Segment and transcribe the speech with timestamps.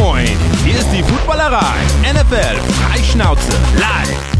[0.00, 0.26] moin!
[0.64, 1.74] Hier ist die Footballerei.
[2.02, 4.32] NFL Freischnauze live.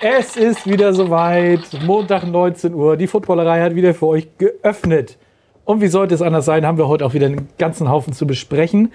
[0.00, 1.60] Es ist wieder soweit.
[1.84, 2.96] Montag 19 Uhr.
[2.96, 5.18] Die Footballerei hat wieder für euch geöffnet.
[5.64, 8.26] Und wie sollte es anders sein, haben wir heute auch wieder einen ganzen Haufen zu
[8.26, 8.92] besprechen.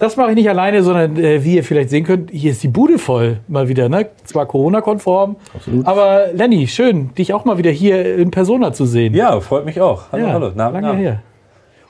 [0.00, 2.68] Das mache ich nicht alleine, sondern äh, wie ihr vielleicht sehen könnt, hier ist die
[2.68, 3.90] Bude voll mal wieder.
[3.90, 4.08] Ne?
[4.24, 5.36] Zwar Corona-konform,
[5.84, 9.12] aber Lenny, schön, dich auch mal wieder hier in Persona zu sehen.
[9.14, 10.04] Ja, freut mich auch.
[10.10, 10.52] Hallo, Ja, hallo.
[10.54, 10.94] Na, lange na.
[10.94, 11.22] her.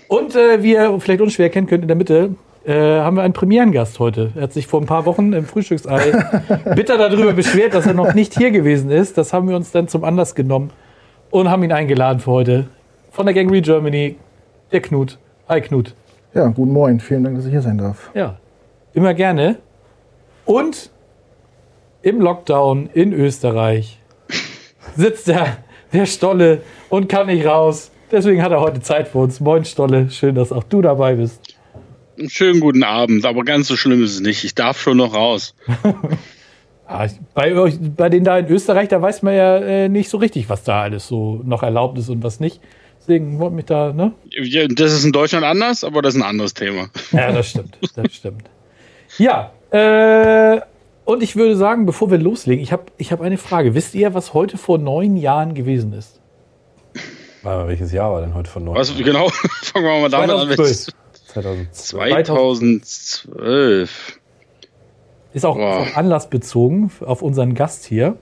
[0.09, 2.35] Und äh, wie ihr vielleicht unschwer kennen könnt, in der Mitte
[2.67, 4.33] äh, haben wir einen Premierengast heute.
[4.35, 6.01] Er hat sich vor ein paar Wochen im Frühstücksei
[6.75, 9.19] bitter darüber beschwert, dass er noch nicht hier gewesen ist.
[9.19, 10.73] Das haben wir uns dann zum Anlass genommen
[11.31, 12.67] und haben ihn eingeladen für heute.
[13.13, 14.17] Von der Gang Re Germany,
[14.73, 15.17] der Knut.
[15.49, 15.95] Hi Knut.
[16.33, 17.01] Ja, guten Morgen.
[17.01, 18.11] Vielen Dank, dass ich hier sein darf.
[18.15, 18.39] Ja,
[18.95, 19.57] immer gerne.
[20.45, 20.91] Und
[22.03, 23.99] im Lockdown in Österreich
[24.97, 25.59] sitzt der,
[25.93, 27.91] der Stolle und kann nicht raus.
[28.13, 29.41] Deswegen hat er heute Zeit für uns.
[29.41, 31.57] Moin Stolle, schön, dass auch du dabei bist.
[32.29, 34.45] Schönen guten Abend, aber ganz so schlimm ist es nicht.
[34.45, 35.55] Ich darf schon noch raus.
[36.93, 40.19] Ah, bei, euch, bei denen da in Österreich, da weiß man ja äh, nicht so
[40.19, 42.61] richtig, was da alles so noch erlaubt ist und was nicht.
[43.11, 44.13] Deswegen wollte mich da, ne?
[44.31, 46.91] Ja, Das ist in Deutschland anders, aber das ist ein anderes Thema.
[47.11, 47.77] Ja, das stimmt.
[47.97, 48.45] Das stimmt.
[49.19, 50.61] Ja, äh,
[51.05, 53.75] und ich würde sagen, bevor wir loslegen, ich habe ich hab eine Frage.
[53.75, 56.21] Wisst ihr, was heute vor neun Jahren gewesen ist?
[57.43, 58.77] Warte mal, welches Jahr war denn heute von 9?
[58.77, 59.29] Was, genau,
[59.63, 60.49] fangen wir mal damit an.
[60.49, 60.95] 2012.
[61.33, 62.23] 2002.
[62.23, 64.21] 2012.
[65.33, 65.85] Ist auch Boah.
[65.85, 68.17] vom Anlass bezogen auf unseren Gast hier.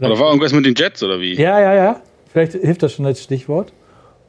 [0.00, 1.34] Oder war irgendwas mit den Jets oder wie?
[1.34, 2.00] Ja, ja, ja.
[2.32, 3.72] Vielleicht hilft das schon als Stichwort.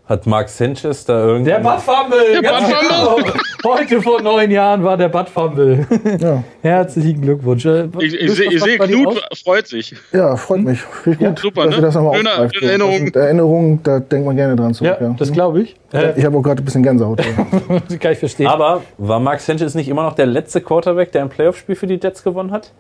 [0.10, 1.52] Hat Mark Sanchez da irgendwie.
[1.52, 2.42] Der Buttfumble!
[2.42, 3.34] Der Buttfumble!
[3.64, 5.86] Heute vor neun Jahren war der Buttfumble.
[6.20, 7.64] Ja, Herzlichen Glückwunsch.
[7.66, 9.40] Äh, Ich, ich, ich sehe, Knut aus?
[9.42, 9.94] freut sich.
[10.12, 10.82] ja freut mich.
[10.82, 11.82] Finde ich gut, super, dass ne?
[11.84, 13.08] das nochmal Schöne- schöne Erinnerung.
[13.14, 14.98] Erinnerungen, da denkt man gerne dran zurück.
[15.00, 15.76] Ja, das glaube ich.
[16.16, 17.22] Ich habe auch gerade ein bisschen Gänsehaut.
[18.00, 18.48] kann ich verstehen.
[18.48, 22.00] Aber war Mark Sanchez nicht immer noch der letzte Quarterback, der ein Playoff-Spiel für die
[22.02, 22.72] Jets gewonnen hat?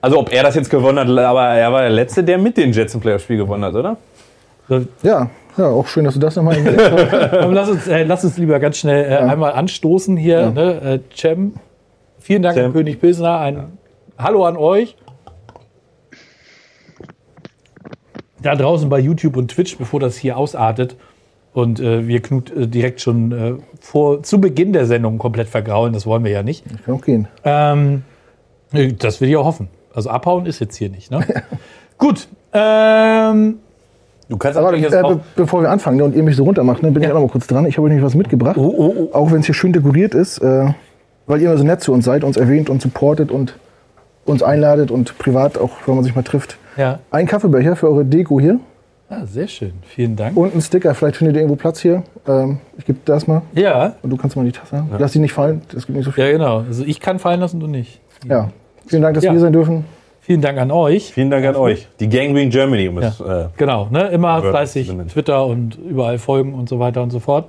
[0.00, 2.72] Also ob er das jetzt gewonnen hat, aber er war der Letzte, der mit den
[2.72, 3.96] Jets ein Playoff-Spiel gewonnen hat, oder?
[5.02, 7.32] ja, ja, auch schön, dass du das nochmal hast.
[7.50, 10.40] Lass, uns, äh, lass uns lieber ganz schnell äh, einmal anstoßen hier.
[10.40, 10.50] Ja.
[10.50, 10.80] Ne?
[10.82, 11.54] Äh, Cem,
[12.18, 12.66] vielen Dank Cem.
[12.66, 13.38] an König Pilsner.
[13.38, 13.78] Ein
[14.18, 14.96] Hallo an euch.
[18.42, 20.96] Da draußen bei YouTube und Twitch, bevor das hier ausartet
[21.52, 25.92] und äh, wir Knut äh, direkt schon äh, vor, zu Beginn der Sendung komplett vergraulen,
[25.92, 26.64] das wollen wir ja nicht.
[26.72, 27.28] Ich kann auch gehen.
[27.44, 28.02] Ähm,
[28.72, 29.68] äh, das will ich auch hoffen.
[29.92, 31.10] Also abhauen ist jetzt hier nicht.
[31.10, 31.20] Ne?
[31.98, 32.28] Gut.
[32.52, 33.58] Ähm,
[34.30, 36.90] Du kannst Aber äh, be bevor wir anfangen ne, und ihr mich so runtermacht, ne,
[36.90, 37.66] bin ich auch noch mal kurz dran.
[37.66, 38.56] Ich habe euch nämlich was mitgebracht.
[38.56, 39.08] oh, oh, oh.
[39.14, 40.66] Auch wenn es hier schön dekoriert ist, äh,
[41.26, 43.56] weil ihr immer so nett zu uns seid, uns erwähnt und supportet und
[44.24, 46.56] uns einladet und privat auch, wenn man sich mal trifft.
[46.76, 47.00] Ja.
[47.10, 48.60] Ein Kaffeebecher für eure Deko hier
[49.08, 49.72] Ah, sehr schön.
[49.82, 50.36] Vielen Dank.
[50.36, 50.94] und ein Sticker.
[50.94, 52.04] Vielleicht findet ihr irgendwo Platz hier.
[52.28, 54.90] Ähm, ich gebe das mal Ja, und du kannst mal die Tasse haben.
[54.96, 56.22] Lass die nicht fallen, das gibt nicht so viel.
[56.22, 56.58] ja, genau.
[56.60, 58.00] Also ich kann fallen lassen, du nicht.
[58.28, 58.50] Ja.
[58.86, 59.30] Vielen Dank, dass Ja.
[59.30, 59.84] wir hier sein dürfen.
[60.30, 61.12] Vielen Dank an euch.
[61.12, 61.88] Vielen Dank an euch.
[61.98, 63.18] Die Gangrene Germany, um es.
[63.18, 64.10] Äh, Genau, ne?
[64.10, 64.88] immer fleißig.
[65.12, 67.46] Twitter und überall folgen und so weiter und so fort.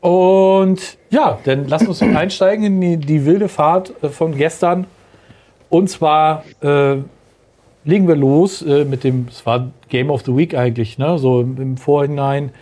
[0.00, 4.86] Und ja, dann lass uns einsteigen in die, die wilde Fahrt äh, von gestern.
[5.68, 6.98] Und zwar äh,
[7.84, 11.18] legen wir los äh, mit dem, es war Game of the Week eigentlich, ne?
[11.18, 12.52] so im, im Vorhinein.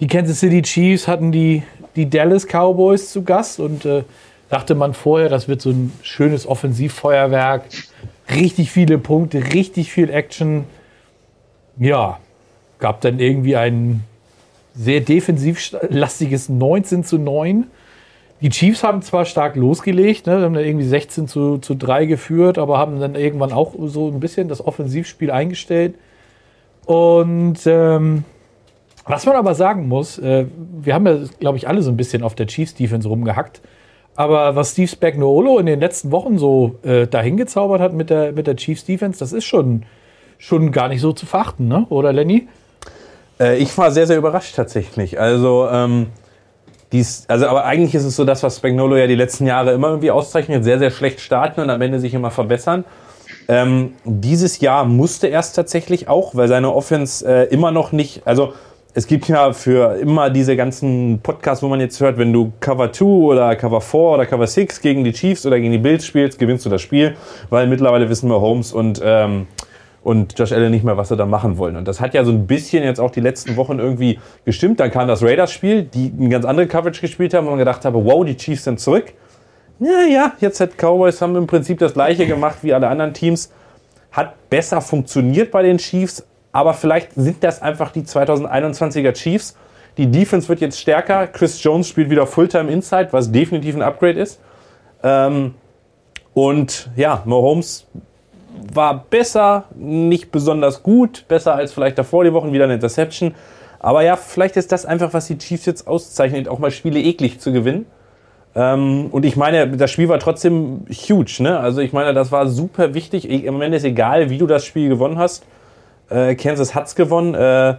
[0.00, 1.62] Die Kansas City Chiefs hatten die,
[1.94, 4.02] die Dallas Cowboys zu Gast und äh,
[4.50, 7.64] dachte man vorher, das wird so ein schönes Offensivfeuerwerk.
[8.30, 10.64] Richtig viele Punkte, richtig viel Action.
[11.78, 12.18] Ja,
[12.78, 14.04] gab dann irgendwie ein
[14.74, 17.66] sehr defensivlastiges 19 zu 9.
[18.40, 22.58] Die Chiefs haben zwar stark losgelegt, ne, haben dann irgendwie 16 zu, zu 3 geführt,
[22.58, 25.94] aber haben dann irgendwann auch so ein bisschen das Offensivspiel eingestellt.
[26.86, 28.24] Und ähm,
[29.04, 30.46] was man aber sagen muss, äh,
[30.80, 33.60] wir haben ja, glaube ich, alle so ein bisschen auf der Chiefs-Defense rumgehackt.
[34.20, 38.32] Aber was Steve Spagnuolo in den letzten Wochen so äh, dahin gezaubert hat mit der,
[38.32, 39.84] mit der Chiefs-Defense, das ist schon,
[40.36, 41.86] schon gar nicht so zu verachten, ne?
[41.88, 42.46] oder Lenny?
[43.40, 45.18] Äh, ich war sehr, sehr überrascht tatsächlich.
[45.18, 46.08] Also, ähm,
[46.92, 49.88] dies, also, aber eigentlich ist es so das, was Spagnolo ja die letzten Jahre immer
[49.88, 52.84] irgendwie auszeichnet, sehr, sehr schlecht starten und am Ende sich immer verbessern.
[53.48, 58.26] Ähm, dieses Jahr musste er es tatsächlich auch, weil seine Offense äh, immer noch nicht,
[58.26, 58.52] also
[58.94, 62.92] es gibt ja für immer diese ganzen Podcasts, wo man jetzt hört, wenn du Cover
[62.92, 66.38] 2 oder Cover 4 oder Cover 6 gegen die Chiefs oder gegen die Bills spielst,
[66.38, 67.14] gewinnst du das Spiel,
[67.50, 69.46] weil mittlerweile wissen wir Holmes und ähm,
[70.02, 71.76] und Josh Allen nicht mehr, was sie da machen wollen.
[71.76, 74.80] Und das hat ja so ein bisschen jetzt auch die letzten Wochen irgendwie gestimmt.
[74.80, 78.02] Dann kam das Raiders-Spiel, die eine ganz andere Coverage gespielt haben, wo man gedacht habe,
[78.02, 79.12] wow, die Chiefs sind zurück.
[79.78, 83.52] Ja, ja, jetzt hat Cowboys haben im Prinzip das gleiche gemacht wie alle anderen Teams.
[84.10, 89.56] Hat besser funktioniert bei den Chiefs, Aber vielleicht sind das einfach die 2021er Chiefs.
[89.96, 91.26] Die Defense wird jetzt stärker.
[91.26, 94.40] Chris Jones spielt wieder Fulltime Inside, was definitiv ein Upgrade ist.
[95.02, 95.54] Ähm,
[96.34, 97.86] und ja, Mahomes
[98.72, 103.34] war besser, nicht besonders gut, besser als vielleicht davor die Wochen wieder eine Interception.
[103.78, 107.40] Aber ja, vielleicht ist das einfach, was die Chiefs jetzt auszeichnet, auch mal Spiele eklig
[107.40, 107.86] zu gewinnen.
[108.54, 111.42] Ähm, und ich meine, das Spiel war trotzdem huge.
[111.42, 111.58] Ne?
[111.58, 113.28] Also ich meine, das war super wichtig.
[113.28, 115.44] Im Moment ist egal, wie du das Spiel gewonnen hast.
[116.10, 117.34] Äh, Kansas hat's gewonnen.
[117.34, 117.76] Äh,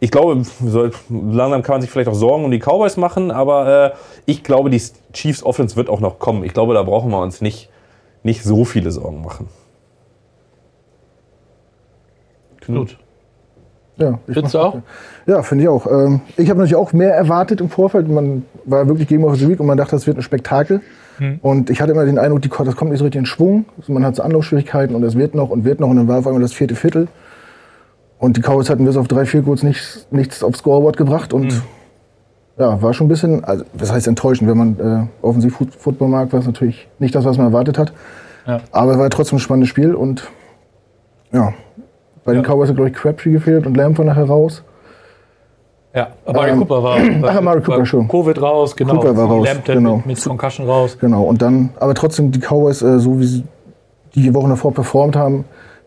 [0.00, 3.92] ich glaube, so, langsam kann man sich vielleicht auch Sorgen um die Cowboys machen, aber
[3.92, 4.82] äh, ich glaube, die
[5.12, 6.44] Chiefs Offense wird auch noch kommen.
[6.44, 7.70] Ich glaube, da brauchen wir uns nicht,
[8.22, 9.48] nicht so viele Sorgen machen.
[12.60, 12.98] Knut.
[13.96, 14.78] Ja, ich Findest du auch?
[15.26, 15.86] Ja, finde ich auch.
[15.86, 18.08] Ähm, ich habe natürlich auch mehr erwartet im Vorfeld.
[18.08, 20.80] Man war wirklich Game of the Week und man dachte, das wird ein Spektakel.
[21.42, 23.66] Und ich hatte immer den Eindruck, die, das kommt nicht so richtig in Schwung.
[23.78, 26.18] Also man hat so Anlaufschwierigkeiten und es wird noch und wird noch und dann war
[26.18, 27.08] auf einmal das vierte Viertel.
[28.18, 31.62] Und die Cowboys hatten bis auf drei, vier Goals nichts, nichts aufs Scoreboard gebracht und
[32.56, 36.08] ja, war schon ein bisschen, also das heißt enttäuschend, wenn man äh, offensiv Foot- Football
[36.08, 37.92] mag, war es natürlich nicht das, was man erwartet hat.
[38.46, 38.60] Ja.
[38.70, 40.30] Aber es war trotzdem ein spannendes Spiel und
[41.32, 41.52] ja,
[42.24, 42.48] bei den Ja.
[42.48, 44.62] Cowboys hat, glaube ich, Crabtree gefehlt und Lamb war nachher raus.
[45.94, 48.08] Ja, Amari Ähm, Cooper war, ach, Amari Cooper war schon.
[48.08, 48.94] Covid raus, genau.
[48.96, 49.96] Cooper war raus, Lampton genau.
[49.98, 50.96] mit, mit Concussion raus.
[51.00, 53.44] Genau, und dann, aber trotzdem, die Cowboys, äh, so wie sie
[54.14, 55.44] die Wochen davor performt haben,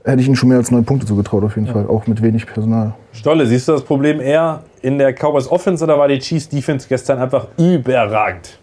[0.07, 2.45] hätte ich ihnen schon mehr als neun Punkte zugetraut, auf jeden Fall, auch mit wenig
[2.45, 2.95] Personal.
[3.13, 6.87] Stolle, siehst du das Problem eher in der Cowboys Offense oder war die Chiefs Defense
[6.87, 8.57] gestern einfach überragend?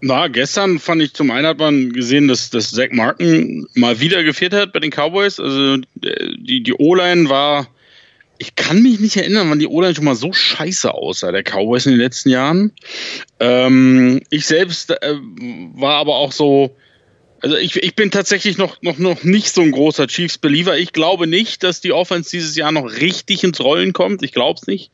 [0.00, 4.24] Na, gestern fand ich zum einen hat man gesehen, dass, dass Zach Martin mal wieder
[4.24, 5.38] gefehlt hat bei den Cowboys.
[5.38, 5.78] Also äh,
[6.38, 7.68] die, die O-Line war,
[8.38, 11.86] ich kann mich nicht erinnern, wann die O-Line schon mal so scheiße aussah, der Cowboys
[11.86, 12.72] in den letzten Jahren.
[13.38, 15.14] Ähm, ich selbst äh,
[15.74, 16.74] war aber auch so,
[17.42, 20.78] also ich, ich bin tatsächlich noch, noch, noch nicht so ein großer Chiefs-Believer.
[20.78, 24.22] Ich glaube nicht, dass die Offense dieses Jahr noch richtig ins Rollen kommt.
[24.22, 24.92] Ich glaube es nicht.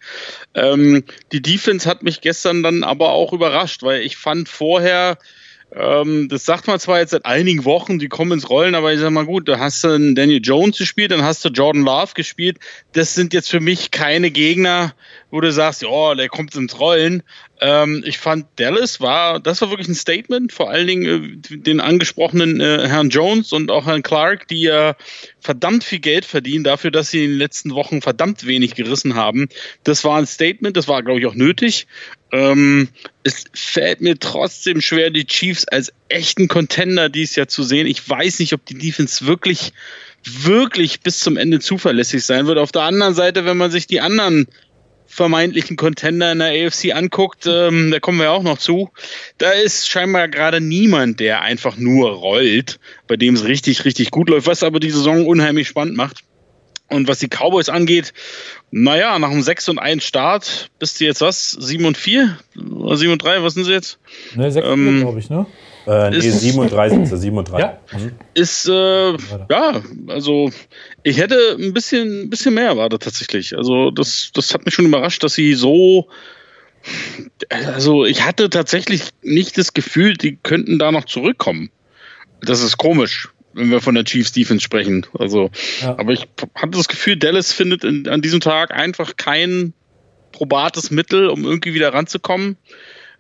[0.55, 5.19] Ähm, die Defense hat mich gestern dann aber auch überrascht, weil ich fand vorher,
[5.75, 9.01] ähm, das sagt man zwar jetzt seit einigen Wochen, die kommen ins Rollen, aber ich
[9.01, 12.13] sag mal gut, da hast du einen Daniel Jones gespielt, dann hast du Jordan Love
[12.15, 12.59] gespielt.
[12.93, 14.95] Das sind jetzt für mich keine Gegner,
[15.31, 17.23] wo du sagst, ja, der kommt ins Rollen.
[17.61, 21.81] Ähm, ich fand Dallas war, das war wirklich ein Statement, vor allen Dingen äh, den
[21.81, 24.97] angesprochenen äh, Herrn Jones und auch Herrn Clark, die ja
[25.41, 29.49] verdammt viel Geld verdienen dafür, dass sie in den letzten Wochen verdammt wenig gerissen haben.
[29.85, 31.89] Das war ein Statement, das war, glaube ich, auch nötig.
[32.31, 32.89] Ähm,
[33.29, 37.87] es fällt mir trotzdem schwer, die Chiefs als echten Contender dies Jahr zu sehen.
[37.87, 39.73] Ich weiß nicht, ob die Defense wirklich,
[40.25, 42.59] wirklich bis zum Ende zuverlässig sein wird.
[42.59, 44.47] Auf der anderen Seite, wenn man sich die anderen
[45.07, 48.91] vermeintlichen Contender in der AFC anguckt, ähm, da kommen wir auch noch zu,
[49.39, 54.29] da ist scheinbar gerade niemand, der einfach nur rollt, bei dem es richtig, richtig gut
[54.29, 56.25] läuft, was aber die Saison unheimlich spannend macht.
[56.91, 58.15] Und was die Cowboys angeht,
[58.71, 61.51] naja, nach einem 6 und 1 Start bist du jetzt was?
[61.51, 62.39] 7 und 4?
[62.73, 63.43] Oder 7 und 3?
[63.43, 63.99] Was sind sie jetzt?
[64.35, 65.45] Ne, sechs Ähm, glaube ich, ne?
[65.87, 67.09] Äh, nee, Ist- 37.
[67.09, 67.59] 37.
[67.61, 67.79] Ja.
[68.35, 69.13] Ist, äh,
[69.51, 70.51] ja, also
[71.03, 73.57] ich hätte ein bisschen, ein bisschen mehr erwartet tatsächlich.
[73.57, 76.09] Also das, das hat mich schon überrascht, dass sie so.
[77.51, 81.71] Also ich hatte tatsächlich nicht das Gefühl, die könnten da noch zurückkommen.
[82.41, 85.07] Das ist komisch, wenn wir von der Chiefs Defense sprechen.
[85.19, 85.51] Also,
[85.83, 85.99] Ja.
[85.99, 89.73] aber ich hatte das Gefühl, Dallas findet in, an diesem Tag einfach kein
[90.33, 92.57] probates Mittel, um irgendwie wieder ranzukommen.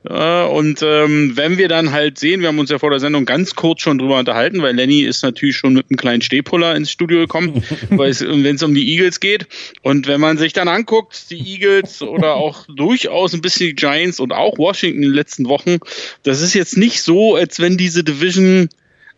[0.08, 3.24] Ja, und ähm, wenn wir dann halt sehen, wir haben uns ja vor der Sendung
[3.24, 6.92] ganz kurz schon drüber unterhalten, weil Lenny ist natürlich schon mit einem kleinen Stehpuller ins
[6.92, 9.48] Studio gekommen, wenn es um die Eagles geht.
[9.82, 14.20] Und wenn man sich dann anguckt, die Eagles oder auch durchaus ein bisschen die Giants
[14.20, 15.78] und auch Washington in den letzten Wochen,
[16.22, 18.68] das ist jetzt nicht so, als wenn diese Division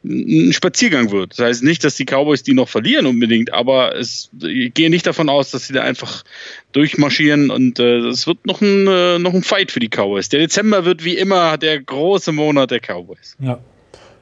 [0.03, 1.33] ein Spaziergang wird.
[1.33, 5.07] Das heißt nicht, dass die Cowboys die noch verlieren unbedingt, aber es, ich gehe nicht
[5.07, 6.25] davon aus, dass sie da einfach
[6.73, 10.29] durchmarschieren und äh, es wird noch ein, äh, noch ein Fight für die Cowboys.
[10.31, 13.37] Der Dezember wird wie immer der große Monat der Cowboys.
[13.41, 13.61] Ja.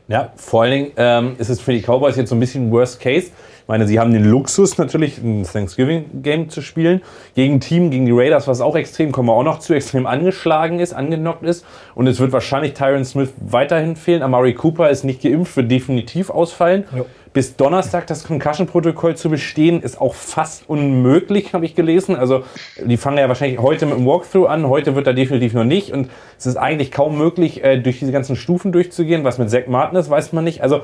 [0.09, 2.99] Ja, vor allen Dingen ähm, ist es für die Cowboys jetzt so ein bisschen Worst
[2.99, 3.27] Case.
[3.27, 7.03] Ich meine, sie haben den Luxus natürlich, ein Thanksgiving-Game zu spielen.
[7.35, 10.07] Gegen ein Team, gegen die Raiders, was auch extrem, kommen wir auch noch zu, extrem
[10.07, 11.67] angeschlagen ist, angenockt ist.
[11.95, 14.23] Und es wird wahrscheinlich Tyron Smith weiterhin fehlen.
[14.23, 16.85] Amari Cooper ist nicht geimpft, wird definitiv ausfallen.
[16.97, 17.05] Ja.
[17.33, 22.17] Bis Donnerstag das Concussion-Protokoll zu bestehen, ist auch fast unmöglich, habe ich gelesen.
[22.17, 22.43] Also
[22.85, 24.69] die fangen ja wahrscheinlich heute mit dem Walkthrough an.
[24.69, 25.93] Heute wird er definitiv noch nicht.
[25.93, 26.09] Und
[26.39, 29.25] es ist eigentlich kaum möglich, äh, durch diese ganzen Stufen durchzugehen.
[29.25, 30.63] Was mit Zach Martin ist, weiß man nicht.
[30.63, 30.81] Also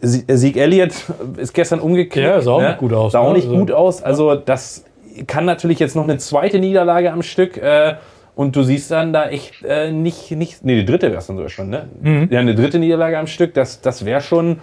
[0.00, 0.92] Sie- Sieg Elliott
[1.36, 2.26] ist gestern umgekehrt.
[2.34, 3.34] Ja, sah auch nicht gut aus, Sah auch ne?
[3.34, 4.02] nicht Also- gut aus.
[4.02, 4.84] Also das
[5.26, 7.56] kann natürlich jetzt noch eine zweite Niederlage am Stück.
[7.56, 7.94] Äh,
[8.34, 10.64] und du siehst dann da echt äh, nicht, nicht.
[10.64, 11.88] Nee, die dritte wäre es dann sogar schon, ne?
[12.00, 12.28] Mhm.
[12.30, 13.54] Ja, eine dritte Niederlage am Stück.
[13.54, 14.58] Das, das wäre schon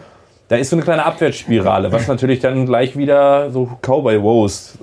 [0.49, 4.79] da ist so eine kleine Abwärtsspirale, was natürlich dann gleich wieder so Cowboy-Woes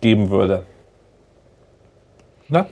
[0.00, 0.62] geben würde.
[2.48, 2.66] Na,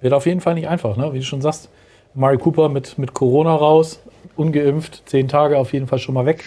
[0.00, 1.12] wird auf jeden Fall nicht einfach, ne?
[1.12, 1.70] wie du schon sagst.
[2.12, 4.02] Mari Cooper mit, mit Corona raus,
[4.36, 6.42] ungeimpft, zehn Tage auf jeden Fall schon mal weg.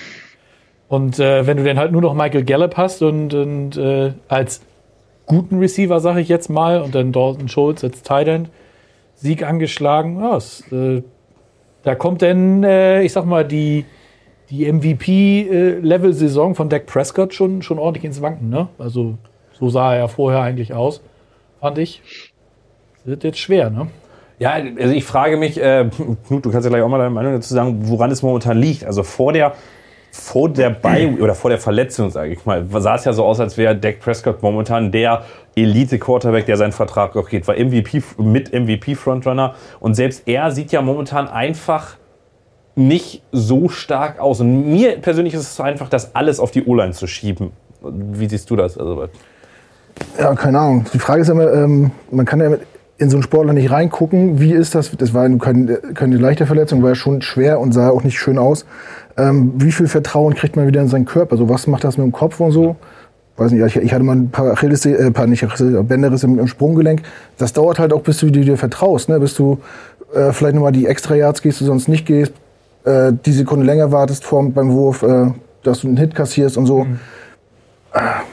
[0.89, 4.62] Und äh, wenn du dann halt nur noch Michael Gallup hast und, und äh, als
[5.25, 8.50] guten Receiver, sage ich jetzt mal, und dann Dalton Schultz als Tight End,
[9.15, 11.01] Sieg angeschlagen, ja, es, äh,
[11.84, 13.86] da kommt dann, äh, ich sag mal, die,
[14.53, 18.50] die MVP-Level-Saison von Dak Prescott schon, schon ordentlich ins Wanken.
[18.50, 18.67] Ne?
[18.77, 19.15] Also
[19.51, 21.01] so sah er ja vorher eigentlich aus,
[21.60, 22.03] fand ich.
[23.03, 23.88] Wird jetzt schwer, ne?
[24.38, 25.89] Ja, also ich frage mich, äh,
[26.27, 28.86] Knut, du kannst ja gleich auch mal deine Meinung dazu sagen, woran es momentan liegt.
[28.86, 29.53] Also vor der,
[30.12, 33.39] vor der Bei oder vor der Verletzung, sage ich mal, sah es ja so aus,
[33.39, 35.24] als wäre Dak Prescott momentan der
[35.55, 39.55] Elite-Quarterback, der seinen Vertrag auch geht, war MVP mit MVP-Frontrunner.
[39.79, 41.95] Und selbst er sieht ja momentan einfach
[42.75, 44.39] nicht so stark aus.
[44.42, 47.51] Und mir persönlich ist es so einfach, das alles auf die O-Line zu schieben.
[47.82, 48.77] Wie siehst du das?
[48.77, 49.08] Also,
[50.18, 50.86] Ja, keine Ahnung.
[50.94, 52.58] Die Frage ist immer, ähm, man kann ja
[52.98, 54.39] in so einen Sportler nicht reingucken.
[54.39, 54.92] Wie ist das?
[54.98, 58.38] Das war keine, keine leichte Verletzung, war ja schon schwer und sah auch nicht schön
[58.38, 58.65] aus.
[59.18, 61.34] Ähm, wie viel Vertrauen kriegt man wieder in seinen Körper?
[61.34, 62.75] Also was macht das mit dem Kopf und so?
[63.36, 66.39] Weiß nicht, ich, ich hatte mal ein paar Achilles, äh, paar nicht Achilles, Bänderrisse im,
[66.39, 67.01] im Sprunggelenk.
[67.38, 69.20] Das dauert halt auch, bis du dir vertraust, ne?
[69.20, 69.60] Bis du
[70.13, 72.34] äh, vielleicht nochmal die extra Yards gehst, du sonst nicht gehst,
[72.86, 75.32] äh, die Sekunde länger wartest vor, beim Wurf, äh,
[75.63, 76.84] dass du einen Hit kassierst und so.
[76.84, 77.00] Mhm.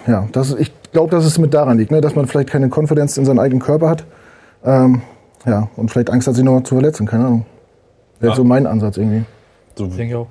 [0.06, 2.00] Ja, das, ich glaube, dass es mit daran liegt, ne?
[2.00, 4.04] dass man vielleicht keine Konfidenz in seinen eigenen Körper hat.
[4.64, 5.02] Ähm,
[5.46, 7.46] ja, und vielleicht Angst hat, sich noch zu verletzen, keine Ahnung.
[8.20, 8.36] Wäre ja.
[8.36, 9.24] so mein Ansatz irgendwie.
[9.76, 9.86] So.
[9.86, 10.26] Denke ich auch.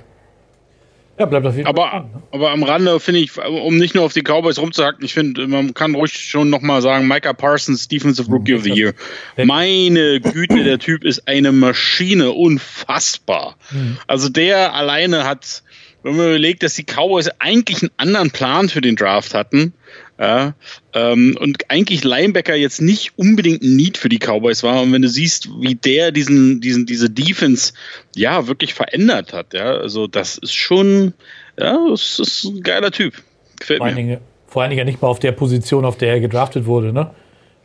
[1.19, 1.89] Ja, bleibt auf jeden aber, Fall.
[1.89, 2.21] Spannend, ne?
[2.31, 5.73] Aber am Rande finde ich, um nicht nur auf die Cowboys rumzuhacken, ich finde, man
[5.73, 8.93] kann ruhig schon nochmal sagen, Micah Parsons, Defensive Rookie of the Year.
[9.35, 13.57] Meine Güte, der Typ ist eine Maschine, unfassbar.
[13.71, 13.97] Mhm.
[14.07, 15.61] Also der alleine hat,
[16.03, 19.73] wenn man überlegt, dass die Cowboys eigentlich einen anderen Plan für den Draft hatten,
[20.19, 20.53] ja,
[20.93, 24.81] ähm, und eigentlich Linebacker jetzt nicht unbedingt ein Need für die Cowboys war.
[24.81, 27.71] Und wenn du siehst, wie der diesen, diesen, diese Defense
[28.15, 31.13] ja wirklich verändert hat, ja, also das ist schon,
[31.57, 33.13] ja, das ist ein geiler Typ.
[33.57, 33.93] Gefällt vor mir.
[33.93, 36.65] Allen Dingen, vor allen Dingen ja nicht mal auf der Position, auf der er gedraftet
[36.65, 37.11] wurde, ne?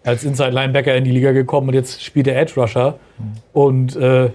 [0.04, 3.32] Als Inside Linebacker in die Liga gekommen und jetzt spielt er Edge Rusher mhm.
[3.52, 4.30] und äh,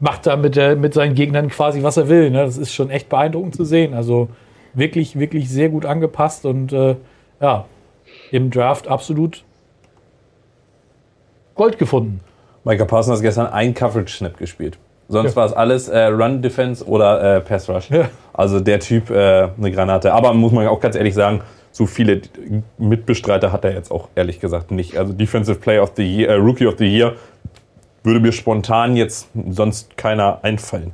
[0.00, 2.30] macht da mit, der, mit seinen Gegnern quasi, was er will.
[2.30, 2.38] Ne?
[2.38, 3.92] Das ist schon echt beeindruckend zu sehen.
[3.92, 4.30] Also
[4.72, 6.96] wirklich, wirklich sehr gut angepasst und äh,
[7.44, 7.66] ja,
[8.30, 9.44] im Draft absolut
[11.54, 12.20] Gold gefunden.
[12.64, 14.78] Micah Parsons hat gestern ein Coverage-Snap gespielt.
[15.08, 15.36] Sonst ja.
[15.36, 17.90] war es alles äh, Run-Defense oder äh, Pass-Rush.
[17.90, 18.08] Ja.
[18.32, 20.14] Also der Typ äh, eine Granate.
[20.14, 22.22] Aber muss man auch ganz ehrlich sagen, so viele
[22.78, 24.96] Mitbestreiter hat er jetzt auch ehrlich gesagt nicht.
[24.96, 27.14] Also Defensive Player of the Year, äh, Rookie of the Year
[28.02, 30.92] würde mir spontan jetzt sonst keiner einfallen.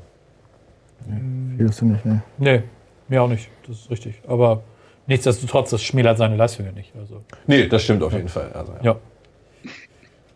[1.07, 2.23] Nee, du nicht, ne?
[2.39, 2.63] Nee,
[3.09, 3.49] mir auch nicht.
[3.69, 4.21] Das ist richtig.
[4.27, 4.63] Aber
[5.11, 6.93] Nichtsdestotrotz, das schmälert seine Leistung ja nicht.
[6.97, 7.23] Also.
[7.49, 8.53] Nee, das stimmt auf jeden Fall.
[8.53, 8.97] Also, ja.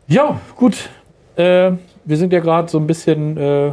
[0.08, 0.14] ja.
[0.16, 0.90] ja, gut.
[1.36, 1.70] Äh,
[2.04, 3.72] wir sind ja gerade so ein bisschen äh,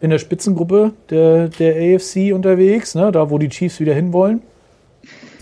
[0.00, 3.10] in der Spitzengruppe der, der AFC unterwegs, ne?
[3.10, 4.42] da wo die Chiefs wieder hinwollen.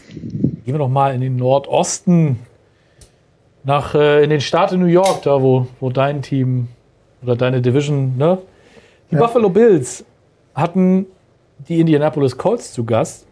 [0.09, 2.39] Gehen wir doch mal in den Nordosten,
[3.65, 6.69] nach, äh, in den Staat in New York, da wo, wo dein Team
[7.23, 8.39] oder deine Division, ne?
[9.11, 9.21] Die ja.
[9.21, 10.07] Buffalo Bills
[10.55, 11.05] hatten
[11.69, 13.27] die Indianapolis Colts zu Gast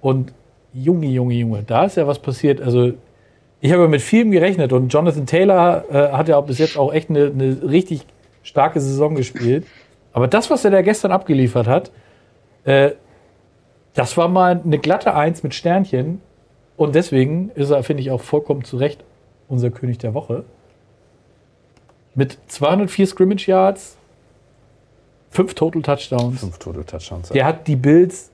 [0.00, 0.32] und
[0.72, 2.60] Junge, Junge, Junge, da ist ja was passiert.
[2.60, 2.92] Also
[3.60, 7.10] ich habe mit vielem gerechnet und Jonathan Taylor äh, hat ja bis jetzt auch echt
[7.10, 8.06] eine, eine, richtig
[8.42, 9.66] starke Saison gespielt.
[10.12, 11.90] Aber das, was er da gestern abgeliefert hat,
[12.64, 12.92] äh,
[13.94, 16.20] das war mal eine glatte Eins mit Sternchen.
[16.76, 19.04] Und deswegen ist er, finde ich, auch vollkommen zu Recht
[19.48, 20.44] unser König der Woche.
[22.14, 23.96] Mit 204 Scrimmage Yards,
[25.30, 26.40] fünf Total Touchdowns.
[26.40, 27.28] Fünf Total Touchdowns.
[27.28, 28.30] Der hat die Bills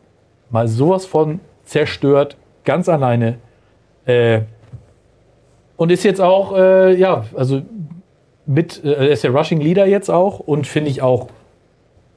[0.51, 3.39] mal sowas von zerstört, ganz alleine.
[4.07, 4.41] Äh,
[5.77, 7.63] und ist jetzt auch, äh, ja, also
[8.47, 11.29] mit, äh, ist der Rushing Leader jetzt auch und finde ich auch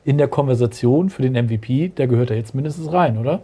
[0.06, 3.42] in der Konversation für den MVP, der gehört da jetzt mindestens rein, oder?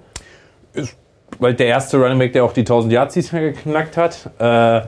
[0.73, 0.95] Ist,
[1.39, 4.29] weil der erste Running Back, der auch die 1000 Yards diesmal geknackt hat.
[4.39, 4.87] Äh,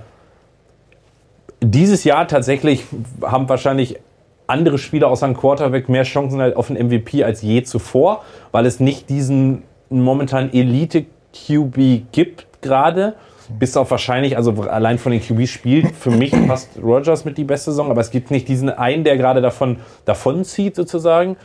[1.62, 2.86] dieses Jahr tatsächlich
[3.22, 4.00] haben wahrscheinlich
[4.46, 8.80] andere Spieler außer einem Quarterback mehr Chancen auf den MVP als je zuvor, weil es
[8.80, 13.16] nicht diesen momentan Elite-QB gibt gerade.
[13.60, 17.46] Bis auf wahrscheinlich, also allein von den QBs spielt für mich fast Rogers mit die
[17.46, 21.38] beste Saison, aber es gibt nicht diesen einen, der gerade davon, davon zieht sozusagen.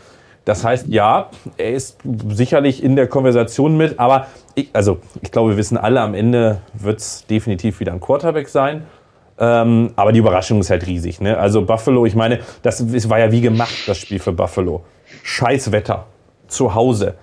[0.44, 1.99] Das heißt, ja, er ist
[2.30, 6.61] sicherlich in der Konversation mit, aber ich, also ich glaube, wir wissen alle, am Ende
[6.75, 8.82] wird es definitiv wieder ein Quarterback sein.
[9.38, 11.20] Ähm, aber die Überraschung ist halt riesig.
[11.20, 11.38] Ne?
[11.38, 14.82] Also Buffalo, ich meine, das war ja wie gemacht, das Spiel für Buffalo.
[15.22, 16.06] Scheiß Wetter,
[16.49, 17.14] zu Hause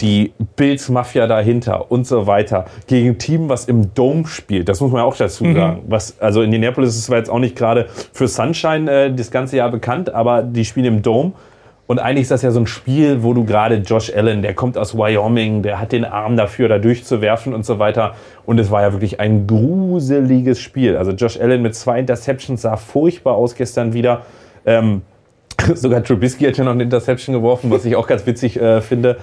[0.00, 4.68] die Bills Mafia dahinter und so weiter gegen ein Team, was im Dome spielt.
[4.68, 5.54] Das muss man auch dazu Mhm.
[5.54, 5.82] sagen.
[5.88, 9.70] Was, also Indianapolis ist zwar jetzt auch nicht gerade für Sunshine äh, das ganze Jahr
[9.70, 11.32] bekannt, aber die spielen im Dome.
[11.86, 14.78] Und eigentlich ist das ja so ein Spiel, wo du gerade Josh Allen, der kommt
[14.78, 18.14] aus Wyoming, der hat den Arm dafür, da durchzuwerfen und so weiter.
[18.46, 20.96] Und es war ja wirklich ein gruseliges Spiel.
[20.96, 24.22] Also Josh Allen mit zwei Interceptions sah furchtbar aus gestern wieder.
[24.64, 25.02] Ähm,
[25.74, 29.16] sogar Trubisky hat ja noch eine Interception geworfen, was ich auch ganz witzig äh, finde.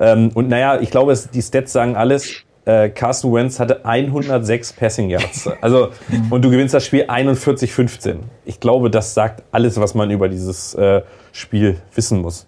[0.00, 2.42] Ähm, und naja, ich glaube, es, die Stats sagen alles.
[2.64, 5.48] Äh, Carson Wentz hatte 106 Passing Yards.
[5.60, 5.90] Also,
[6.30, 8.16] und du gewinnst das Spiel 41-15.
[8.44, 11.02] Ich glaube, das sagt alles, was man über dieses äh,
[11.32, 12.46] Spiel wissen muss.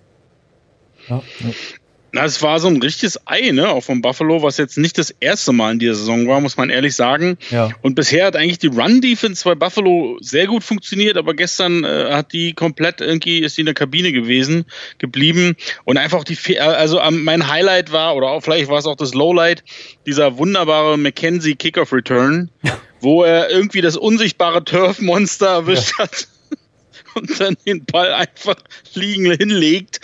[2.15, 5.15] Na, es war so ein richtiges Ei, ne, auch von Buffalo, was jetzt nicht das
[5.19, 7.39] erste Mal in dieser Saison war, muss man ehrlich sagen.
[7.49, 7.71] Ja.
[7.81, 12.35] Und bisher hat eigentlich die Run-Defense bei Buffalo sehr gut funktioniert, aber gestern äh, hat
[12.35, 14.67] die komplett irgendwie, ist die in der Kabine gewesen,
[14.99, 15.57] geblieben.
[15.85, 18.97] Und einfach die, Fe also ähm, mein Highlight war, oder auch vielleicht war es auch
[18.97, 19.65] das Lowlight,
[20.05, 22.51] dieser wunderbare McKenzie Kickoff-Return,
[23.01, 26.29] wo er irgendwie das unsichtbare Turf-Monster erwischt hat
[27.15, 28.57] und dann den Ball einfach
[28.93, 30.03] liegen hinlegt.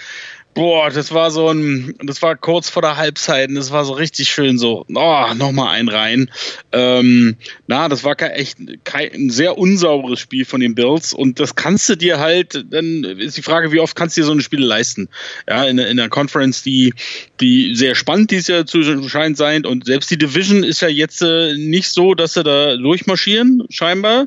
[0.59, 3.93] Boah, das war so ein, das war kurz vor der Halbzeit und das war so
[3.93, 6.33] richtig schön so, oh, nochmal ein rein.
[6.73, 7.37] Ähm,
[7.69, 11.55] na, das war kein, echt kein, ein sehr unsauberes Spiel von den Bills und das
[11.55, 14.43] kannst du dir halt, dann ist die Frage, wie oft kannst du dir so eine
[14.43, 15.09] Spiele leisten?
[15.49, 16.93] Ja, in, in der Conference, die,
[17.39, 21.23] die sehr spannend dieses Jahr zu scheint sein und selbst die Division ist ja jetzt
[21.23, 24.27] äh, nicht so, dass sie da durchmarschieren, scheinbar.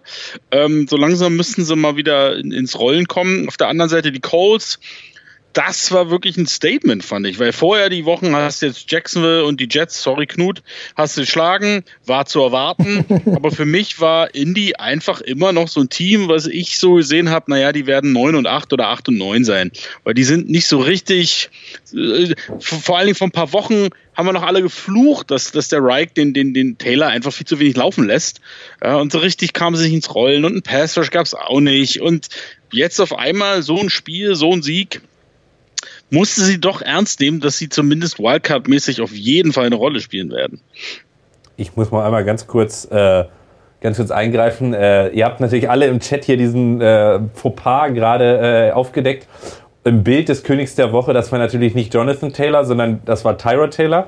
[0.51, 3.49] Ähm, so langsam müssten sie mal wieder in, ins Rollen kommen.
[3.49, 4.79] Auf der anderen Seite die Colts,
[5.53, 9.45] das war wirklich ein Statement, fand ich, weil vorher die Wochen hast du jetzt Jacksonville
[9.45, 10.63] und die Jets, sorry Knut,
[10.95, 13.05] hast du geschlagen, war zu erwarten,
[13.35, 17.29] aber für mich war Indy einfach immer noch so ein Team, was ich so gesehen
[17.29, 19.71] habe, naja, die werden 9 und 8 oder 8 und 9 sein,
[20.03, 21.49] weil die sind nicht so richtig,
[21.93, 25.69] äh, vor allen Dingen vor ein paar Wochen haben wir noch alle geflucht, dass, dass
[25.69, 28.41] der Reich den, den, den Taylor einfach viel zu wenig laufen lässt.
[28.81, 30.43] Und so richtig kam sie nicht ins Rollen.
[30.43, 32.01] Und ein Pass Rush gab es auch nicht.
[32.01, 32.27] Und
[32.71, 35.01] jetzt auf einmal so ein Spiel, so ein Sieg,
[36.11, 40.31] musste sie doch ernst nehmen, dass sie zumindest Wildcard-mäßig auf jeden Fall eine Rolle spielen
[40.31, 40.61] werden.
[41.57, 43.23] Ich muss mal einmal ganz kurz, äh,
[43.81, 44.73] ganz kurz eingreifen.
[44.73, 49.27] Äh, ihr habt natürlich alle im Chat hier diesen äh, Fauxpas gerade äh, aufgedeckt.
[49.83, 53.35] Im Bild des Königs der Woche, das war natürlich nicht Jonathan Taylor, sondern das war
[53.39, 54.07] Tyrod Taylor,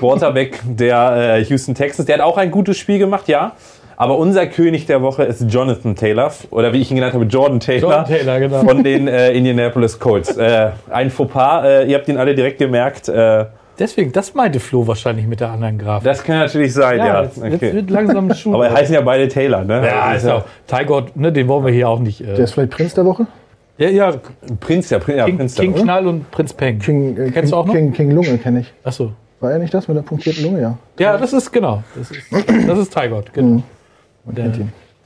[0.00, 2.06] Quarterback der äh, Houston Texans.
[2.06, 3.52] Der hat auch ein gutes Spiel gemacht, ja.
[3.96, 7.60] Aber unser König der Woche ist Jonathan Taylor, oder wie ich ihn genannt habe, Jordan
[7.60, 8.60] Taylor, Jordan Taylor, genau.
[8.60, 10.36] von den äh, Indianapolis Colts.
[10.36, 13.08] Äh, ein Fauxpas, äh, ihr habt ihn alle direkt gemerkt.
[13.08, 13.46] Äh,
[13.78, 16.04] Deswegen, das meinte Flo wahrscheinlich mit der anderen Grafik.
[16.04, 17.22] das kann natürlich sein, ja.
[17.24, 17.72] jetzt, jetzt Okay.
[17.74, 18.54] wird langsam ein Schuh.
[18.54, 19.84] Aber heißen ja beide Taylor, ne?
[19.84, 20.44] ja, Das ist auch.
[20.68, 22.20] Tygott, ne, den wollen wir hier auch nicht.
[22.20, 23.26] Der Äh, ist vielleicht Prinz der Woche?
[23.78, 24.12] ja, ja,
[24.60, 25.82] Prinz, ja, Prinz, ja, King, Prinz King oder?
[25.82, 26.78] Knall und Prinz Peng.
[26.78, 27.74] King, äh, Kennst King, du auch noch?
[27.74, 28.72] King, King Lunge kenne ich.
[28.84, 29.10] Achso.
[29.40, 30.60] War er nicht das mit der punktierten Lunge?
[30.62, 30.78] Ja.
[31.00, 31.82] Ja, das ist genau.
[31.96, 32.20] Das ist,
[32.68, 33.62] das ist Tygott, genau.
[34.26, 34.52] Der,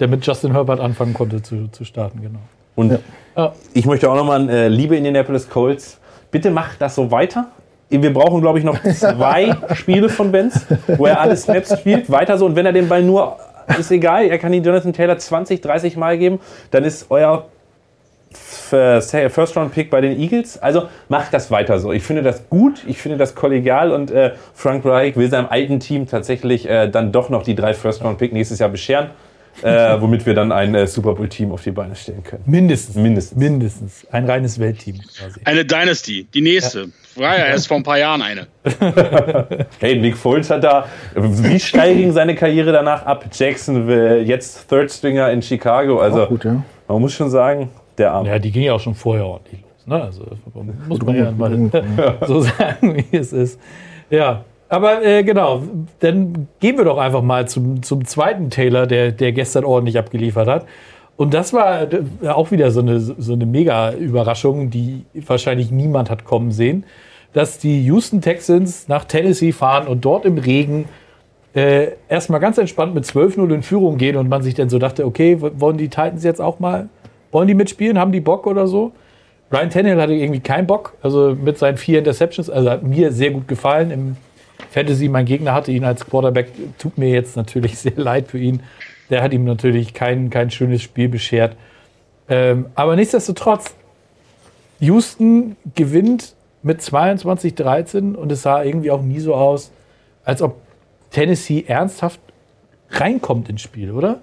[0.01, 2.39] der mit Justin Herbert anfangen konnte zu, zu starten, genau.
[2.77, 2.99] Und Ja.
[3.37, 3.53] Ja.
[3.75, 5.99] ich möchte auch nochmal, äh, liebe Indianapolis Colts,
[6.31, 7.47] bitte macht das so weiter.
[7.91, 12.11] Wir brauchen, glaube ich, noch zwei Spiele von Benz, wo er alle Snaps spielt.
[12.11, 12.47] Weiter so.
[12.47, 13.37] Und wenn er den Ball nur,
[13.79, 16.39] ist egal, er kann die Jonathan Taylor 20, 30 Mal geben,
[16.71, 17.47] dann ist euer
[18.35, 20.59] First-Round-Pick bei den Eagles.
[20.59, 21.93] Also macht das weiter so.
[21.93, 25.81] Ich finde das gut, ich finde das kollegial und äh, Frank Reich will seinem alten
[25.81, 29.11] Team tatsächlich äh, dann doch noch die drei First-Round-Pick nächstes Jahr bescheren,
[29.63, 32.43] äh, womit wir dann ein äh, Super Bowl-Team auf die Beine stellen können.
[32.47, 32.97] Mindestens.
[32.97, 33.39] Mindestens.
[33.39, 34.07] Mindestens.
[34.11, 35.41] Ein reines Weltteam quasi.
[35.45, 36.89] Eine Dynasty, die nächste.
[37.17, 38.47] War ja erst vor ein paar Jahren eine.
[39.81, 43.25] Hey, Nick Foles hat da, wie steil ging seine Karriere danach ab?
[43.33, 45.99] Jacksonville, jetzt Third Stringer in Chicago.
[45.99, 46.63] Also gut, ja.
[46.87, 48.29] man muss schon sagen, der Arme.
[48.29, 49.87] Ja, die ging ja auch schon vorher ordentlich los.
[49.87, 50.03] Ne?
[50.03, 50.25] Also
[50.89, 53.61] muss man ja mal so sagen, wie es ist.
[54.11, 55.63] Ja, aber äh, genau,
[56.01, 60.49] dann gehen wir doch einfach mal zum, zum zweiten Taylor, der, der gestern ordentlich abgeliefert
[60.49, 60.67] hat.
[61.17, 66.25] Und das war äh, auch wieder so eine, so eine Mega-Überraschung, die wahrscheinlich niemand hat
[66.25, 66.85] kommen sehen,
[67.33, 70.87] dass die Houston Texans nach Tennessee fahren und dort im Regen
[71.55, 75.07] äh, erstmal ganz entspannt mit 12-0 in Führung gehen und man sich dann so dachte,
[75.07, 76.89] okay, wollen die Titans jetzt auch mal,
[77.31, 78.93] wollen die mitspielen, haben die Bock oder so?
[79.51, 83.31] Ryan Tannehill hatte irgendwie keinen Bock, also mit seinen vier Interceptions, also hat mir sehr
[83.31, 84.17] gut gefallen im
[84.71, 85.09] Fantasy.
[85.09, 88.61] Mein Gegner hatte ihn als Quarterback, tut mir jetzt natürlich sehr leid für ihn.
[89.11, 91.57] Der hat ihm natürlich kein, kein schönes Spiel beschert.
[92.29, 93.75] Ähm, aber nichtsdestotrotz,
[94.81, 99.71] Houston gewinnt mit 22-13 und es sah irgendwie auch nie so aus,
[100.25, 100.57] als ob
[101.11, 102.21] Tennessee ernsthaft
[102.91, 104.21] reinkommt ins Spiel, oder?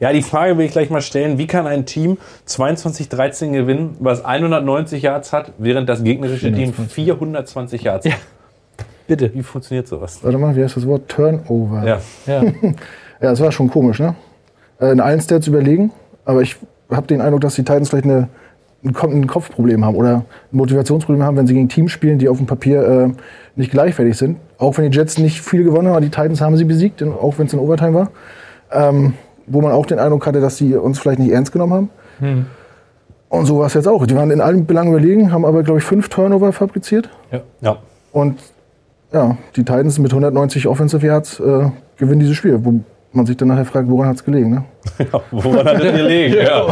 [0.00, 1.38] Ja, die Frage will ich gleich mal stellen.
[1.38, 7.82] Wie kann ein Team 22-13 gewinnen, was 190 Yards hat, während das gegnerische Team 420
[7.82, 8.18] Yards hat?
[9.06, 9.32] Bitte.
[9.34, 10.18] Wie funktioniert sowas?
[10.22, 11.08] Warte mal, wie heißt das Wort?
[11.08, 11.84] Turnover.
[11.86, 12.00] Ja.
[12.26, 12.42] Ja.
[13.20, 14.14] Ja, das war schon komisch, ne?
[14.80, 15.90] Äh, In allen Stats überlegen,
[16.24, 16.54] aber ich
[16.88, 18.28] habe den Eindruck, dass die Titans vielleicht eine,
[18.84, 22.28] ein, Ko- ein Kopfproblem haben oder ein Motivationsproblem haben, wenn sie gegen Teams spielen, die
[22.28, 23.08] auf dem Papier äh,
[23.56, 24.38] nicht gleichwertig sind.
[24.58, 27.38] Auch wenn die Jets nicht viel gewonnen haben, aber die Titans haben sie besiegt, auch
[27.38, 28.10] wenn es in Overtime war.
[28.70, 29.14] Ähm,
[29.50, 31.72] wo man auch den Eindruck hatte, dass sie uns vielleicht nicht ernst genommen
[32.20, 32.46] haben.
[33.28, 34.06] Und so war es jetzt auch.
[34.06, 37.08] Die waren in allen Belangen überlegen, haben aber, glaube ich, fünf Turnover fabriziert.
[37.60, 37.76] Ja.
[38.12, 38.38] Und
[39.12, 42.58] ja, die Titans mit 190 Offensive Yards äh, gewinnen dieses Spiel.
[42.64, 42.80] Wo
[43.12, 44.50] man sich dann nachher fragt, woran hat es gelegen.
[44.50, 44.64] Ne?
[45.12, 45.20] ja.
[45.30, 46.34] Woran hat es gelegen?
[46.42, 46.66] Ja.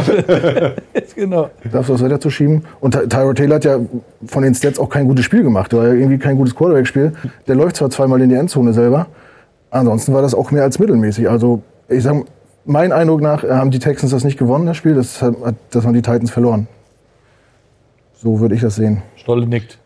[1.15, 1.49] genau.
[1.71, 2.63] Darfst du das weiter zu schieben?
[2.79, 3.79] Und Ty- Tyrod Taylor hat ja
[4.27, 5.73] von den Stats auch kein gutes Spiel gemacht.
[5.73, 7.13] War ja irgendwie kein gutes Quarterback-Spiel.
[7.47, 9.07] Der läuft zwar zweimal in die Endzone selber,
[9.71, 11.29] ansonsten war das auch mehr als mittelmäßig.
[11.29, 12.23] Also ich sag,
[12.67, 14.93] mein Eindruck nach äh, haben die Texans das nicht gewonnen, das Spiel.
[14.93, 15.35] Das, hat,
[15.71, 16.67] das haben die Titans verloren.
[18.13, 19.01] So würde ich das sehen.
[19.15, 19.79] Stolle nickt.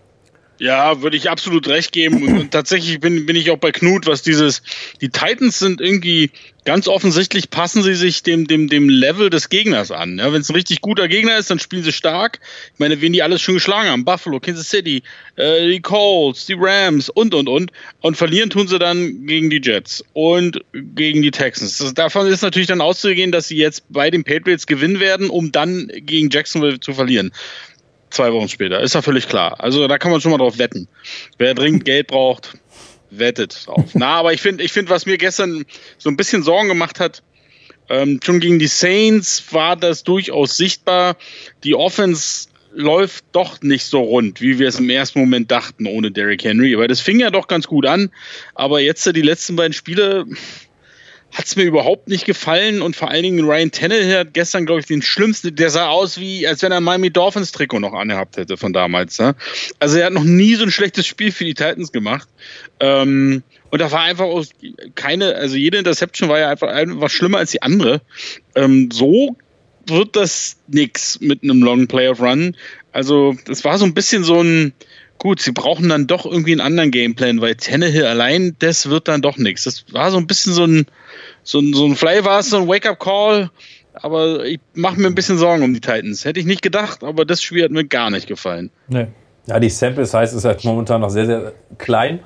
[0.62, 2.22] Ja, würde ich absolut recht geben.
[2.22, 4.62] Und, und tatsächlich bin, bin ich auch bei Knut, was dieses,
[5.02, 6.30] die Titans sind irgendwie
[6.66, 10.20] ganz offensichtlich passen sie sich dem, dem, dem Level des Gegners an.
[10.20, 12.40] Ja, Wenn es ein richtig guter Gegner ist, dann spielen sie stark.
[12.76, 14.06] Ich meine, wen die alles schon geschlagen haben.
[14.06, 15.02] Buffalo, Kansas City,
[15.36, 17.72] äh, die Colts, die Rams und, und, und.
[18.02, 21.80] Und verlieren tun sie dann gegen die Jets und gegen die Texans.
[21.80, 25.52] Das, davon ist natürlich dann auszugehen, dass sie jetzt bei den Patriots gewinnen werden, um
[25.52, 27.32] dann gegen Jacksonville zu verlieren
[28.12, 28.80] zwei Wochen später.
[28.82, 29.60] Ist ja völlig klar.
[29.60, 30.88] Also da kann man schon mal drauf wetten.
[31.38, 32.58] Wer dringend Geld braucht,
[33.10, 33.92] wettet drauf.
[33.94, 35.66] Na, aber ich finde, ich finde, was mir gestern
[35.98, 37.24] so ein bisschen Sorgen gemacht hat,
[37.90, 41.18] ähm, schon gegen die Saints war das durchaus sichtbar.
[41.64, 46.10] Die Offense läuft doch nicht so rund, wie wir es im ersten Moment dachten ohne
[46.10, 46.78] Derrick Henry.
[46.78, 48.10] Weil das fing ja doch ganz gut an.
[48.56, 50.26] Aber jetzt die letzten beiden Spiele
[51.32, 54.82] hat es mir überhaupt nicht gefallen und vor allen Dingen Ryan Tannehill hat gestern, glaube
[54.82, 58.38] ich, den schlimmsten, der sah aus wie, als wenn er Miami Dolphins Trikot noch angehabt
[58.38, 59.18] hätte von damals.
[59.20, 59.36] Ne?
[59.80, 62.28] Also er hat noch nie so ein schlechtes Spiel für die Titans gemacht.
[62.80, 64.46] Ähm, und da war einfach auch
[64.96, 68.02] keine, also jede Interception war ja einfach, einfach schlimmer als die andere.
[68.56, 69.38] Ähm, so
[69.88, 72.58] wird das nix mit einem Long Playoff Run.
[72.92, 74.74] Also das war so ein bisschen so ein,
[75.22, 79.22] gut, sie brauchen dann doch irgendwie einen anderen Gameplan, weil Tannehill allein, das wird dann
[79.22, 79.66] doch nichts.
[79.66, 80.88] Das war so ein bisschen so ein,
[81.44, 83.52] so ein, so ein Fly war es, so ein Wake-up-Call.
[83.94, 86.26] Aber ich mache mir ein bisschen Sorgen um die Titans.
[86.26, 88.72] Hätte ich nicht gedacht, aber das Spiel hat mir gar nicht gefallen.
[88.88, 89.08] Nee.
[89.46, 92.20] Ja, die Sample Size ist halt momentan noch sehr, sehr klein.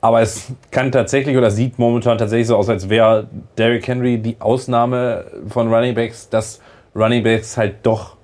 [0.00, 4.40] Aber es kann tatsächlich oder sieht momentan tatsächlich so aus, als wäre Derrick Henry die
[4.40, 6.60] Ausnahme von Running Backs, dass
[6.96, 8.16] Running Backs halt doch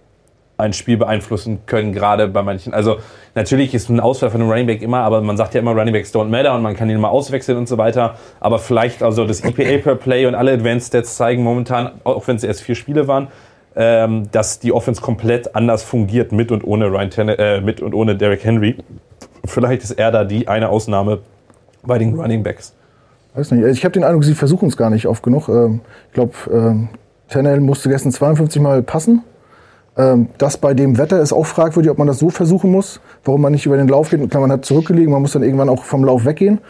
[0.58, 2.74] ein Spiel beeinflussen können, gerade bei manchen.
[2.74, 2.96] Also
[3.36, 5.94] natürlich ist ein Ausfall von einem Running Back immer, aber man sagt ja immer, Running
[5.94, 8.16] Backs don't matter und man kann ihn mal auswechseln und so weiter.
[8.40, 12.36] Aber vielleicht, also das EPA per Play und alle Advanced Stats zeigen momentan, auch wenn
[12.36, 13.28] es erst vier Spiele waren,
[13.76, 17.94] ähm, dass die Offense komplett anders fungiert mit und ohne Ryan Tanne äh, mit und
[17.94, 18.76] ohne Derrick Henry.
[19.44, 21.20] Vielleicht ist er da die eine Ausnahme
[21.84, 22.74] bei den Running Backs.
[23.34, 23.64] Weiß nicht.
[23.64, 25.48] Ich habe den Eindruck, sie versuchen es gar nicht oft genug.
[25.48, 26.88] Ähm, ich glaube, ähm,
[27.28, 29.22] Tannehill musste gestern 52 Mal passen.
[29.98, 33.00] Ähm, das bei dem Wetter ist auch fragwürdig, ob man das so versuchen muss.
[33.24, 34.30] Warum man nicht über den Lauf geht.
[34.30, 36.60] Klar, man hat zurückgelegen, man muss dann irgendwann auch vom Lauf weggehen.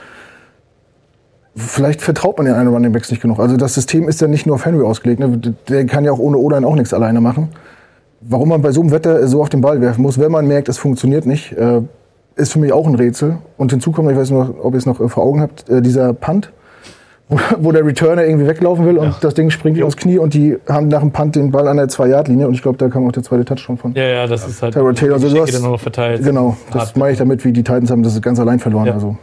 [1.54, 3.38] Vielleicht vertraut man den einen Running Backs nicht genug.
[3.38, 5.20] Also das System ist ja nicht nur auf Henry ausgelegt.
[5.20, 5.40] Ne?
[5.68, 7.48] Der kann ja auch ohne O-Line auch nichts alleine machen.
[8.20, 10.68] Warum man bei so einem Wetter so auf den Ball werfen muss, wenn man merkt,
[10.68, 11.82] es funktioniert nicht, äh,
[12.36, 13.38] ist für mich auch ein Rätsel.
[13.56, 15.82] Und hinzu kommt, ich weiß nicht, ob ihr es noch äh, vor Augen habt, äh,
[15.82, 16.52] dieser Punt,
[17.28, 20.56] wo, der Returner irgendwie weglaufen will und das Ding springt ihm aufs Knie und die
[20.68, 23.12] haben nach dem Punt den Ball an der Zwei-Yard-Linie und ich glaube, da kam auch
[23.12, 23.94] der zweite Touchdown von.
[23.94, 24.74] Ja, ja, das ist halt.
[24.74, 26.24] Tyrod Taylor, also dann noch verteilt.
[26.24, 28.86] Genau, das meine ich damit, wie die Titans haben das ganz allein verloren.
[28.86, 28.94] Ja.
[28.94, 29.16] Also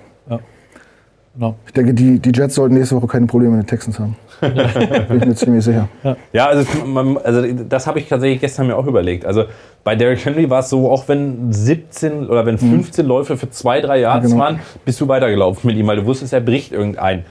[1.35, 1.55] Genau.
[1.65, 4.15] ich denke, die, die Jets sollten nächste Woche keine Probleme mit den Texans haben.
[4.39, 5.89] Bin ich mir ziemlich sicher.
[6.31, 9.25] Ja, also, man, also das habe ich tatsächlich gestern mir auch überlegt.
[9.25, 9.43] Also
[9.83, 13.81] bei Derrick Henry war es so, auch wenn 17 oder wenn 15 Läufe für zwei,
[13.81, 14.43] drei Yards genau.
[14.43, 17.25] waren, bist du weitergelaufen mit ihm, weil du wusstest, er bricht irgendein.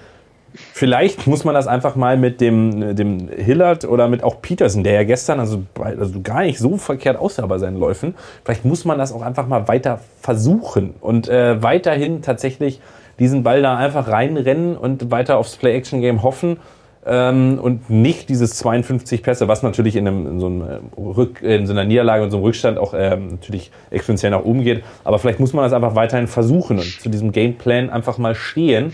[0.55, 4.93] Vielleicht muss man das einfach mal mit dem, dem Hillard oder mit auch Peterson, der
[4.93, 8.15] ja gestern also, also gar nicht so verkehrt aussah bei seinen Läufen,
[8.45, 12.81] vielleicht muss man das auch einfach mal weiter versuchen und äh, weiterhin tatsächlich
[13.19, 16.59] diesen Ball da einfach reinrennen und weiter aufs Play-Action-Game hoffen
[17.07, 21.43] ähm, und nicht dieses 52 Pässe, was natürlich in, einem, in, so einem äh, Rück,
[21.43, 24.85] in so einer Niederlage und so einem Rückstand auch ähm, natürlich exponentiell nach oben geht.
[25.05, 28.93] Aber vielleicht muss man das einfach weiterhin versuchen und zu diesem Gameplan einfach mal stehen.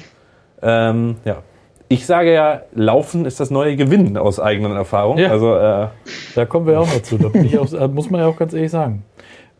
[0.62, 1.42] Ähm, ja.
[1.92, 5.18] Ich sage ja, Laufen ist das neue Gewinnen aus eigenen Erfahrung.
[5.18, 5.30] Ja.
[5.32, 5.88] Also äh,
[6.36, 7.18] Da kommen wir auch noch zu.
[7.18, 9.02] Da bin ich auch, muss man ja auch ganz ehrlich sagen.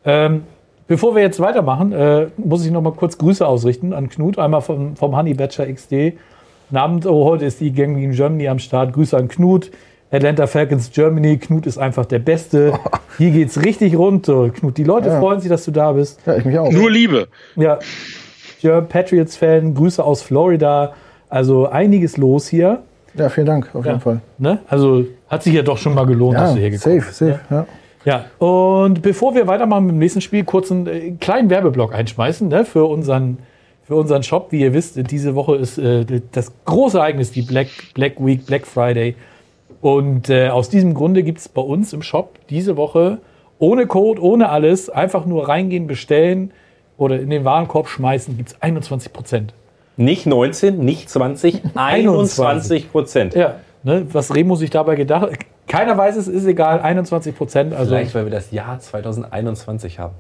[0.05, 0.45] Ähm,
[0.87, 4.39] bevor wir jetzt weitermachen, äh, muss ich noch mal kurz Grüße ausrichten an Knut.
[4.39, 6.13] Einmal vom, vom Honey Badger XD.
[6.71, 8.93] Namens, oh, heute ist die Gang in Germany am Start.
[8.93, 9.73] Grüße an Knut.
[10.13, 11.37] Atlanta Falcons Germany.
[11.39, 12.75] Knut ist einfach der Beste.
[13.19, 14.25] Hier geht's richtig rund.
[14.27, 15.19] So, Knut, die Leute Ja.
[15.19, 16.21] freuen sich, dass du da bist.
[16.27, 16.71] Ja, ich mich auch.
[16.71, 17.27] Nur Liebe.
[17.57, 17.81] Ja.
[18.63, 20.93] Patriots-Fan, Grüße aus Florida.
[21.31, 22.83] Also einiges los hier.
[23.15, 23.93] Ja, vielen Dank, auf Ja.
[23.93, 24.21] jeden Fall.
[24.39, 24.59] Ne?
[24.69, 27.67] Also hat sich ja doch schon mal gelohnt, dass Ja, du hergekommen safe, safe, ja.
[28.05, 32.49] Ja, und bevor wir weitermachen mit dem nächsten Spiel, kurz einen äh, kleinen Werbeblock einschmeißen
[32.49, 33.39] ne, für, unseren,
[33.83, 34.53] für unseren Shop.
[34.53, 38.67] Wie ihr wisst, diese Woche ist äh, das große Ereignis, die Black, Black Week, Black
[38.67, 39.17] Friday.
[39.83, 43.19] Und äh, aus diesem Grunde gibt es bei uns im Shop diese Woche
[43.59, 46.53] ohne Code, ohne alles, einfach nur reingehen, bestellen
[46.97, 49.53] oder in den Warenkorb schmeißen, gibt es 21 Prozent.
[50.01, 53.35] Nicht 19, nicht 20, 21 Prozent.
[53.35, 55.33] Ja, ne, was Remo sich dabei gedacht hat.
[55.69, 57.75] Keiner weiß es, ist egal, 21 Prozent.
[57.75, 60.15] Also Vielleicht, weil wir das Jahr 2021 haben.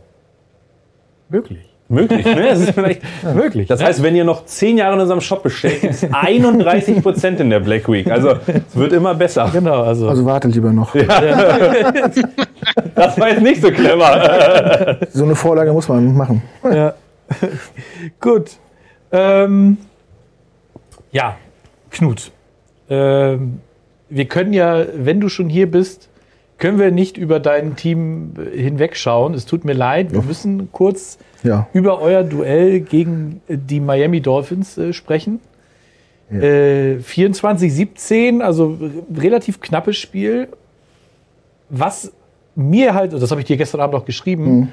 [1.31, 1.67] möglich.
[1.89, 2.49] Möglich, ne?
[2.51, 3.03] Das ist vielleicht
[3.35, 3.67] Möglich.
[3.69, 3.87] Das ne?
[3.87, 7.59] heißt, wenn ihr noch 10 Jahre in unserem Shop bestellt, es 31 Prozent in der
[7.61, 8.09] Black Week.
[8.09, 9.49] Also es wird immer besser.
[9.53, 10.95] Genau, also, Also wartet lieber noch.
[12.95, 14.99] Das war jetzt nicht so clever.
[15.11, 16.43] So eine Vorlage muss man machen.
[16.71, 16.93] ja.
[18.21, 18.51] gut.
[19.13, 19.79] Ähm,
[21.13, 21.37] ja,
[21.91, 22.31] Knut.
[22.89, 23.61] Ähm,
[24.09, 26.09] wir können ja, wenn du schon hier bist,
[26.59, 29.35] können wir nicht über dein Team hinwegschauen.
[29.35, 31.69] Es tut mir leid, wir müssen kurz Ja.
[31.73, 35.41] über euer Duell gegen die Miami Dolphins äh, sprechen.
[36.31, 36.41] Ja.
[36.41, 38.79] Äh, 24-17, also
[39.17, 40.49] relativ knappes Spiel.
[41.71, 42.13] Was
[42.55, 44.69] mir halt, das habe ich dir gestern Abend auch geschrieben,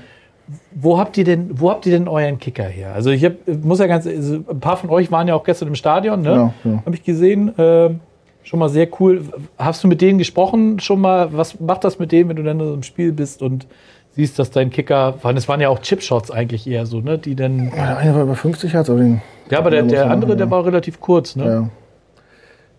[0.71, 2.93] wo habt ihr denn, wo habt ihr denn euren Kicker her?
[2.93, 3.33] Also ich hab,
[3.63, 6.29] muss ja ganz, also ein paar von euch waren ja auch gestern im Stadion, ne?
[6.29, 6.83] Ja, ja.
[6.85, 7.53] Habe ich gesehen.
[7.57, 7.99] Ähm,
[8.43, 9.23] schon mal sehr cool.
[9.57, 11.33] Hast du mit denen gesprochen schon mal?
[11.33, 13.67] Was macht das mit denen, wenn du dann im Spiel bist und
[14.11, 17.17] siehst, dass dein Kicker, es waren ja auch Chipshots eigentlich eher so, ne?
[17.17, 17.71] Die dann.
[17.75, 19.21] Ja, der eine war über 50 Hertz, aber den.
[19.49, 21.45] Ja, aber der, der andere, der war relativ kurz, ne?
[21.45, 21.69] Ja.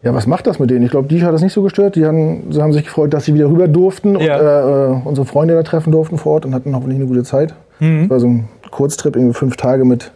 [0.03, 0.85] Ja, was macht das mit denen?
[0.85, 1.97] Ich glaube, die hat das nicht so gestört.
[1.97, 4.39] Die haben, sie haben sich gefreut, dass sie wieder rüber durften und Ja.
[4.39, 7.55] äh, äh, unsere Freunde da treffen durften vor Ort und hatten hoffentlich eine gute Zeit.
[7.81, 8.03] Mhm.
[8.03, 10.13] Das war so ein Kurztrip, irgendwie fünf Tage mit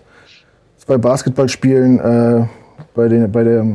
[0.77, 1.99] zwei Basketballspielen.
[1.99, 2.45] Äh,
[2.95, 3.67] bei, den, bei der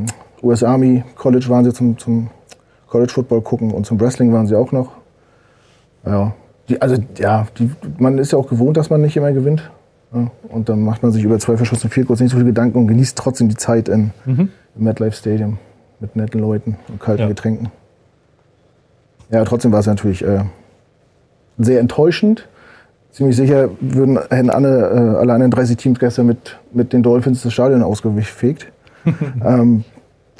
[0.43, 2.29] US Army College waren sie zum, zum
[2.87, 4.91] College Football gucken und zum Wrestling waren sie auch noch.
[6.05, 6.33] Ja,
[6.69, 9.69] die, also ja, die, man ist ja auch gewohnt, dass man nicht immer gewinnt.
[10.13, 12.77] Ja, und dann macht man sich über zwei verschossene Vier kurz nicht so viel Gedanken
[12.77, 15.57] und genießt trotzdem die Zeit in, im MetLife Stadium
[15.99, 17.27] mit netten Leuten und kalten Ja.
[17.27, 17.71] Getränken.
[19.29, 20.43] Ja, trotzdem war es natürlich äh,
[21.57, 22.47] sehr enttäuschend.
[23.11, 27.41] Ziemlich sicher würden, hätten alle, äh, alle anderen 30 Teams gestern mit, mit den Dolphins
[27.41, 28.67] das Stadion ausgefegt.
[29.45, 29.83] ähm,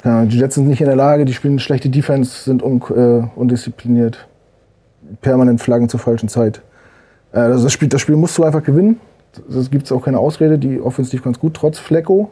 [0.04, 3.26] ja, die Jets sind nicht in der Lage, die spielen schlechte Defense, sind un, äh,
[3.38, 4.28] undiszipliniert.
[5.22, 6.62] Permanent Flaggen zur falschen Zeit.
[7.32, 9.00] Äh, also das, Spiel, das Spiel musst du einfach gewinnen.
[9.48, 10.58] Das gibt es auch keine Ausrede.
[10.58, 12.30] Die offensiv ganz gut, trotz Flecko.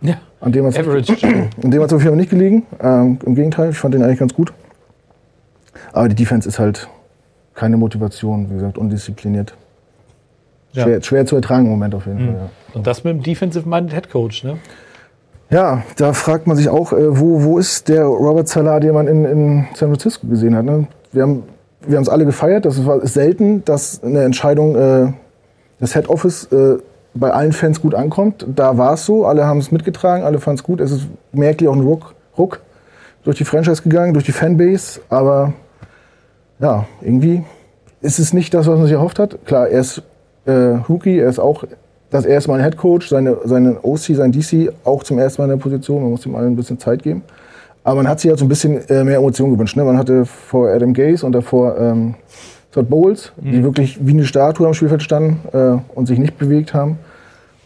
[0.00, 0.16] Ja.
[0.44, 0.78] An dem hat es
[1.94, 2.64] auf jeden Fall nicht gelegen.
[2.80, 4.52] Ähm, Im Gegenteil, ich fand den eigentlich ganz gut.
[5.92, 6.88] Aber die Defense ist halt
[7.54, 9.54] keine Motivation, wie gesagt, undiszipliniert.
[10.72, 10.82] Ja.
[10.82, 12.34] Schwer, schwer zu ertragen im Moment auf jeden Fall.
[12.34, 12.50] Ja.
[12.74, 14.58] Und das mit dem Defensive-Minded Head Coach, ne?
[15.50, 19.06] Ja, da fragt man sich auch, äh, wo, wo ist der Robert Salah, den man
[19.06, 20.64] in, in San Francisco gesehen hat.
[20.64, 20.88] Ne?
[21.12, 21.44] Wir haben
[21.86, 22.64] wir es alle gefeiert.
[22.64, 25.12] Das war ist selten, dass eine Entscheidung äh,
[25.80, 26.78] des Head Office äh,
[27.14, 28.46] bei allen Fans gut ankommt.
[28.54, 29.24] Da war es so.
[29.26, 30.80] Alle haben es mitgetragen, alle fanden es gut.
[30.80, 32.60] Es ist merklich auch ein Ruck, Ruck
[33.22, 35.00] durch die Franchise gegangen, durch die Fanbase.
[35.08, 35.52] Aber
[36.58, 37.44] ja, irgendwie
[38.00, 39.44] ist es nicht das, was man sich erhofft hat.
[39.46, 40.02] Klar, er ist
[40.44, 41.64] äh, Rookie, er ist auch
[42.10, 45.46] das erste Mal ein Head Coach, seine, seine OC, sein DC auch zum ersten Mal
[45.46, 46.02] in der Position.
[46.02, 47.22] Man muss ihm allen ein bisschen Zeit geben.
[47.82, 49.76] Aber man hat sich halt so ein bisschen äh, mehr Emotion gewünscht.
[49.76, 49.84] Ne?
[49.84, 52.14] Man hatte vor Adam Gaze und davor ähm,
[52.74, 56.74] Todd Bowles, die wirklich wie eine Statue am Spielfeld standen äh, und sich nicht bewegt
[56.74, 56.98] haben.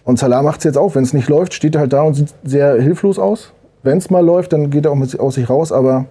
[0.04, 0.94] Und Salah macht es jetzt auch.
[0.94, 3.52] Wenn es nicht läuft, steht er halt da und sieht sehr hilflos aus.
[3.82, 5.72] Wenn es mal läuft, dann geht er auch mit, aus sich raus.
[5.72, 6.04] Aber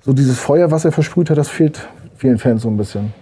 [0.00, 3.12] so dieses Feuer, was er versprüht hat, das fehlt vielen Fans so ein bisschen.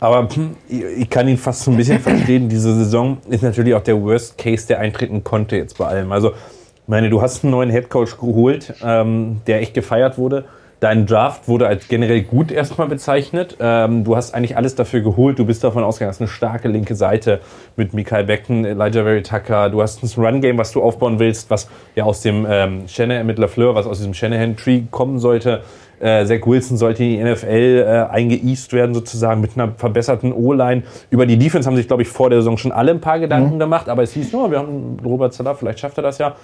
[0.00, 2.48] Aber hm, ich kann ihn fast so ein bisschen verstehen.
[2.48, 6.10] Diese Saison ist natürlich auch der Worst Case, der eintreten konnte jetzt bei allem.
[6.10, 10.44] Also, ich meine, du hast einen neuen Headcoach geholt, ähm, der echt gefeiert wurde.
[10.82, 13.56] Dein Draft wurde als generell gut erstmal bezeichnet.
[13.60, 15.38] Ähm, du hast eigentlich alles dafür geholt.
[15.38, 17.38] Du bist davon ausgegangen, hast eine starke linke Seite
[17.76, 19.70] mit Mikael Becken, Elijah Very Tucker.
[19.70, 23.38] Du hast ein Run-Game, was du aufbauen willst, was ja aus dem ähm, Shanahan mit
[23.38, 25.62] LaFleur, was aus diesem Shanahan-Tree kommen sollte.
[26.00, 30.82] Äh, Zach Wilson sollte in die NFL äh, eingeeast werden, sozusagen, mit einer verbesserten O-Line.
[31.10, 33.60] Über die Defense haben sich, glaube ich, vor der Saison schon alle ein paar Gedanken
[33.60, 36.34] gemacht, aber es hieß, oh, wir haben Robert Salah, vielleicht schafft er das ja.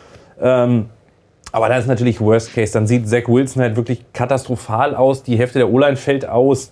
[0.40, 0.90] Ähm,
[1.52, 2.72] aber da ist natürlich Worst Case.
[2.72, 5.22] Dann sieht Zach Wilson halt wirklich katastrophal aus.
[5.22, 6.70] Die Hälfte der O-Line fällt aus.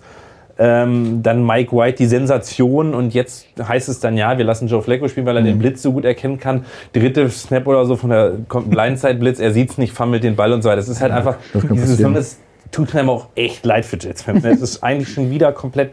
[0.59, 2.93] Ähm, dann Mike White, die Sensation.
[2.93, 5.81] Und jetzt heißt es dann, ja, wir lassen Joe Flacco spielen, weil er den Blitz
[5.81, 6.65] so gut erkennen kann.
[6.93, 9.39] Dritte Snap oder so von der Blindside-Blitz.
[9.39, 10.77] Er sieht's nicht, fummelt den Ball und so weiter.
[10.77, 12.39] Das ist halt einfach, das kann diese Saison passieren.
[12.39, 12.39] ist,
[12.71, 14.43] tut einem auch echt leid für Jets-Fans.
[14.45, 15.91] Es ist eigentlich schon wieder komplett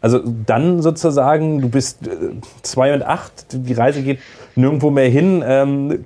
[0.00, 2.00] Also dann sozusagen, du bist
[2.62, 4.18] 2 und 8, die Reise geht
[4.56, 5.42] nirgendwo mehr hin.
[5.46, 6.04] Ähm,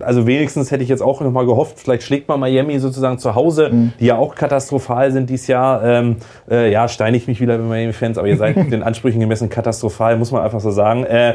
[0.00, 3.70] also wenigstens hätte ich jetzt auch nochmal gehofft, vielleicht schlägt man Miami sozusagen zu Hause,
[3.72, 3.92] mhm.
[4.00, 5.84] die ja auch katastrophal sind dieses Jahr.
[5.84, 6.16] Ähm,
[6.50, 10.16] äh, ja, steine ich mich wieder mit Miami-Fans, aber ihr seid den Ansprüchen gemessen katastrophal,
[10.16, 11.04] muss man einfach so sagen.
[11.04, 11.34] Äh,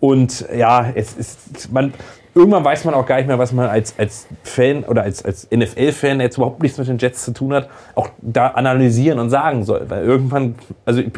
[0.00, 1.92] und ja, es ist, man,
[2.34, 5.48] irgendwann weiß man auch gar nicht mehr, was man als, als Fan oder als, als
[5.50, 9.30] NFL-Fan, der jetzt überhaupt nichts mit den Jets zu tun hat, auch da analysieren und
[9.30, 9.84] sagen soll.
[9.88, 11.12] Weil irgendwann, also ich,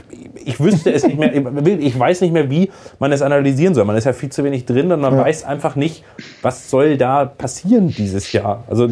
[0.44, 3.84] ich wüsste es nicht mehr, ich weiß nicht mehr, wie man es analysieren soll.
[3.84, 5.24] Man ist ja viel zu wenig drin und man ja.
[5.24, 6.04] weiß einfach nicht,
[6.42, 8.64] was soll da passieren dieses Jahr.
[8.68, 8.88] Also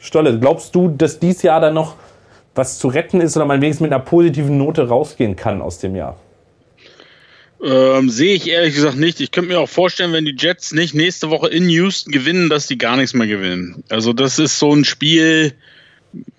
[0.00, 1.96] Stolle, glaubst du, dass dieses Jahr dann noch
[2.54, 5.94] was zu retten ist oder man wenigstens mit einer positiven Note rausgehen kann aus dem
[5.94, 6.16] Jahr?
[7.62, 9.20] Ähm, Sehe ich ehrlich gesagt nicht.
[9.20, 12.66] Ich könnte mir auch vorstellen, wenn die Jets nicht nächste Woche in Houston gewinnen, dass
[12.66, 13.82] die gar nichts mehr gewinnen.
[13.88, 15.54] Also das ist so ein Spiel,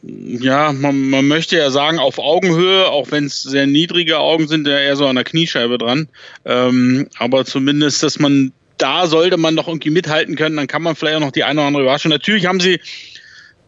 [0.03, 4.67] ja, man, man möchte ja sagen auf Augenhöhe, auch wenn es sehr niedrige Augen sind,
[4.67, 6.07] eher so an der Kniescheibe dran.
[6.45, 10.95] Ähm, aber zumindest, dass man da sollte man noch irgendwie mithalten können, dann kann man
[10.95, 12.11] vielleicht auch noch die eine oder andere Überraschung.
[12.11, 12.79] Natürlich haben sie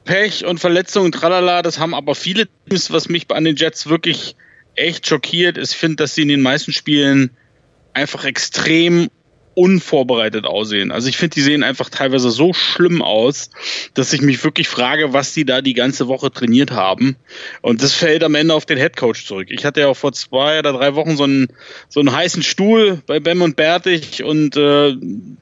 [0.05, 4.35] Pech und Verletzungen, tralala, das haben aber viele Teams, was mich an den Jets wirklich
[4.75, 5.57] echt schockiert.
[5.57, 7.31] Ich finde, dass sie in den meisten Spielen
[7.93, 9.09] einfach extrem
[9.59, 10.89] unvorbereitet aussehen.
[10.89, 13.49] Also ich finde, die sehen einfach teilweise so schlimm aus,
[13.93, 17.17] dass ich mich wirklich frage, was die da die ganze Woche trainiert haben.
[17.61, 19.47] Und das fällt am Ende auf den Headcoach zurück.
[19.49, 21.47] Ich hatte ja auch vor zwei oder drei Wochen so einen,
[21.89, 24.95] so einen heißen Stuhl bei Bem und Bertig und äh,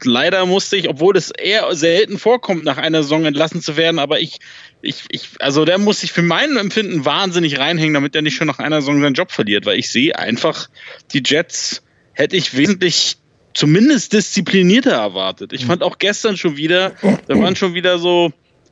[0.04, 4.20] leider musste ich, obwohl es eher selten vorkommt, nach einer Saison entlassen zu werden, aber
[4.20, 4.40] ich
[4.82, 8.48] ich, ich, also der muss sich für mein Empfinden wahnsinnig reinhängen, damit er nicht schon
[8.48, 10.70] nach einer Saison seinen Job verliert, weil ich sehe einfach,
[11.14, 11.82] die Jets
[12.18, 13.18] hätte ich wesentlich
[13.54, 15.54] zumindest disziplinierter erwartet.
[15.54, 16.94] Ich fand auch gestern schon wieder,
[17.28, 18.32] da waren schon wieder so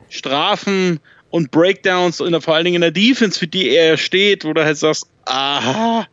[0.09, 4.45] Strafen und Breakdowns, in der, vor allen Dingen in der Defense, für die er steht,
[4.45, 6.07] wo du halt sagst, aha,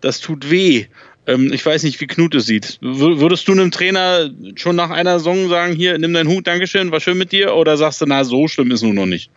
[0.00, 0.86] das tut weh.
[1.26, 2.78] Ähm, ich weiß nicht, wie Knut es sieht.
[2.80, 7.00] Würdest du einem Trainer schon nach einer Saison sagen, hier, nimm deinen Hut, Dankeschön, war
[7.00, 7.56] schön mit dir?
[7.56, 9.30] Oder sagst du, na, so schlimm ist nun noch nicht?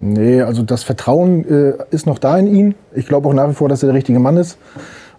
[0.00, 2.74] Nee, also das Vertrauen äh, ist noch da in ihn.
[2.96, 4.58] Ich glaube auch nach wie vor, dass er der richtige Mann ist.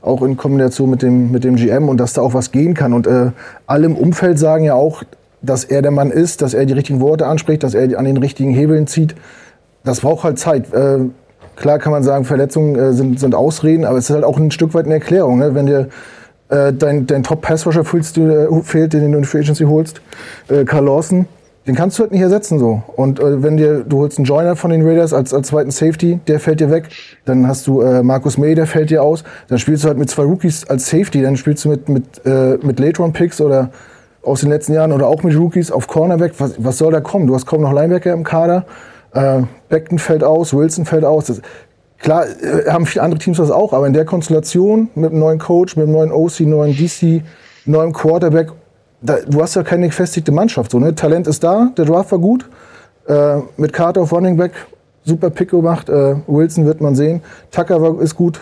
[0.01, 2.93] Auch in Kombination mit dem, mit dem GM und dass da auch was gehen kann.
[2.93, 3.31] Und äh,
[3.67, 5.03] alle im Umfeld sagen ja auch,
[5.41, 8.17] dass er der Mann ist, dass er die richtigen Worte anspricht, dass er an den
[8.17, 9.15] richtigen Hebeln zieht.
[9.83, 10.73] Das braucht halt Zeit.
[10.73, 10.99] Äh,
[11.59, 14.49] Klar kann man sagen, Verletzungen äh, sind, sind Ausreden, aber es ist halt auch ein
[14.49, 15.39] Stück weit eine Erklärung.
[15.39, 15.53] Ne?
[15.55, 15.89] Wenn dir
[16.47, 20.01] äh, dein, dein Top-Pass-Rusher äh, fehlt, den du in Free Agency holst,
[20.47, 21.27] äh, Carl Lawson,
[21.67, 22.81] den kannst du halt nicht ersetzen so.
[22.95, 26.19] Und äh, wenn dir, du holst einen Joiner von den Raiders als, als zweiten Safety,
[26.27, 26.89] der fällt dir weg.
[27.25, 29.23] Dann hast du äh, Markus May, der fällt dir aus.
[29.47, 31.21] Dann spielst du halt mit zwei Rookies als Safety.
[31.21, 33.71] Dann spielst du mit, mit, äh, mit Late-Round-Picks oder
[34.23, 36.33] aus den letzten Jahren oder auch mit Rookies auf Cornerback.
[36.39, 37.27] Was, was soll da kommen?
[37.27, 38.65] Du hast kaum noch Linebacker im Kader.
[39.13, 41.25] Äh, Beckton fällt aus, Wilson fällt aus.
[41.25, 41.41] Das,
[41.99, 45.39] klar, äh, haben viele andere Teams das auch, aber in der Konstellation mit einem neuen
[45.39, 47.23] Coach, mit einem neuen OC, neuen DC,
[47.65, 48.51] neuem Quarterback,
[49.01, 50.71] da, du hast ja keine gefestigte Mannschaft.
[50.71, 50.95] So, ne?
[50.95, 52.49] Talent ist da, der Draft war gut.
[53.07, 54.51] Äh, mit Carter auf Running Back,
[55.03, 55.89] super Pick gemacht.
[55.89, 57.21] Äh, Wilson wird man sehen.
[57.51, 58.39] Tucker war, ist gut.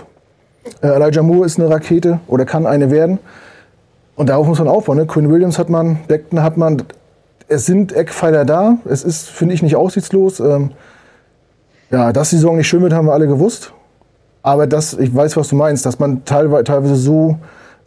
[0.81, 3.19] Äh, Elijah Moore ist eine Rakete oder kann eine werden.
[4.15, 4.97] Und darauf muss man aufbauen.
[4.97, 5.05] Ne?
[5.05, 6.83] Quinn Williams hat man, Beckton hat man
[7.47, 8.77] es sind Eckpfeiler da.
[8.85, 10.39] Es ist, finde ich, nicht aussichtslos.
[10.39, 10.71] Ähm,
[11.91, 13.73] ja, dass die Saison nicht schön wird, haben wir alle gewusst.
[14.43, 17.37] Aber das, ich weiß, was du meinst, dass man teilweise, teilweise so,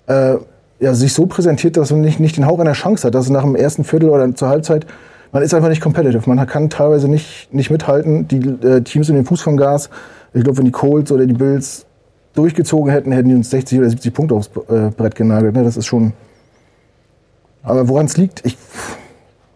[0.06, 0.37] äh,
[0.81, 3.43] ja, sich so präsentiert, dass man nicht, nicht den Hauch einer Chance hat, dass nach
[3.43, 4.87] dem ersten Viertel oder zur Halbzeit,
[5.31, 6.23] man ist einfach nicht competitive.
[6.29, 8.27] Man kann teilweise nicht, nicht mithalten.
[8.27, 9.90] Die äh, Teams in den Fuß vom Gas.
[10.33, 11.87] Ich glaube, wenn die Colts oder die Bills
[12.35, 15.55] durchgezogen hätten, hätten die uns 60 oder 70 Punkte aufs äh, Brett genagelt.
[15.55, 15.62] Ne?
[15.62, 16.14] Das ist schon.
[17.62, 18.57] Aber woran es liegt, ich,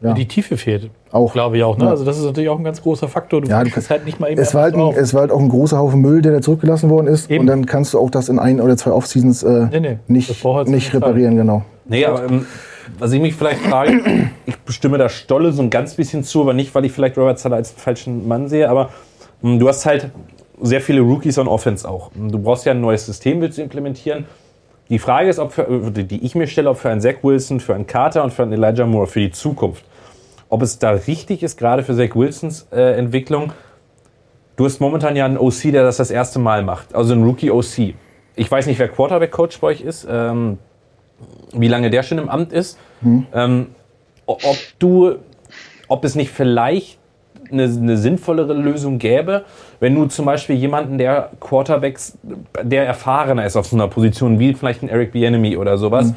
[0.03, 0.13] ja.
[0.13, 0.91] Die Tiefe fehlt.
[1.15, 1.33] Auch.
[1.33, 1.79] Glaube ich auch.
[1.79, 1.85] Ne?
[1.85, 1.91] Ja.
[1.91, 3.41] Also das ist natürlich auch ein ganz großer Faktor.
[3.41, 5.31] Du ja, du kannst halt nicht mal eben es, war halt ein, es war halt
[5.31, 7.31] auch ein großer Haufen Müll, der da zurückgelassen worden ist.
[7.31, 7.43] Eben.
[7.43, 9.99] Und dann kannst du auch das in ein oder zwei Offseasons äh, nee, nee.
[10.09, 11.63] nicht, nicht reparieren, genau.
[11.85, 12.47] Nee, aber ähm,
[12.99, 14.01] was ich mich vielleicht frage,
[14.47, 17.39] ich bestimme da Stolle so ein ganz bisschen zu, aber nicht, weil ich vielleicht Robert
[17.39, 18.91] Zeller als falschen Mann sehe, aber
[19.43, 20.11] mh, hm, du hast halt
[20.61, 22.11] sehr viele Rookies on Offense auch.
[22.17, 24.25] Du brauchst ja ein neues System, willst du implementieren.
[24.89, 27.77] Die Frage ist, ob für, die ich mir stelle, ob für einen Zach Wilson, für
[27.77, 29.85] einen Carter und für einen Elijah Moore für die Zukunft
[30.55, 33.53] ob es da richtig ist, gerade für Zach Wilsons äh, Entwicklung.
[34.55, 37.95] Du hast momentan ja einen OC, der das das erste Mal macht, also ein Rookie-OC.
[38.37, 40.59] Ich weiß nicht, wer Quarterback-Coach bei euch ist, ähm,
[41.53, 42.79] wie lange der schon im Amt ist.
[43.03, 43.27] Hm.
[43.35, 43.67] Ähm,
[44.27, 45.17] ob du,
[45.89, 47.01] ob es nicht vielleicht
[47.51, 49.47] eine, eine, sinnvollere Lösung gäbe,
[49.81, 52.17] wenn du zum Beispiel jemanden, der Quarterbacks,
[52.63, 56.17] der erfahrener ist auf so einer Position, wie vielleicht ein Eric Bienemy oder sowas, hm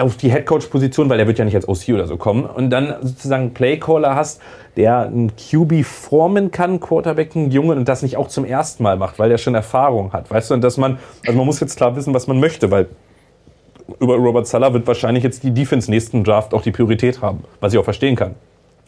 [0.00, 2.44] auf die Headcoach-Position, weil der wird ja nicht als OC oder so kommen.
[2.44, 4.40] Und dann sozusagen Playcaller hast,
[4.76, 8.96] der einen QB formen kann, Quarterback, einen Jungen, und das nicht auch zum ersten Mal
[8.96, 10.30] macht, weil der schon Erfahrung hat.
[10.30, 12.88] Weißt du, und dass man, also man muss jetzt klar wissen, was man möchte, weil
[14.00, 17.72] über Robert Sala wird wahrscheinlich jetzt die Defense nächsten Draft auch die Priorität haben, was
[17.72, 18.34] ich auch verstehen kann.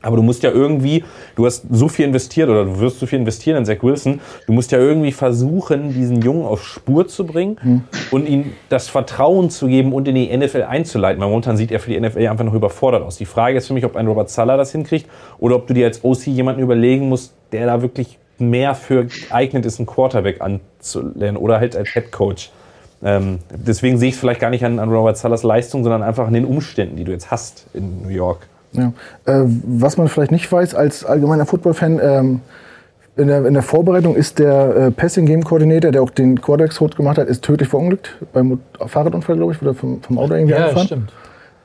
[0.00, 1.02] Aber du musst ja irgendwie,
[1.34, 4.52] du hast so viel investiert oder du wirst so viel investieren in Zach Wilson, du
[4.52, 7.82] musst ja irgendwie versuchen, diesen Jungen auf Spur zu bringen mhm.
[8.12, 11.20] und ihm das Vertrauen zu geben und in die NFL einzuleiten.
[11.20, 13.16] Weil momentan sieht er für die NFL einfach noch überfordert aus.
[13.16, 15.06] Die Frage ist für mich, ob ein Robert Sala das hinkriegt
[15.38, 19.66] oder ob du dir als OC jemanden überlegen musst, der da wirklich mehr für geeignet
[19.66, 22.52] ist, einen Quarterback anzulernen oder halt als Head Coach.
[23.02, 26.26] Ähm, deswegen sehe ich es vielleicht gar nicht an, an Robert Salas Leistung, sondern einfach
[26.26, 28.48] an den Umständen, die du jetzt hast in New York.
[28.72, 28.92] Ja.
[29.24, 32.40] Äh, was man vielleicht nicht weiß als allgemeiner Football-Fan, ähm,
[33.16, 36.76] in, der, in der Vorbereitung ist der äh, Passing Game Coordinator, der auch den Quarterbacks
[36.76, 40.52] Code gemacht hat, ist tödlich verunglückt beim Fahrradunfall, glaube ich, oder vom, vom Auto irgendwie
[40.52, 40.86] ja, angefahren.
[40.86, 41.12] stimmt.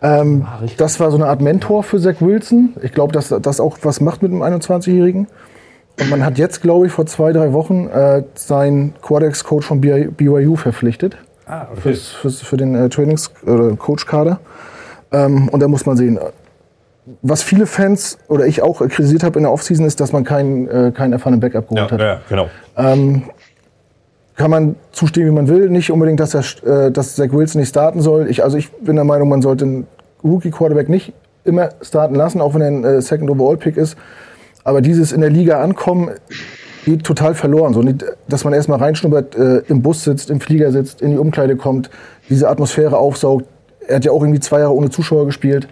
[0.01, 2.73] Ähm, ah, das war so eine Art Mentor für Zach Wilson.
[2.81, 5.27] Ich glaube, dass das auch was macht mit einem 21-Jährigen.
[5.99, 10.55] Und man hat jetzt, glaube ich, vor zwei, drei Wochen äh, seinen Quarterbacks-Coach von BYU
[10.55, 11.17] verpflichtet.
[11.45, 11.81] Ah, okay.
[11.81, 14.39] Fürs, fürs, für den äh, Trainings-Coach-Kader.
[15.11, 16.19] Äh, ähm, und da muss man sehen,
[17.21, 20.67] was viele Fans oder ich auch kritisiert habe in der Offseason ist, dass man keinen,
[20.67, 21.99] äh, keinen erfahrenen Backup geholt ja, hat.
[21.99, 22.49] Ja, genau.
[22.77, 23.23] Ähm,
[24.35, 25.69] kann man zustimmen, wie man will.
[25.69, 28.29] Nicht unbedingt, dass, er, äh, dass Zach Wilson nicht starten soll.
[28.29, 29.87] Ich, also ich bin der Meinung, man sollte einen
[30.23, 33.97] Rookie-Quarterback nicht immer starten lassen, auch wenn er ein äh, Second Overall-Pick ist.
[34.63, 36.11] Aber dieses in der Liga ankommen
[36.85, 37.73] geht total verloren.
[37.73, 41.17] So, nicht, dass man erstmal reinschnuppert, äh, im Bus sitzt, im Flieger sitzt, in die
[41.17, 41.89] Umkleide kommt,
[42.29, 43.45] diese Atmosphäre aufsaugt.
[43.85, 45.67] Er hat ja auch irgendwie zwei Jahre ohne Zuschauer gespielt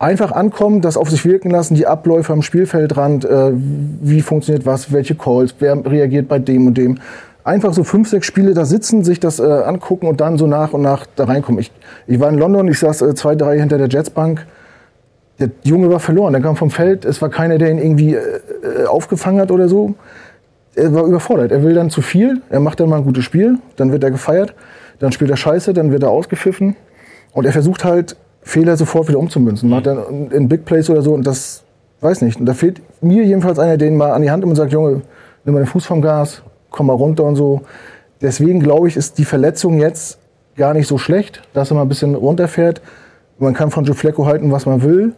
[0.00, 4.92] einfach ankommen, das auf sich wirken lassen, die Abläufe am Spielfeldrand, äh, wie funktioniert was,
[4.92, 6.98] welche Calls, wer reagiert bei dem und dem.
[7.44, 10.72] Einfach so fünf, sechs Spiele da sitzen, sich das äh, angucken und dann so nach
[10.72, 11.60] und nach da reinkommen.
[11.60, 11.70] Ich,
[12.06, 14.46] ich war in London, ich saß äh, zwei, drei hinter der Jetsbank.
[15.38, 18.20] Der Junge war verloren, der kam vom Feld, es war keiner, der ihn irgendwie äh,
[18.82, 19.94] äh, aufgefangen hat oder so.
[20.74, 21.52] Er war überfordert.
[21.52, 24.10] Er will dann zu viel, er macht dann mal ein gutes Spiel, dann wird er
[24.10, 24.54] gefeiert,
[24.98, 26.76] dann spielt er scheiße, dann wird er ausgepfiffen.
[27.32, 29.68] Und er versucht halt Fehler sofort wieder umzumünzen.
[29.68, 31.62] Man hat dann in Big Plays oder so und das
[32.00, 32.40] weiß nicht.
[32.40, 35.02] Und da fehlt mir jedenfalls einer, den mal an die Hand nimmt und sagt, Junge,
[35.44, 37.62] nimm mal den Fuß vom Gas, komm mal runter und so.
[38.22, 40.18] Deswegen glaube ich, ist die Verletzung jetzt
[40.56, 42.82] gar nicht so schlecht, dass er mal ein bisschen runterfährt.
[43.38, 45.14] Man kann von Joe Flacco halten, was man will,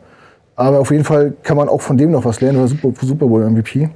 [0.54, 2.58] aber auf jeden Fall kann man auch von dem noch was lernen.
[2.58, 3.88] Er war Super, Super Bowl MVP.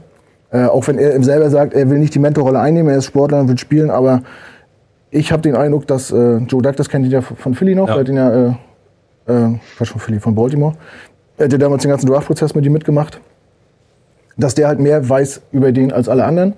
[0.50, 3.06] Äh, auch wenn er ihm selber sagt, er will nicht die Mentorrolle einnehmen, er ist
[3.06, 4.22] Sportler und will spielen, aber
[5.10, 7.88] ich habe den Eindruck, dass äh, Joe Duck, das kennt ihr ja von Philly noch,
[7.88, 7.96] ja.
[7.96, 8.54] weil den ja äh,
[9.26, 10.74] äh, Quatsch von Philly, von Baltimore.
[11.36, 13.20] Er hat ja damals den ganzen Draft-Prozess mit ihm mitgemacht.
[14.36, 16.54] Dass der halt mehr weiß über den als alle anderen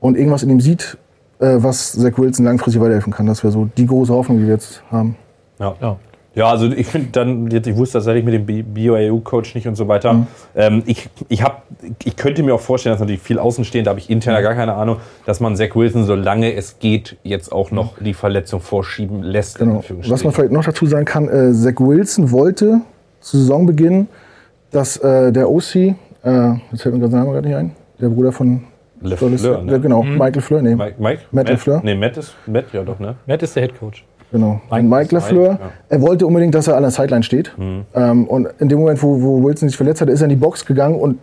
[0.00, 0.98] und irgendwas in ihm sieht,
[1.38, 3.26] äh, was Zach Wilson langfristig weiterhelfen kann.
[3.26, 5.16] Das wäre so die große Hoffnung, die wir jetzt haben.
[5.58, 5.74] Ja.
[5.80, 5.96] ja.
[6.34, 10.14] Ja, also ich finde dann, ich wusste tatsächlich mit dem BioAU-Coach nicht und so weiter.
[10.14, 10.26] Mhm.
[10.56, 11.62] Ähm, ich, ich, hab,
[12.04, 14.42] ich könnte mir auch vorstellen, dass natürlich viel außenstehend, da habe ich intern mhm.
[14.42, 18.60] gar keine Ahnung, dass man Zach Wilson, solange es geht, jetzt auch noch die Verletzung
[18.60, 19.58] vorschieben lässt.
[19.58, 19.82] Genau.
[20.08, 22.80] Was man vielleicht noch dazu sagen kann, äh, Zach Wilson wollte
[23.20, 24.08] zu Saisonbeginn,
[24.72, 25.94] dass äh, der OC, äh,
[26.72, 28.64] jetzt fällt mir gerade der Name gerade nicht ein, der Bruder von
[29.00, 29.80] Le Fleur, ne?
[29.80, 30.18] Genau, mhm.
[30.18, 30.74] Michael Fleur, nee.
[30.74, 31.22] Mike, Mike?
[31.30, 31.80] Matt, Matt LeFleur.
[31.84, 33.16] Nee, Matt ist, Matt, ja doch, ne?
[33.26, 34.04] Matt ist der Head Coach.
[34.32, 34.60] Genau.
[34.70, 35.50] Mike, Mike LaFleur.
[35.50, 35.58] Ja.
[35.88, 37.52] Er wollte unbedingt, dass er an der Sideline steht.
[37.56, 37.84] Mhm.
[37.94, 40.36] Ähm, und in dem Moment, wo, wo, Wilson sich verletzt hat, ist er in die
[40.36, 41.18] Box gegangen und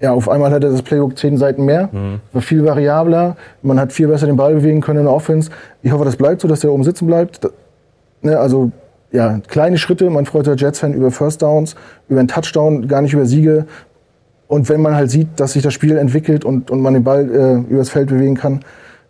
[0.00, 2.20] ja, auf einmal hat er das Playbook zehn Seiten mehr, mhm.
[2.32, 3.36] war viel variabler.
[3.62, 5.50] Man hat viel besser den Ball bewegen können in der Offense.
[5.82, 7.44] Ich hoffe, das bleibt so, dass er oben sitzen bleibt.
[7.44, 7.52] Das,
[8.20, 8.70] ne, also
[9.12, 10.10] ja, kleine Schritte.
[10.10, 11.76] Man freut sich als Jets-Fan über First Downs,
[12.08, 13.66] über einen Touchdown, gar nicht über Siege.
[14.48, 17.30] Und wenn man halt sieht, dass sich das Spiel entwickelt und, und man den Ball
[17.30, 18.60] äh, übers Feld bewegen kann,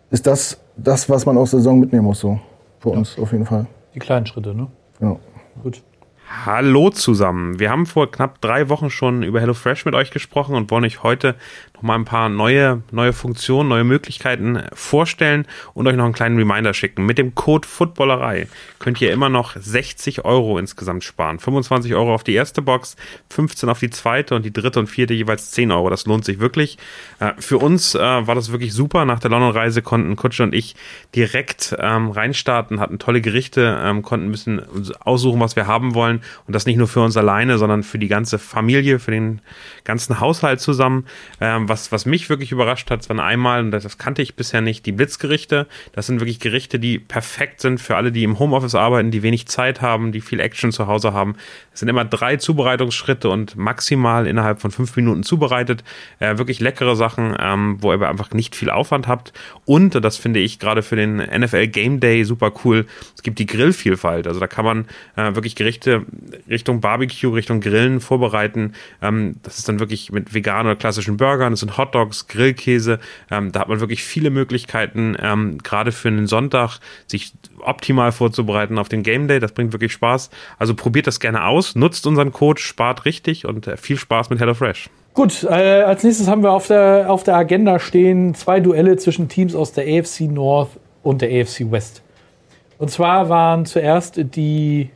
[0.09, 2.21] ist das das, was man aus der Saison mitnehmen muss.
[2.21, 2.39] So
[2.87, 2.99] für ja.
[2.99, 3.67] uns auf jeden Fall.
[3.93, 4.67] Die kleinen Schritte, ne?
[5.01, 5.17] Ja.
[5.63, 5.83] Gut.
[6.29, 7.57] Hallo zusammen.
[7.57, 11.01] Wir haben vor knapp drei Wochen schon über HelloFresh mit euch gesprochen und wollen euch
[11.01, 11.35] heute
[11.73, 16.73] nochmal ein paar neue, neue Funktionen, neue Möglichkeiten vorstellen und euch noch einen kleinen Reminder
[16.73, 17.05] schicken.
[17.05, 18.47] Mit dem Code Footballerei
[18.79, 21.39] könnt ihr immer noch 60 Euro insgesamt sparen.
[21.39, 22.97] 25 Euro auf die erste Box,
[23.29, 25.89] 15 auf die zweite und die dritte und vierte jeweils 10 Euro.
[25.89, 26.77] Das lohnt sich wirklich.
[27.19, 29.05] Äh, für uns äh, war das wirklich super.
[29.05, 30.75] Nach der London-Reise konnten Kutsche und ich
[31.15, 34.61] direkt ähm, reinstarten, hatten tolle Gerichte, ähm, konnten ein bisschen
[34.99, 36.21] aussuchen, was wir haben wollen wollen.
[36.47, 39.41] Und das nicht nur für uns alleine, sondern für die ganze Familie, für den
[39.83, 41.05] ganzen Haushalt zusammen.
[41.41, 44.85] Ähm, was, was mich wirklich überrascht hat, waren einmal, und das kannte ich bisher nicht,
[44.85, 45.67] die Blitzgerichte.
[45.93, 49.47] Das sind wirklich Gerichte, die perfekt sind für alle, die im Homeoffice arbeiten, die wenig
[49.47, 51.35] Zeit haben, die viel Action zu Hause haben.
[51.73, 55.83] Es sind immer drei Zubereitungsschritte und maximal innerhalb von fünf Minuten zubereitet.
[56.19, 59.33] Äh, wirklich leckere Sachen, ähm, wo ihr einfach nicht viel Aufwand habt.
[59.65, 63.45] Und, das finde ich gerade für den NFL Game Day super cool, es gibt die
[63.45, 64.27] Grillvielfalt.
[64.27, 66.05] Also da kann man äh, wirklich Gerichte
[66.49, 68.73] Richtung Barbecue, Richtung Grillen vorbereiten.
[69.01, 72.99] Ähm, das ist dann wirklich mit veganen oder klassischen Burgern, das sind Hotdogs, Grillkäse.
[73.31, 78.77] Ähm, da hat man wirklich viele Möglichkeiten, ähm, gerade für einen Sonntag sich optimal vorzubereiten
[78.77, 79.39] auf den Game Day.
[79.39, 80.29] Das bringt wirklich Spaß.
[80.57, 84.39] Also probiert das gerne aus, nutzt unseren Code, spart richtig und äh, viel Spaß mit
[84.39, 84.89] HelloFresh.
[85.13, 89.27] Gut, äh, als nächstes haben wir auf der, auf der Agenda stehen zwei Duelle zwischen
[89.27, 90.69] Teams aus der AFC North
[91.01, 92.03] und der AFC West.
[92.77, 94.91] Und zwar waren zuerst die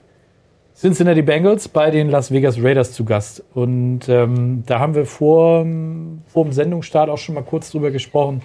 [0.82, 3.44] Cincinnati Bengals bei den Las Vegas Raiders zu Gast.
[3.54, 5.64] Und ähm, da haben wir vor,
[6.26, 8.42] vor dem Sendungsstart auch schon mal kurz drüber gesprochen.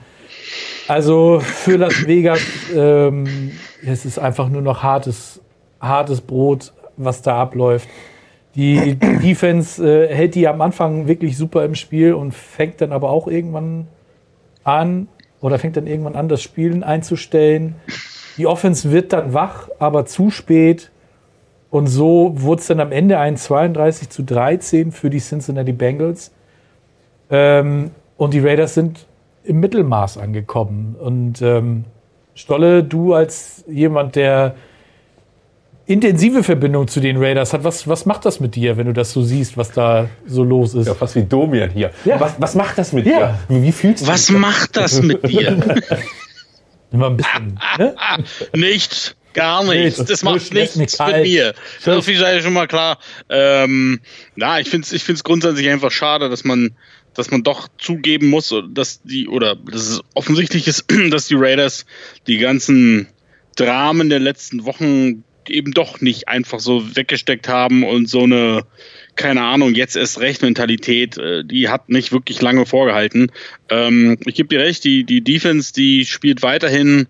[0.86, 2.42] Also für Las Vegas,
[2.74, 5.40] ähm, es ist einfach nur noch hartes,
[5.80, 7.88] hartes Brot, was da abläuft.
[8.54, 13.08] Die Defense äh, hält die am Anfang wirklich super im Spiel und fängt dann aber
[13.08, 13.88] auch irgendwann
[14.62, 15.08] an
[15.40, 17.76] oder fängt dann irgendwann an, das Spielen einzustellen.
[18.36, 20.90] Die Offense wird dann wach, aber zu spät.
[21.76, 26.32] Und so wurde es dann am Ende ein 32 zu 13 für die Cincinnati Bengals.
[27.28, 29.04] Ähm, und die Raiders sind
[29.44, 30.96] im Mittelmaß angekommen.
[30.98, 31.84] Und ähm,
[32.34, 34.54] Stolle, du als jemand, der
[35.84, 39.12] intensive Verbindung zu den Raiders hat, was, was macht das mit dir, wenn du das
[39.12, 40.86] so siehst, was da so los ist?
[40.86, 41.90] Ja, fast wie Domian hier.
[42.06, 42.18] Ja.
[42.18, 43.38] Was, was macht das mit Ja.
[43.50, 43.60] dir?
[43.62, 44.38] Wie fühlst du Was dich?
[44.38, 45.58] macht das mit dir?
[46.90, 47.60] Immer ein bisschen.
[47.76, 47.94] Ne?
[48.56, 49.14] nichts.
[49.36, 50.02] Gar nichts.
[50.02, 51.22] Das Nur macht nichts mit kalt.
[51.22, 51.54] mir.
[51.80, 52.98] So viel sei schon mal klar.
[53.28, 54.00] Ähm,
[54.34, 56.74] ja, ich finde es ich find's grundsätzlich einfach schade, dass man,
[57.12, 61.84] dass man doch zugeben muss, dass die, oder dass es offensichtlich ist, dass die Raiders
[62.26, 63.08] die ganzen
[63.56, 68.64] Dramen der letzten Wochen eben doch nicht einfach so weggesteckt haben und so eine,
[69.16, 73.30] keine Ahnung, jetzt erst recht Mentalität, äh, die hat nicht wirklich lange vorgehalten.
[73.68, 77.06] Ähm, ich gebe dir recht, die, die Defense, die spielt weiterhin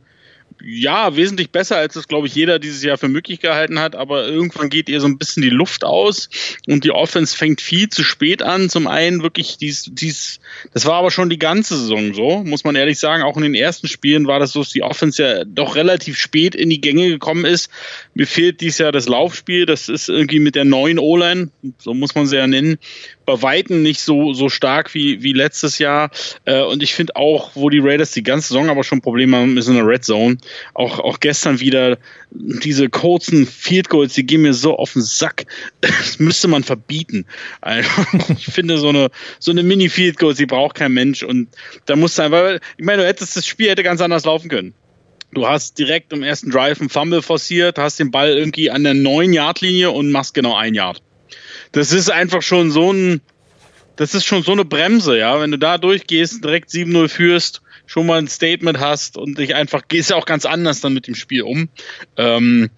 [0.62, 3.94] ja, wesentlich besser, als es, glaube ich, jeder dieses Jahr für möglich gehalten hat.
[3.94, 6.28] Aber irgendwann geht ihr so ein bisschen die Luft aus
[6.66, 8.68] und die Offense fängt viel zu spät an.
[8.68, 10.40] Zum einen wirklich dies, dies,
[10.72, 13.22] das war aber schon die ganze Saison so, muss man ehrlich sagen.
[13.22, 16.54] Auch in den ersten Spielen war das so, dass die Offense ja doch relativ spät
[16.54, 17.70] in die Gänge gekommen ist.
[18.14, 19.66] Mir fehlt dieses Jahr das Laufspiel.
[19.66, 22.78] Das ist irgendwie mit der neuen O-Line, so muss man sie ja nennen,
[23.26, 26.10] bei Weitem nicht so, so stark wie, wie letztes Jahr.
[26.44, 29.58] Äh, und ich finde auch, wo die Raiders die ganze Saison aber schon Probleme haben,
[29.58, 30.38] ist in der Red Zone.
[30.74, 31.98] Auch, auch gestern wieder
[32.30, 35.46] diese kurzen Field Goals, die gehen mir so auf den Sack.
[35.80, 37.26] Das müsste man verbieten.
[37.60, 37.88] Also,
[38.38, 41.22] ich finde, so eine, so eine Mini-Field Goals, die braucht kein Mensch.
[41.22, 41.48] Und
[41.86, 44.74] da musst du einfach, ich meine, du hättest das Spiel hätte ganz anders laufen können.
[45.32, 48.94] Du hast direkt im ersten Drive einen Fumble forciert, hast den Ball irgendwie an der
[48.94, 51.02] 9-Yard-Linie und machst genau ein Yard.
[51.76, 53.20] Das ist einfach schon so ein,
[53.96, 55.38] das ist schon so eine Bremse, ja.
[55.38, 59.82] Wenn du da durchgehst, direkt 7-0 führst, schon mal ein Statement hast und dich einfach,
[59.86, 61.68] gehst ja auch ganz anders dann mit dem Spiel um.
[62.16, 62.70] Ähm,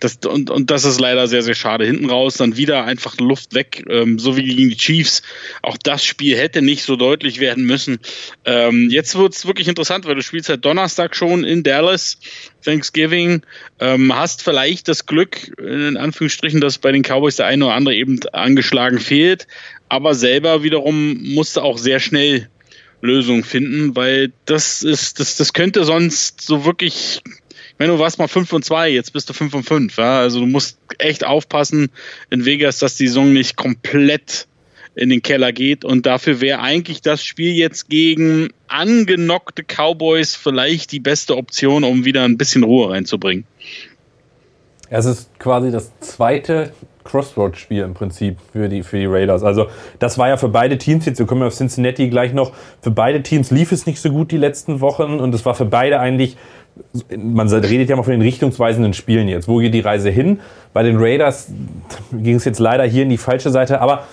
[0.00, 1.84] das, und, und das ist leider sehr, sehr schade.
[1.84, 5.22] Hinten raus dann wieder einfach Luft weg, ähm, so wie gegen die Chiefs.
[5.62, 8.00] Auch das Spiel hätte nicht so deutlich werden müssen.
[8.44, 12.18] Ähm, jetzt wird's wirklich interessant, weil du spielst halt Donnerstag schon in Dallas,
[12.64, 13.42] Thanksgiving.
[13.78, 17.94] Ähm, hast vielleicht das Glück, in Anführungsstrichen, dass bei den Cowboys der eine oder andere
[17.94, 19.46] eben angeschlagen fehlt.
[19.90, 22.48] Aber selber wiederum musste auch sehr schnell
[23.02, 27.22] Lösungen finden, weil das ist, das, das könnte sonst so wirklich
[27.80, 29.96] wenn du warst mal 5 und 2, jetzt bist du 5 und 5.
[29.96, 30.18] Ja?
[30.18, 31.88] Also du musst echt aufpassen
[32.28, 34.46] in Vegas, dass die Saison nicht komplett
[34.94, 35.86] in den Keller geht.
[35.86, 42.04] Und dafür wäre eigentlich das Spiel jetzt gegen angenockte Cowboys vielleicht die beste Option, um
[42.04, 43.46] wieder ein bisschen Ruhe reinzubringen.
[44.90, 46.74] Es ist quasi das zweite
[47.04, 49.42] Crossroad-Spiel im Prinzip für die, für die Raiders.
[49.42, 49.68] Also
[49.98, 52.52] das war ja für beide Teams, jetzt wir kommen auf Cincinnati gleich noch,
[52.82, 55.64] für beide Teams lief es nicht so gut die letzten Wochen und es war für
[55.64, 56.36] beide eigentlich
[57.16, 59.48] man redet ja mal von den richtungsweisenden Spielen jetzt.
[59.48, 60.40] Wo geht die Reise hin?
[60.72, 61.50] Bei den Raiders
[62.12, 63.80] ging es jetzt leider hier in die falsche Seite.
[63.80, 64.04] Aber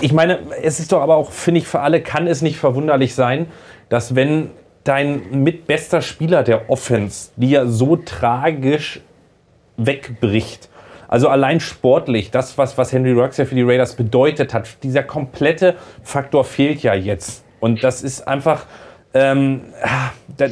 [0.00, 3.14] ich meine, es ist doch aber auch, finde ich, für alle kann es nicht verwunderlich
[3.14, 3.46] sein,
[3.88, 4.50] dass wenn
[4.84, 9.00] dein mitbester Spieler der Offense, die ja so tragisch
[9.76, 10.68] wegbricht,
[11.08, 15.02] also allein sportlich, das, was, was Henry Ruggs ja für die Raiders bedeutet hat, dieser
[15.02, 17.44] komplette Faktor fehlt ja jetzt.
[17.60, 18.66] Und das ist einfach,
[19.14, 19.62] ähm,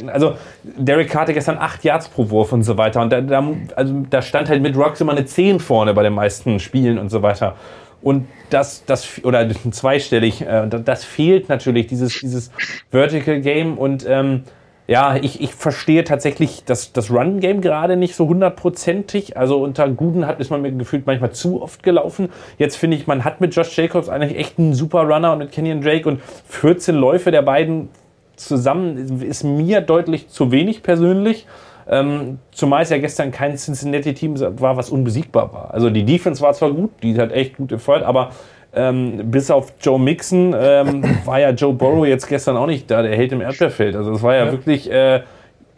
[0.07, 3.01] also Derek Carter gestern 8 Yards pro Wurf und so weiter.
[3.01, 3.43] Und da, da,
[3.75, 7.09] also, da stand halt mit Rocks immer eine 10 vorne bei den meisten Spielen und
[7.09, 7.55] so weiter.
[8.01, 12.51] Und das, das oder zweistellig, äh, das fehlt natürlich, dieses, dieses
[12.91, 13.77] Vertical Game.
[13.77, 14.43] Und ähm,
[14.87, 19.35] ja, ich, ich verstehe tatsächlich das, das Run-Game gerade nicht so hundertprozentig.
[19.35, 22.29] Also unter Guden hat, ist man mir gefühlt manchmal zu oft gelaufen.
[22.57, 25.51] Jetzt finde ich, man hat mit Josh Jacobs eigentlich echt einen super Runner und mit
[25.51, 27.89] Kenyon Drake und 14 Läufe der beiden
[28.37, 31.45] zusammen ist mir deutlich zu wenig persönlich.
[31.89, 35.73] Ähm, zumal es ja gestern kein Cincinnati-Team war, was unbesiegbar war.
[35.73, 38.31] Also die Defense war zwar gut, die hat echt gut gefeuert, aber
[38.73, 43.01] ähm, bis auf Joe Mixon ähm, war ja Joe Burrow jetzt gestern auch nicht da,
[43.01, 43.95] der hält im Erdbeerfeld.
[43.95, 44.51] Also es war ja, ja.
[44.51, 45.21] wirklich äh,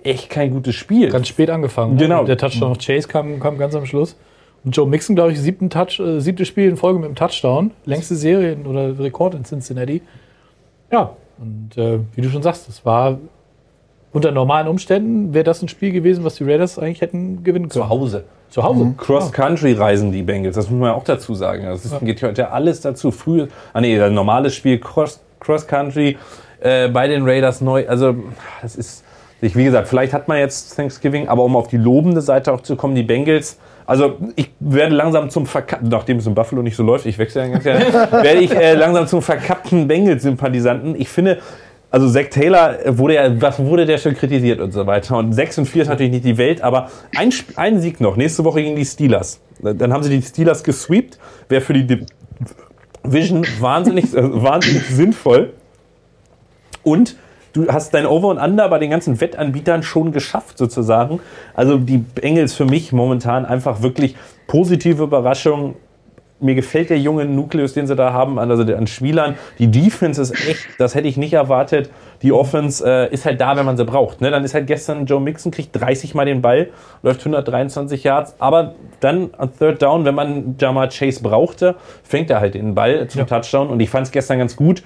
[0.04, 1.10] echt kein gutes Spiel.
[1.10, 1.96] Ganz spät angefangen.
[1.96, 2.02] Ne?
[2.02, 2.24] Genau.
[2.24, 4.18] Der Touchdown auf Chase kam, kam ganz am Schluss.
[4.66, 7.72] Und Joe Mixon, glaube ich, siebten Touch, äh, siebtes Spiel in Folge mit einem Touchdown.
[7.86, 10.02] Längste Serie oder Rekord in Cincinnati.
[10.92, 11.12] Ja,
[11.42, 13.18] und äh, wie du schon sagst, es war
[14.12, 17.84] unter normalen Umständen wäre das ein Spiel gewesen, was die Raiders eigentlich hätten gewinnen können.
[17.84, 18.24] Zu Hause.
[18.50, 18.86] Zu Hause.
[18.86, 18.98] Mhm.
[18.98, 21.66] Cross-Country reisen die Bengals, das muss man ja auch dazu sagen.
[21.66, 22.00] Das ist, ja.
[22.00, 23.12] geht heute alles dazu.
[23.12, 26.18] Früh, ah nee, ein normales Spiel, Cross-Country
[26.62, 27.88] äh, bei den Raiders neu.
[27.88, 28.16] Also,
[28.62, 29.06] das ist,
[29.42, 32.76] wie gesagt, vielleicht hat man jetzt Thanksgiving, aber um auf die lobende Seite auch zu
[32.76, 33.60] kommen, die Bengals.
[33.90, 37.42] Also ich werde langsam zum verkappten, nachdem es in Buffalo nicht so läuft, ich wechsle
[37.42, 40.94] ja ganz gerne, werde ich äh, langsam zum verkappten Bengals-Sympathisanten.
[40.96, 41.40] Ich finde,
[41.90, 45.18] also Zack Taylor wurde ja, was wurde der schon kritisiert und so weiter.
[45.18, 48.16] Und 6 und 4 ist natürlich nicht die Welt, aber ein, ein Sieg noch.
[48.16, 49.42] Nächste Woche gegen die Steelers.
[49.60, 51.18] Dann haben sie die Steelers gesweept.
[51.48, 52.06] Wäre für die
[53.04, 55.54] Division wahnsinnig, äh, wahnsinnig sinnvoll.
[56.84, 57.16] Und
[57.66, 61.20] du hast dein Over und Under bei den ganzen Wettanbietern schon geschafft, sozusagen.
[61.54, 64.16] Also die Bengals für mich momentan einfach wirklich
[64.48, 65.76] positive Überraschung
[66.42, 69.36] mir gefällt der junge Nukleus, den sie da haben, also an Spielern.
[69.58, 71.90] Die Defense ist echt, das hätte ich nicht erwartet.
[72.22, 74.22] Die Offense äh, ist halt da, wenn man sie braucht.
[74.22, 74.32] Ne?
[74.32, 76.70] Dann ist halt gestern Joe Mixon, kriegt 30 Mal den Ball,
[77.04, 82.40] läuft 123 Yards, aber dann an Third Down, wenn man Jamar Chase brauchte, fängt er
[82.40, 83.26] halt den Ball zum ja.
[83.26, 84.84] Touchdown und ich fand es gestern ganz gut.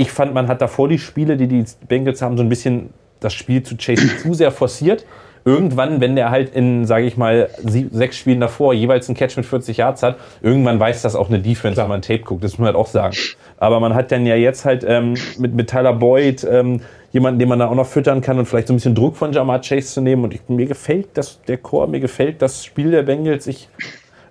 [0.00, 2.90] Ich fand, man hat davor die Spiele, die die Bengals haben, so ein bisschen
[3.20, 5.04] das Spiel zu Chase zu sehr forciert
[5.44, 9.46] irgendwann, wenn der halt in, sage ich mal, sechs Spielen davor jeweils einen Catch mit
[9.46, 11.86] 40 Yards hat, irgendwann weiß das auch eine Defense, Klar.
[11.86, 12.44] wenn man Tape guckt.
[12.44, 13.16] Das muss man halt auch sagen.
[13.58, 16.80] Aber man hat dann ja jetzt halt ähm, mit, mit Tyler Boyd ähm,
[17.12, 19.32] jemanden, den man da auch noch füttern kann und vielleicht so ein bisschen Druck von
[19.32, 20.24] Jamar Chase zu nehmen.
[20.24, 23.46] Und ich, mir gefällt das, der Chor, mir gefällt das Spiel der Bengals.
[23.46, 23.68] Ich,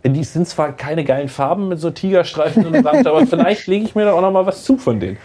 [0.04, 3.96] die sind zwar keine geilen Farben mit so Tigerstreifen und Rand, aber vielleicht lege ich
[3.96, 5.18] mir da auch noch mal was zu von denen.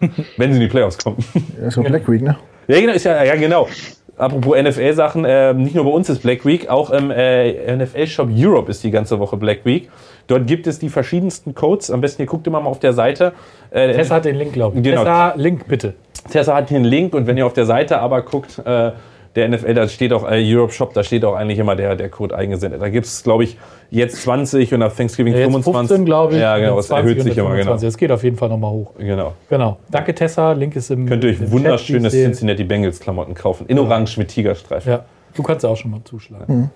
[0.36, 1.18] Wenn sie in die Playoffs kommen.
[1.60, 2.36] Ja, ist so Black Week, ne?
[2.68, 3.68] Ja, genau, ist ja, ja genau.
[4.16, 8.70] Apropos NFL-Sachen, äh, nicht nur bei uns ist Black Week, auch im äh, NFL-Shop Europe
[8.70, 9.88] ist die ganze Woche Black Week.
[10.26, 11.90] Dort gibt es die verschiedensten Codes.
[11.90, 13.32] Am besten ihr guckt immer mal auf der Seite.
[13.70, 14.84] Äh, Tessa hat den Link, glaube ich.
[14.84, 15.00] Genau.
[15.00, 15.94] Tessa, Link bitte.
[16.30, 18.92] Tessa hat einen Link und wenn ihr auf der Seite aber guckt, äh,
[19.36, 22.08] der NFL, da steht auch äh, Europe Shop, da steht auch eigentlich immer der, der
[22.08, 22.82] Code eingesendet.
[22.82, 23.56] Da gibt es, glaube ich,
[23.90, 25.72] jetzt 20 und nach Thanksgiving ja, 25.
[25.88, 26.40] 15, glaube ich.
[26.40, 27.74] Ja, genau, es erhöht sich immer, genau.
[27.74, 28.92] Es geht auf jeden Fall nochmal hoch.
[28.98, 29.34] Genau.
[29.48, 29.78] Genau.
[29.90, 30.52] Danke, Tessa.
[30.52, 31.06] Link ist im.
[31.06, 33.66] Könnt ihr euch wunderschöne Cincinnati Bengals Klamotten kaufen.
[33.68, 34.92] In Orange mit Tigerstreifen.
[34.92, 35.04] Ja,
[35.34, 36.44] du kannst auch schon mal zuschlagen.
[36.52, 36.70] Mhm.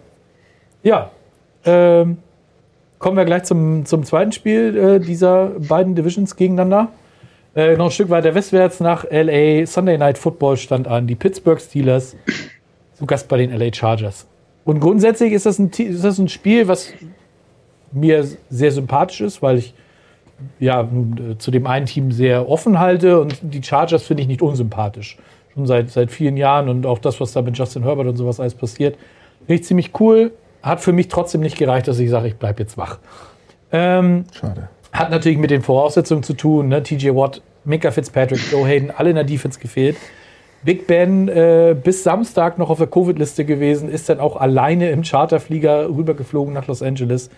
[0.84, 1.10] Ja.
[1.66, 2.18] Ähm,
[2.98, 6.88] kommen wir gleich zum, zum zweiten Spiel äh, dieser beiden Divisions gegeneinander.
[7.56, 9.64] Äh, noch ein Stück weiter westwärts nach LA.
[9.66, 11.06] Sunday Night Football stand an.
[11.06, 12.16] Die Pittsburgh Steelers
[12.94, 14.26] zu Gast bei den LA Chargers.
[14.64, 16.92] Und grundsätzlich ist das ein, ist das ein Spiel, was
[17.92, 19.74] mir sehr sympathisch ist, weil ich
[20.58, 24.42] ja äh, zu dem einen Team sehr offen halte und die Chargers finde ich nicht
[24.42, 25.16] unsympathisch.
[25.52, 28.40] Schon seit, seit vielen Jahren und auch das, was da mit Justin Herbert und sowas
[28.40, 28.96] alles passiert,
[29.46, 30.32] finde ich ziemlich cool.
[30.62, 32.98] Hat für mich trotzdem nicht gereicht, dass ich sage, ich bleibe jetzt wach.
[33.70, 34.68] Ähm, Schade.
[34.94, 36.68] Hat natürlich mit den Voraussetzungen zu tun.
[36.68, 36.82] Ne?
[36.82, 39.96] TJ Watt, Mika Fitzpatrick, Joe Hayden, alle in der Defense gefehlt.
[40.62, 45.02] Big Ben äh, bis Samstag noch auf der Covid-Liste gewesen, ist dann auch alleine im
[45.02, 47.28] Charterflieger rübergeflogen nach Los Angeles.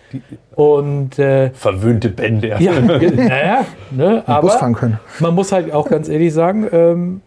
[0.55, 2.61] Und äh, verwöhnte Ben, der.
[2.61, 5.01] Ja, naja, ne, aber Bus fahren können.
[5.19, 7.21] man muss halt auch ganz ehrlich sagen, ähm,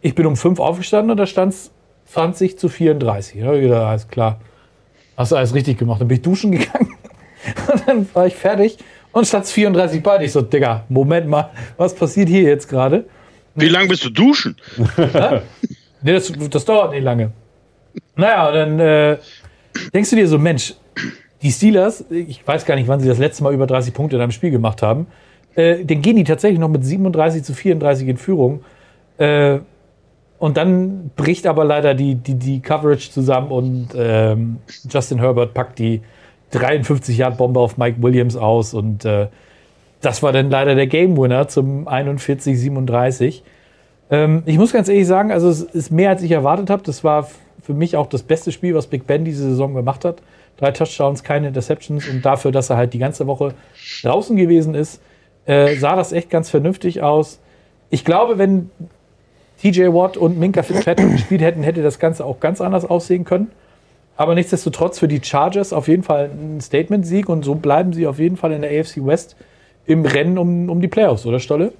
[0.00, 1.70] ich bin um fünf aufgestanden und da stand es
[2.06, 3.40] 20 zu 34.
[3.40, 4.38] Da habe ich gedacht, alles klar,
[5.18, 6.00] hast du alles richtig gemacht.
[6.00, 6.85] Dann bin ich duschen gegangen
[7.86, 8.78] dann war ich fertig
[9.12, 10.22] und es 34 bei.
[10.24, 13.06] Ich so, Digga, Moment mal, was passiert hier jetzt gerade?
[13.54, 14.56] Wie lange bist du duschen?
[16.02, 17.32] nee, das, das, dauert nicht lange.
[18.14, 19.16] Naja, und dann äh,
[19.94, 20.74] denkst du dir so, Mensch,
[21.40, 24.22] die Steelers, ich weiß gar nicht, wann sie das letzte Mal über 30 Punkte in
[24.22, 25.06] einem Spiel gemacht haben,
[25.54, 28.64] äh, dann gehen die tatsächlich noch mit 37 zu 34 in Führung.
[29.16, 29.60] Äh,
[30.38, 34.58] und dann bricht aber leider die, die, die Coverage zusammen und ähm,
[34.90, 36.02] Justin Herbert packt die
[36.52, 39.28] 53-Yard-Bombe auf Mike Williams aus und äh,
[40.00, 43.42] das war dann leider der Game Winner zum 41-37.
[44.10, 46.82] Ähm, ich muss ganz ehrlich sagen, also es ist mehr als ich erwartet habe.
[46.84, 47.28] Das war
[47.62, 50.22] für mich auch das beste Spiel, was Big Ben diese Saison gemacht hat.
[50.58, 53.54] Drei Touchdowns, keine Interceptions und dafür, dass er halt die ganze Woche
[54.02, 55.02] draußen gewesen ist,
[55.44, 57.40] äh, sah das echt ganz vernünftig aus.
[57.90, 58.70] Ich glaube, wenn
[59.60, 63.50] TJ Watt und Minka Fitzpatrick gespielt hätten, hätte das Ganze auch ganz anders aussehen können.
[64.16, 68.18] Aber nichtsdestotrotz für die Chargers auf jeden Fall ein Statement-Sieg und so bleiben sie auf
[68.18, 69.36] jeden Fall in der AFC West
[69.84, 71.72] im Rennen um, um die Playoffs, oder Stolle?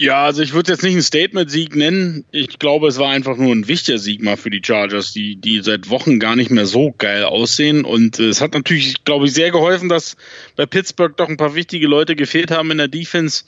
[0.00, 2.24] Ja, also ich würde jetzt nicht einen Statement-Sieg nennen.
[2.30, 5.60] Ich glaube, es war einfach nur ein wichtiger Sieg mal für die Chargers, die, die
[5.60, 7.84] seit Wochen gar nicht mehr so geil aussehen.
[7.84, 10.16] Und äh, es hat natürlich, glaube ich, sehr geholfen, dass
[10.54, 13.42] bei Pittsburgh doch ein paar wichtige Leute gefehlt haben in der Defense,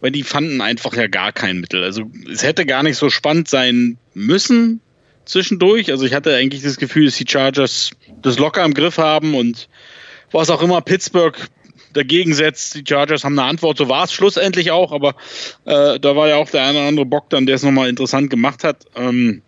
[0.00, 1.82] weil die fanden einfach ja gar kein Mittel.
[1.82, 4.80] Also es hätte gar nicht so spannend sein müssen
[5.26, 5.90] zwischendurch.
[5.90, 7.90] Also ich hatte eigentlich das Gefühl, dass die Chargers
[8.22, 9.68] das locker im Griff haben und
[10.32, 11.36] was auch immer Pittsburgh
[11.92, 12.74] dagegen setzt.
[12.74, 15.14] Die Chargers haben eine Antwort, so war es schlussendlich auch, aber
[15.64, 18.30] äh, da war ja auch der eine oder andere Bock dann, der es nochmal interessant
[18.30, 18.84] gemacht hat.
[18.94, 19.42] Ähm,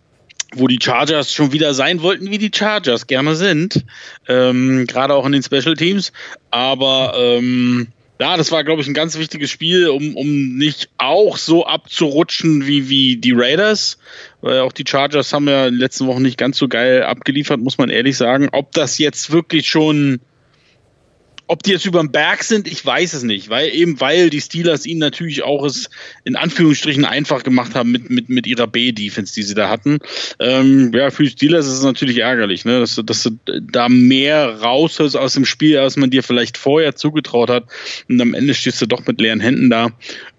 [0.55, 3.85] wo die Chargers schon wieder sein wollten, wie die Chargers gerne sind,
[4.29, 6.11] ähm, gerade auch in den Special Teams.
[6.51, 7.89] Aber ähm,
[8.21, 12.67] ja, das war, glaube ich, ein ganz wichtiges Spiel, um, um nicht auch so abzurutschen
[12.67, 13.99] wie, wie die Raiders.
[14.41, 17.61] Weil auch die Chargers haben ja in den letzten Wochen nicht ganz so geil abgeliefert,
[17.61, 18.49] muss man ehrlich sagen.
[18.53, 20.21] Ob das jetzt wirklich schon
[21.49, 24.41] ob die jetzt über den Berg sind, ich weiß es nicht, weil eben weil die
[24.41, 25.89] Steelers ihnen natürlich auch es
[26.25, 29.99] in Anführungsstrichen einfach gemacht haben mit, mit, mit ihrer B-Defense, die sie da hatten.
[30.39, 32.81] Ähm, ja, für die Steelers ist es natürlich ärgerlich, ne?
[32.81, 33.31] dass, dass du
[33.63, 37.65] da mehr raushörst aus dem Spiel, als man dir vielleicht vorher zugetraut hat.
[38.09, 39.89] Und am Ende stehst du doch mit leeren Händen da.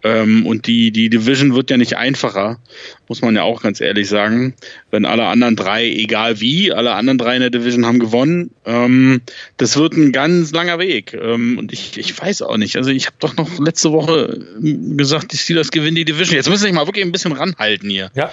[0.03, 2.61] Ähm, und die, die Division wird ja nicht einfacher,
[3.09, 4.53] muss man ja auch ganz ehrlich sagen.
[4.91, 9.21] Wenn alle anderen drei, egal wie, alle anderen drei in der Division haben gewonnen, ähm,
[9.57, 11.13] das wird ein ganz langer Weg.
[11.13, 12.77] Ähm, und ich, ich weiß auch nicht.
[12.77, 16.35] Also ich habe doch noch letzte Woche ähm, gesagt, die Steelers gewinnen die Division.
[16.35, 18.11] Jetzt müssen ich mal wirklich ein bisschen ranhalten hier.
[18.13, 18.31] Ja.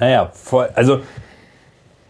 [0.00, 1.02] naja, voll, also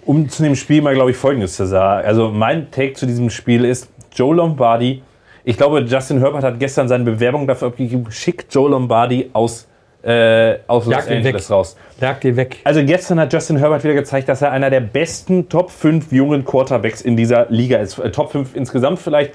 [0.05, 2.07] um zu dem Spiel mal, glaube ich, Folgendes zu sagen.
[2.07, 5.03] Also mein Take zu diesem Spiel ist, Joe Lombardi
[5.45, 9.67] ich glaube, Justin Herbert hat gestern seine Bewerbung dafür abgegeben, schickt Joe Lombardi aus,
[10.03, 11.51] äh, aus Los Angeles weg.
[11.51, 11.77] raus.
[12.01, 12.59] Jagt ihn weg.
[12.65, 16.45] Also gestern hat Justin Herbert wieder gezeigt, dass er einer der besten Top 5 jungen
[16.45, 17.99] Quarterbacks in dieser Liga ist.
[17.99, 19.33] Äh, Top 5 insgesamt vielleicht.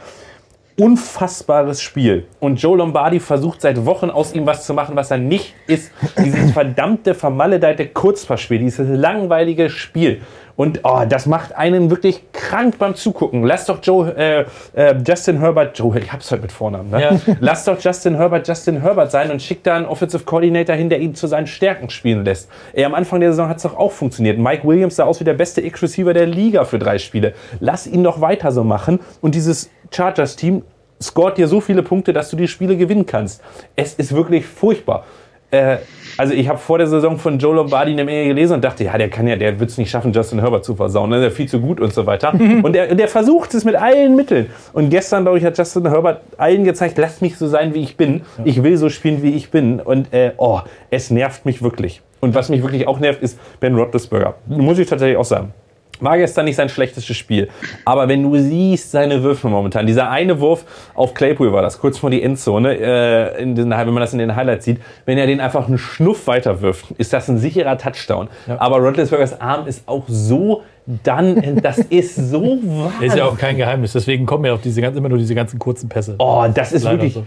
[0.80, 2.28] Unfassbares Spiel.
[2.39, 5.91] Und Joe Lombardi versucht seit Wochen aus ihm was zu machen, was er nicht ist.
[6.24, 10.22] Dieses verdammte, vermaledeite Kurzpassspiel, dieses langweilige Spiel.
[10.58, 13.43] Und oh, das macht einen wirklich krank beim Zugucken.
[13.43, 17.01] Lass doch Joe, äh, äh, Justin Herbert, Joe, ich hab's heute mit Vornamen, ne?
[17.01, 17.36] Ja.
[17.39, 20.99] Lass doch Justin Herbert Justin Herbert sein und schick da einen Offensive Coordinator hin, der
[20.99, 22.49] ihn zu seinen Stärken spielen lässt.
[22.74, 24.39] Ey, am Anfang der Saison hat's doch auch funktioniert.
[24.39, 27.36] Mike Williams sah aus wie der beste X-Receiver der Liga für drei Spiele.
[27.60, 30.64] Lass ihn doch weiter so machen und dieses Chargers-Team
[30.99, 33.43] scoret dir so viele Punkte, dass du die Spiele gewinnen kannst.
[33.76, 35.05] Es ist wirklich furchtbar.
[35.52, 35.78] Äh,
[36.18, 38.98] also ich habe vor der Saison von Joe Lombardi eine Menge gelesen und dachte, ja,
[38.98, 41.20] der kann ja, der wird es nicht schaffen, Justin Herbert zu versauen, ne?
[41.20, 42.34] der ist ja viel zu gut und so weiter.
[42.64, 44.48] und der, der versucht es mit allen Mitteln.
[44.74, 47.98] Und gestern, glaube ich, hat Justin Herbert allen gezeigt, lasst mich so sein, wie ich
[47.98, 48.22] bin.
[48.43, 49.80] Ich will so spielen, wie ich bin.
[49.80, 52.02] Und äh, oh, es nervt mich wirklich.
[52.20, 54.36] Und was mich wirklich auch nervt, ist Ben Roethlisberger.
[54.48, 55.54] Muss ich tatsächlich auch sagen.
[56.00, 57.50] War gestern nicht sein schlechtestes Spiel.
[57.86, 61.98] Aber wenn du siehst seine Würfe momentan, dieser eine Wurf auf Claypool war das, kurz
[61.98, 65.28] vor die Endzone, äh, in den, wenn man das in den Highlights sieht, wenn er
[65.28, 68.28] den einfach einen Schnuff weiter wirft, ist das ein sicherer Touchdown.
[68.48, 68.60] Ja.
[68.60, 70.64] Aber Rodlisbergers Arm ist auch so
[71.04, 72.93] dann, das ist so wahr.
[73.02, 75.89] Ist ja auch kein Geheimnis, deswegen kommen ja auch diese, immer nur diese ganzen kurzen
[75.89, 76.16] Pässe.
[76.20, 77.26] Oh, das ist Leider wirklich, so.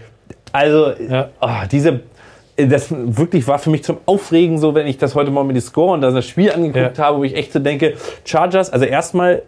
[0.51, 1.29] also, ja.
[1.39, 2.01] oh, diese
[2.57, 5.61] das wirklich war für mich zum Aufregen so, wenn ich das heute mal mit die
[5.61, 7.03] Score und das Spiel angeguckt ja.
[7.05, 7.95] habe, wo ich echt so denke,
[8.25, 9.43] Chargers, also erstmal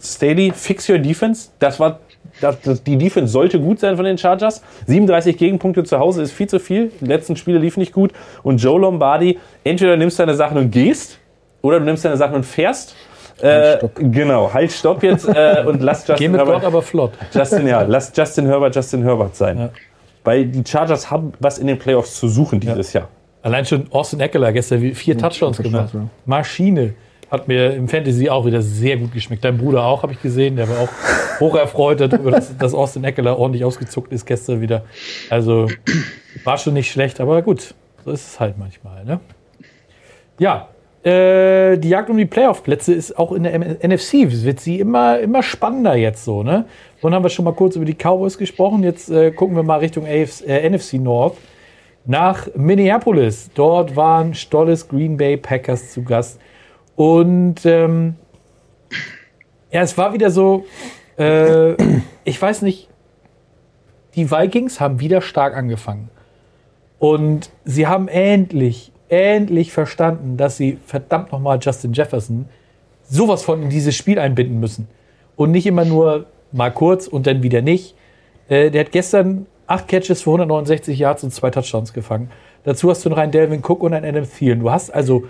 [0.00, 1.50] Staley, fix your defense.
[1.58, 2.00] Das war
[2.40, 4.62] das, das, die Defense sollte gut sein von den Chargers.
[4.86, 6.90] 37 Gegenpunkte zu Hause ist viel zu viel.
[7.00, 8.12] Die letzten Spiele liefen nicht gut.
[8.42, 11.18] Und Joe Lombardi, entweder nimmst deine Sachen und gehst,
[11.62, 12.94] oder du nimmst deine Sachen und fährst.
[13.40, 16.64] Äh, genau, halt, stopp jetzt äh, und lass Justin Geh mit Herbert.
[16.64, 17.12] Aber flott.
[17.32, 19.58] Justin, ja, lass Justin Herbert Justin Herbert sein.
[19.58, 19.70] Ja.
[20.24, 23.02] Weil die Chargers haben was in den Playoffs zu suchen dieses ja.
[23.02, 23.10] Jahr.
[23.42, 25.92] Allein schon Austin Eckler gestern vier Touchdowns gemacht.
[25.92, 26.08] Ja.
[26.24, 26.94] Maschine.
[27.30, 29.44] Hat mir im Fantasy auch wieder sehr gut geschmeckt.
[29.44, 30.56] Dein Bruder auch, habe ich gesehen.
[30.56, 30.88] Der war auch
[31.40, 34.84] hoch erfreut darüber, dass, dass Austin Eckler ordentlich ausgezuckt ist gestern wieder.
[35.30, 35.68] Also
[36.44, 37.74] war schon nicht schlecht, aber gut.
[38.04, 39.04] So ist es halt manchmal.
[39.04, 39.20] Ne?
[40.38, 40.68] Ja,
[41.04, 44.24] äh, die Jagd um die Playoff-Plätze ist auch in der NFC.
[44.24, 46.42] Es wird sie immer, immer spannender jetzt so.
[46.42, 46.64] Ne?
[47.04, 48.82] Vorhin haben wir schon mal kurz über die Cowboys gesprochen.
[48.82, 51.36] Jetzt äh, gucken wir mal Richtung AFC, äh, NFC North.
[52.06, 53.50] Nach Minneapolis.
[53.54, 56.40] Dort waren Stolles Green Bay Packers zu Gast.
[56.96, 58.14] Und ähm,
[59.70, 60.64] ja, es war wieder so,
[61.18, 61.74] äh,
[62.24, 62.88] ich weiß nicht,
[64.14, 66.08] die Vikings haben wieder stark angefangen.
[66.98, 72.48] Und sie haben endlich, endlich verstanden, dass sie verdammt nochmal Justin Jefferson
[73.02, 74.88] sowas von in dieses Spiel einbinden müssen.
[75.36, 77.94] Und nicht immer nur mal kurz und dann wieder nicht.
[78.48, 82.30] Äh, der hat gestern acht Catches für 169 Yards und zwei Touchdowns gefangen.
[82.64, 84.60] Dazu hast du noch einen Delvin Cook und einen Adam Thielen.
[84.60, 85.24] Du hast also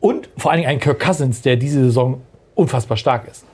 [0.00, 2.20] und vor allen Dingen einen Kirk Cousins, der diese Saison
[2.54, 3.44] unfassbar stark ist.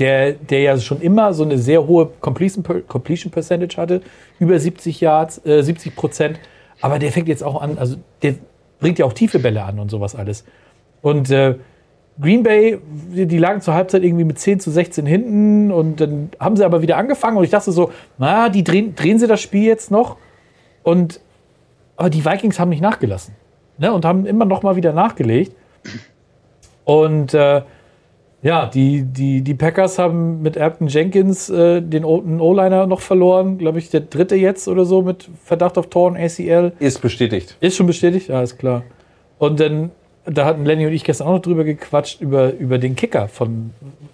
[0.00, 4.02] Der, der ja schon immer so eine sehr hohe Completion, Completion Percentage hatte,
[4.40, 6.40] über 70 Yards, äh, 70 Prozent.
[6.80, 8.34] Aber der fängt jetzt auch an, also der
[8.80, 10.44] bringt ja auch tiefe Bälle an und sowas alles.
[11.00, 11.54] Und äh,
[12.20, 12.78] Green Bay,
[13.12, 16.64] die, die lagen zur Halbzeit irgendwie mit 10 zu 16 hinten und dann haben sie
[16.64, 19.90] aber wieder angefangen und ich dachte so, na, die drehen, drehen sie das Spiel jetzt
[19.90, 20.16] noch
[20.82, 21.20] und
[21.96, 23.34] aber die Vikings haben nicht nachgelassen
[23.78, 25.56] ne, und haben immer noch mal wieder nachgelegt
[26.84, 27.62] und äh,
[28.44, 33.78] ja, die, die, die Packers haben mit Erpton Jenkins äh, den O-Liner noch verloren, glaube
[33.78, 36.72] ich, der dritte jetzt oder so mit Verdacht auf Torn ACL.
[36.78, 37.56] Ist bestätigt.
[37.60, 38.28] Ist schon bestätigt?
[38.28, 38.82] Ja, ist klar.
[39.38, 39.92] Und dann,
[40.26, 43.72] da hatten Lenny und ich gestern auch noch drüber gequatscht, über, über den Kicker von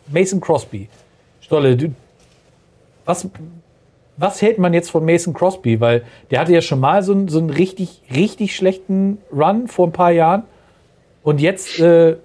[0.08, 0.88] Mason Crosby.
[1.40, 1.94] Stolle, du,
[3.04, 3.28] was,
[4.16, 5.80] was hält man jetzt von Mason Crosby?
[5.80, 9.86] Weil der hatte ja schon mal so einen, so einen richtig, richtig schlechten Run vor
[9.86, 10.44] ein paar Jahren.
[11.22, 12.16] Und jetzt äh,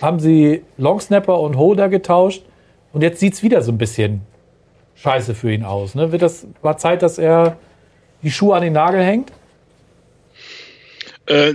[0.00, 2.42] haben sie Longsnapper und Holder getauscht
[2.92, 4.22] und jetzt sieht es wieder so ein bisschen
[4.96, 5.94] scheiße für ihn aus.
[5.94, 6.12] Ne?
[6.12, 7.56] Wird das war Zeit, dass er
[8.22, 9.32] die Schuhe an den Nagel hängt?
[11.26, 11.54] Äh,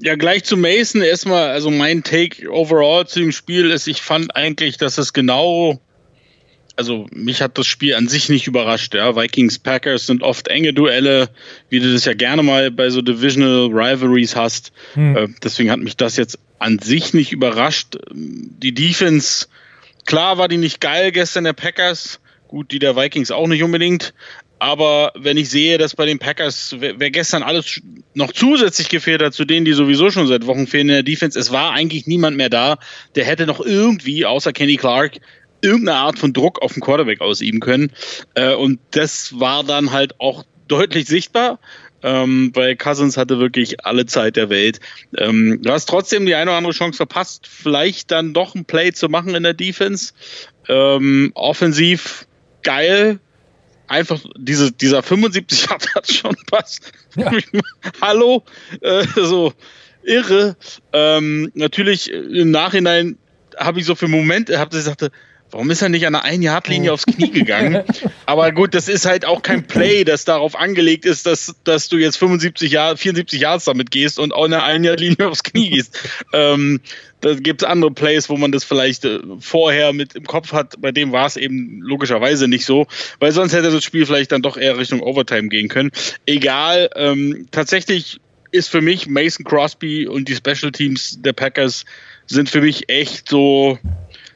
[0.00, 4.34] ja, gleich zu Mason erstmal, also mein Take overall zu dem Spiel ist, ich fand
[4.36, 5.80] eigentlich, dass es genau
[6.76, 8.94] also mich hat das Spiel an sich nicht überrascht.
[8.94, 9.16] Ja.
[9.16, 11.28] Vikings Packers sind oft enge Duelle,
[11.68, 14.72] wie du das ja gerne mal bei so Divisional Rivalries hast.
[14.94, 15.16] Hm.
[15.16, 17.96] Äh, deswegen hat mich das jetzt an sich nicht überrascht.
[18.12, 19.46] Die Defense,
[20.06, 24.14] klar war die nicht geil gestern der Packers, gut, die der Vikings auch nicht unbedingt.
[24.64, 27.82] Aber wenn ich sehe, dass bei den Packers, wer, gestern alles
[28.14, 31.38] noch zusätzlich gefehlt hat, zu denen, die sowieso schon seit Wochen fehlen in der Defense,
[31.38, 32.78] es war eigentlich niemand mehr da,
[33.14, 35.18] der hätte noch irgendwie, außer Kenny Clark,
[35.60, 37.92] irgendeine Art von Druck auf den Quarterback ausüben können.
[38.36, 41.58] Äh, und das war dann halt auch deutlich sichtbar.
[42.02, 44.80] Ähm, weil Cousins hatte wirklich alle Zeit der Welt.
[45.14, 48.92] Ähm, du hast trotzdem die eine oder andere Chance verpasst, vielleicht dann doch ein Play
[48.92, 50.14] zu machen in der Defense.
[50.68, 52.26] Ähm, offensiv
[52.62, 53.20] geil.
[53.86, 56.92] Einfach diese, dieser 75 hat schon passt.
[57.16, 57.30] Ja.
[58.00, 58.42] Hallo,
[58.80, 59.52] äh, so
[60.02, 60.56] irre.
[60.92, 63.18] Ähm, natürlich im Nachhinein
[63.56, 65.10] habe ich so für Momente, habe ich gesagt,
[65.54, 67.84] Warum ist er nicht an der Ein-Yard-Linie aufs Knie gegangen?
[68.26, 71.96] Aber gut, das ist halt auch kein Play, das darauf angelegt ist, dass, dass du
[71.96, 75.96] jetzt 75 Jahre, 74 Yards damit gehst und auch eine Ein-Yard-Linie aufs Knie gehst.
[76.32, 76.80] ähm,
[77.20, 80.74] da gibt es andere Plays, wo man das vielleicht äh, vorher mit im Kopf hat.
[80.80, 82.88] Bei dem war es eben logischerweise nicht so,
[83.20, 85.92] weil sonst hätte das Spiel vielleicht dann doch eher Richtung Overtime gehen können.
[86.26, 88.18] Egal, ähm, tatsächlich
[88.50, 91.84] ist für mich Mason Crosby und die Special Teams der Packers
[92.26, 93.78] sind für mich echt so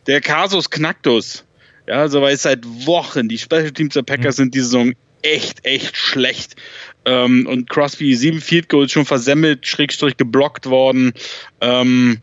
[0.08, 1.44] der Casus Knacktus.
[1.86, 4.42] Ja, so weil es seit Wochen die Special Teams der Packers mhm.
[4.42, 4.92] sind die Saison
[5.22, 6.56] echt, echt schlecht.
[7.04, 11.12] Ähm, und Crosby sieben Field Goals schon versemmelt, Schrägstrich geblockt worden.
[11.60, 12.20] Ähm,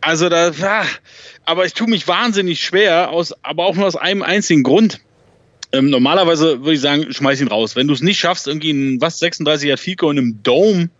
[0.00, 0.84] also da, ah,
[1.44, 5.00] aber ich tue mich wahnsinnig schwer, aus, aber auch nur aus einem einzigen Grund.
[5.72, 7.74] Ähm, normalerweise würde ich sagen, schmeiß ihn raus.
[7.74, 10.90] Wenn du es nicht schaffst, irgendwie ein was 36 er Field Goal in einem Dome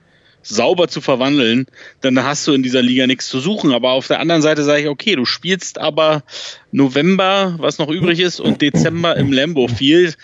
[0.49, 1.67] sauber zu verwandeln,
[2.01, 3.73] dann hast du in dieser Liga nichts zu suchen.
[3.73, 6.23] Aber auf der anderen Seite sage ich, okay, du spielst aber
[6.73, 10.17] November, was noch übrig ist, und Dezember im Lambo Field.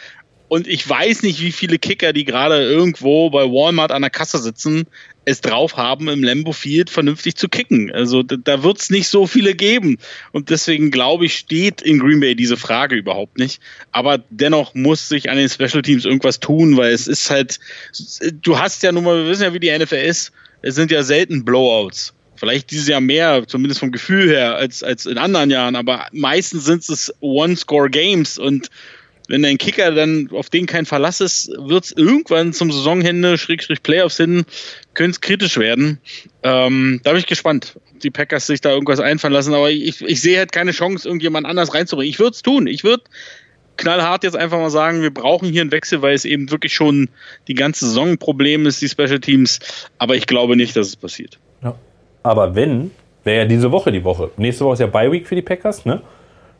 [0.48, 4.38] Und ich weiß nicht, wie viele Kicker, die gerade irgendwo bei Walmart an der Kasse
[4.38, 4.86] sitzen,
[5.24, 7.92] es drauf haben, im Lambo Field vernünftig zu kicken.
[7.92, 9.98] Also da, da wird es nicht so viele geben.
[10.32, 13.60] Und deswegen glaube ich, steht in Green Bay diese Frage überhaupt nicht.
[13.92, 17.60] Aber dennoch muss sich an den Special Teams irgendwas tun, weil es ist halt,
[18.42, 21.02] du hast ja nun mal, wir wissen ja, wie die NFL ist, es sind ja
[21.02, 22.14] selten Blowouts.
[22.34, 26.64] Vielleicht dieses Jahr mehr, zumindest vom Gefühl her, als, als in anderen Jahren, aber meistens
[26.64, 28.68] sind es One-Score-Games und
[29.32, 33.82] wenn dein Kicker dann auf den kein Verlass ist, wird es irgendwann zum Saisonende, Schrägstrich
[33.82, 34.44] Playoffs hin,
[34.92, 36.00] könnte es kritisch werden.
[36.42, 39.54] Ähm, da bin ich gespannt, ob die Packers sich da irgendwas einfallen lassen.
[39.54, 42.10] Aber ich, ich sehe halt keine Chance, irgendjemand anders reinzubringen.
[42.10, 42.66] Ich würde es tun.
[42.66, 43.04] Ich würde
[43.78, 47.08] knallhart jetzt einfach mal sagen, wir brauchen hier einen Wechsel, weil es eben wirklich schon
[47.48, 49.60] die ganze Saison ein Problem ist, die Special Teams.
[49.96, 51.38] Aber ich glaube nicht, dass es passiert.
[51.62, 51.74] Ja.
[52.22, 52.90] Aber wenn,
[53.24, 54.30] wäre ja diese Woche die Woche.
[54.36, 56.02] Nächste Woche ist ja Bye Week für die Packers, ne?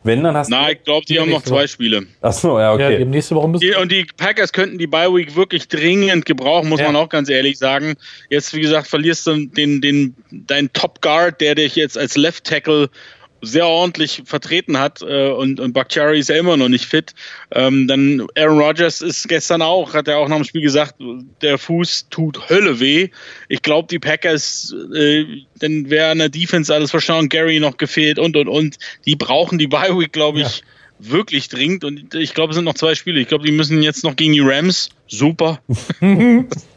[0.03, 2.05] Wenn, dann hast Nein, ich glaube, die, die haben noch zwei Spiele.
[2.21, 2.99] Achso, ja, okay.
[2.99, 6.81] Ja, nächste Woche müssen und die Packers könnten die Bye Week wirklich dringend gebrauchen, muss
[6.81, 6.87] ja.
[6.87, 7.95] man auch ganz ehrlich sagen.
[8.29, 12.43] Jetzt, wie gesagt, verlierst du den, den, deinen Top Guard, der dich jetzt als Left
[12.43, 12.89] Tackle
[13.43, 17.13] sehr ordentlich vertreten hat äh, und, und Bakhtiari ist ja immer noch nicht fit.
[17.51, 20.95] Ähm, dann Aaron Rodgers ist gestern auch, hat er auch nach dem Spiel gesagt,
[21.41, 23.09] der Fuß tut Hölle weh.
[23.49, 25.25] Ich glaube, die Packers, äh,
[25.59, 28.77] dann wäre in der Defense alles verstanden, Gary noch gefehlt und und und.
[29.05, 30.59] Die brauchen die Bye Week, glaube ich.
[30.59, 30.63] Ja
[31.05, 33.19] wirklich dringend und ich glaube, es sind noch zwei Spiele.
[33.19, 34.89] Ich glaube, die müssen jetzt noch gegen die Rams.
[35.07, 35.59] Super.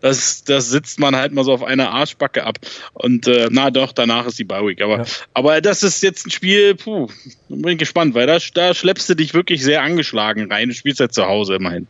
[0.00, 2.58] das, das sitzt man halt mal so auf einer Arschbacke ab.
[2.92, 5.04] Und äh, na doch, danach ist die Bye Aber, ja.
[5.34, 7.08] aber das ist jetzt ein Spiel, puh,
[7.48, 10.68] bin gespannt, weil da, da schleppst du dich wirklich sehr angeschlagen rein.
[10.68, 11.86] Du spielst ja zu Hause immerhin.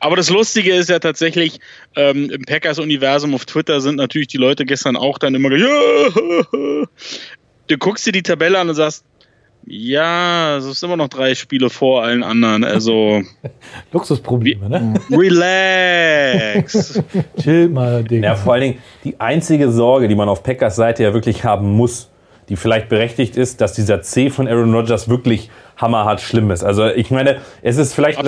[0.00, 1.60] Aber das Lustige ist ja tatsächlich,
[1.96, 5.66] ähm, im Packers-Universum auf Twitter sind natürlich die Leute gestern auch dann immer, ja,
[7.68, 9.04] du guckst dir die Tabelle an und sagst,
[9.64, 12.64] ja, es ist immer noch drei Spiele vor allen anderen.
[12.64, 13.22] Also
[13.92, 14.94] Luxusprobleme, ne?
[15.10, 17.02] Relax.
[17.40, 18.22] Chill mal, Ding.
[18.22, 21.72] Ja, vor allen Dingen die einzige Sorge, die man auf Packers Seite ja wirklich haben
[21.72, 22.10] muss,
[22.48, 26.64] die vielleicht berechtigt ist, dass dieser C von Aaron Rodgers wirklich hammerhart schlimm ist.
[26.64, 28.18] Also ich meine, es ist vielleicht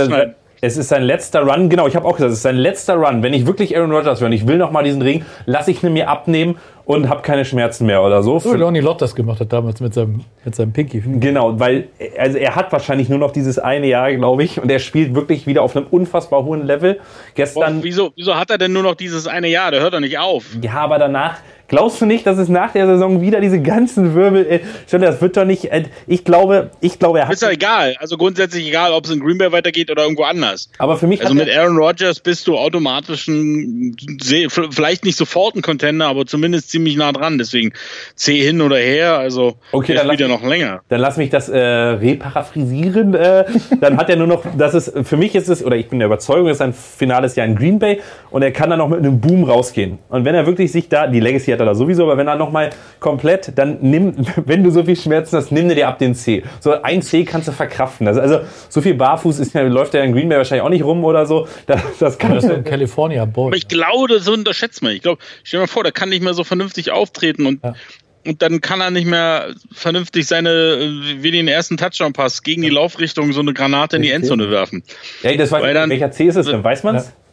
[0.65, 1.69] es ist sein letzter Run.
[1.69, 3.23] Genau, ich habe auch gesagt, es ist sein letzter Run.
[3.23, 5.83] Wenn ich wirklich Aaron Rodgers wäre und ich will noch mal diesen Ring, lasse ich
[5.83, 6.57] ihn mir abnehmen
[6.87, 8.39] und habe keine Schmerzen mehr oder so.
[8.39, 11.03] So wie Lonnie Lott das gemacht hat damals mit seinem, mit seinem Pinky.
[11.21, 14.79] Genau, weil also er hat wahrscheinlich nur noch dieses eine Jahr, glaube ich, und er
[14.79, 17.01] spielt wirklich wieder auf einem unfassbar hohen Level.
[17.35, 17.77] Gestern.
[17.77, 19.71] Boah, wieso, wieso hat er denn nur noch dieses eine Jahr?
[19.71, 20.45] Der hört doch nicht auf.
[20.61, 21.39] Ja, aber danach
[21.75, 24.61] Glaubst du nicht, dass es nach der Saison wieder diese ganzen Wirbel, äh,
[24.93, 27.35] das wird doch nicht, äh, ich glaube, ich glaube, er hat.
[27.35, 27.97] Ist doch egal.
[27.99, 30.71] Also grundsätzlich egal, ob es in Green Bay weitergeht oder irgendwo anders.
[30.79, 31.23] Aber für mich.
[31.23, 33.97] Also mit Aaron Rodgers bist du automatisch ein,
[34.71, 37.39] vielleicht nicht sofort ein Contender, aber zumindest ziemlich nah dran.
[37.39, 37.73] Deswegen
[38.15, 40.83] C hin oder her, also okay, dann wieder noch länger.
[40.91, 43.15] Dann lass mich das äh, reparaphrasieren.
[43.15, 43.47] Äh,
[43.81, 46.07] dann hat er nur noch, das ist, für mich ist es, oder ich bin der
[46.07, 48.01] Überzeugung, es ist ein finales Jahr in Green Bay
[48.31, 49.99] und er kann dann noch mit einem Boom rausgehen.
[50.09, 52.37] Und wenn er wirklich sich da, die Legacy hat er da sowieso, aber wenn er
[52.37, 56.43] nochmal komplett, dann nimm, wenn du so viel Schmerzen hast, nimm dir ab den C.
[56.61, 58.07] So ein C kannst du verkraften.
[58.07, 61.05] Also, also so viel barfuß ist, läuft er in Green Bay wahrscheinlich auch nicht rum
[61.05, 61.49] oder so.
[61.67, 63.49] Das, das kann das in California Boy.
[63.49, 64.93] Aber ich glaube, so unterschätzt man.
[64.93, 67.75] Ich glaube, stell dir mal vor, der kann nicht mehr so vernünftig auftreten und ja
[68.27, 70.79] und dann kann er nicht mehr vernünftig seine,
[71.19, 74.83] wie den ersten Touchdown-Pass gegen die Laufrichtung so eine Granate in die Endzone werfen.
[75.23, 76.65] Ja, das war, Weil dann, welcher C ist es denn?
[76.65, 77.07] Weiß man's?
[77.07, 77.24] Ja.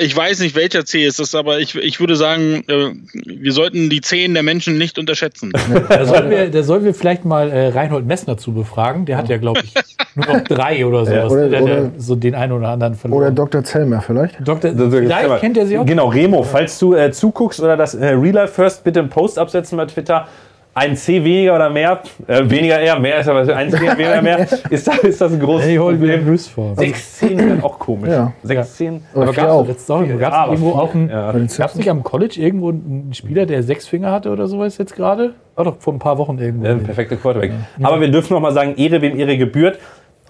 [0.00, 3.90] Ich weiß nicht, welcher C ist das, aber ich, ich würde sagen, äh, wir sollten
[3.90, 5.52] die Zehen der Menschen nicht unterschätzen.
[5.88, 9.04] da, sollten wir, da sollten wir vielleicht mal äh, Reinhold Messner zu befragen.
[9.04, 9.74] Der hat ja, glaube ich,
[10.14, 11.16] nur noch drei oder sowas.
[11.16, 13.22] Ja, oder, der, der, so den einen oder anderen verloren.
[13.22, 13.62] Oder Dr.
[13.62, 14.36] Zellmer vielleicht.
[14.46, 14.72] Dr.
[14.90, 15.86] Vielleicht kennt er sie auch.
[15.86, 19.38] Genau, Remo, falls du äh, zuguckst oder das äh, Real Life First, bitte einen Post
[19.38, 20.26] absetzen bei Twitter
[20.74, 24.46] ein C weniger oder mehr, äh, weniger eher, mehr ist aber ein C weniger mehr,
[24.70, 26.24] ist, das, ist das ein großes hey, Problem.
[26.24, 26.74] Plus vor.
[26.76, 28.10] 6, 10 ist auch komisch.
[28.10, 28.32] Ja.
[28.42, 29.02] 6, 10.
[29.12, 31.32] Aber, aber gab es gab ja, irgendwo auch ein, ja.
[31.32, 34.94] gab es nicht am College irgendwo einen Spieler, der sechs Finger hatte oder sowas jetzt
[34.94, 35.34] gerade?
[35.56, 36.66] War doch vor ein paar Wochen irgendwo.
[36.66, 37.52] Ja, perfekte Quarterback.
[37.78, 37.88] Ja.
[37.88, 39.78] Aber wir dürfen noch mal sagen, Ehre wem Ehre gebührt.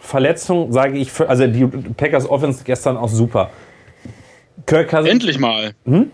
[0.01, 3.51] Verletzung sage ich, für, also die Packers Offense gestern auch super.
[4.67, 5.11] Kirk Cousins.
[5.11, 5.73] Endlich mal.
[5.85, 6.11] Hm?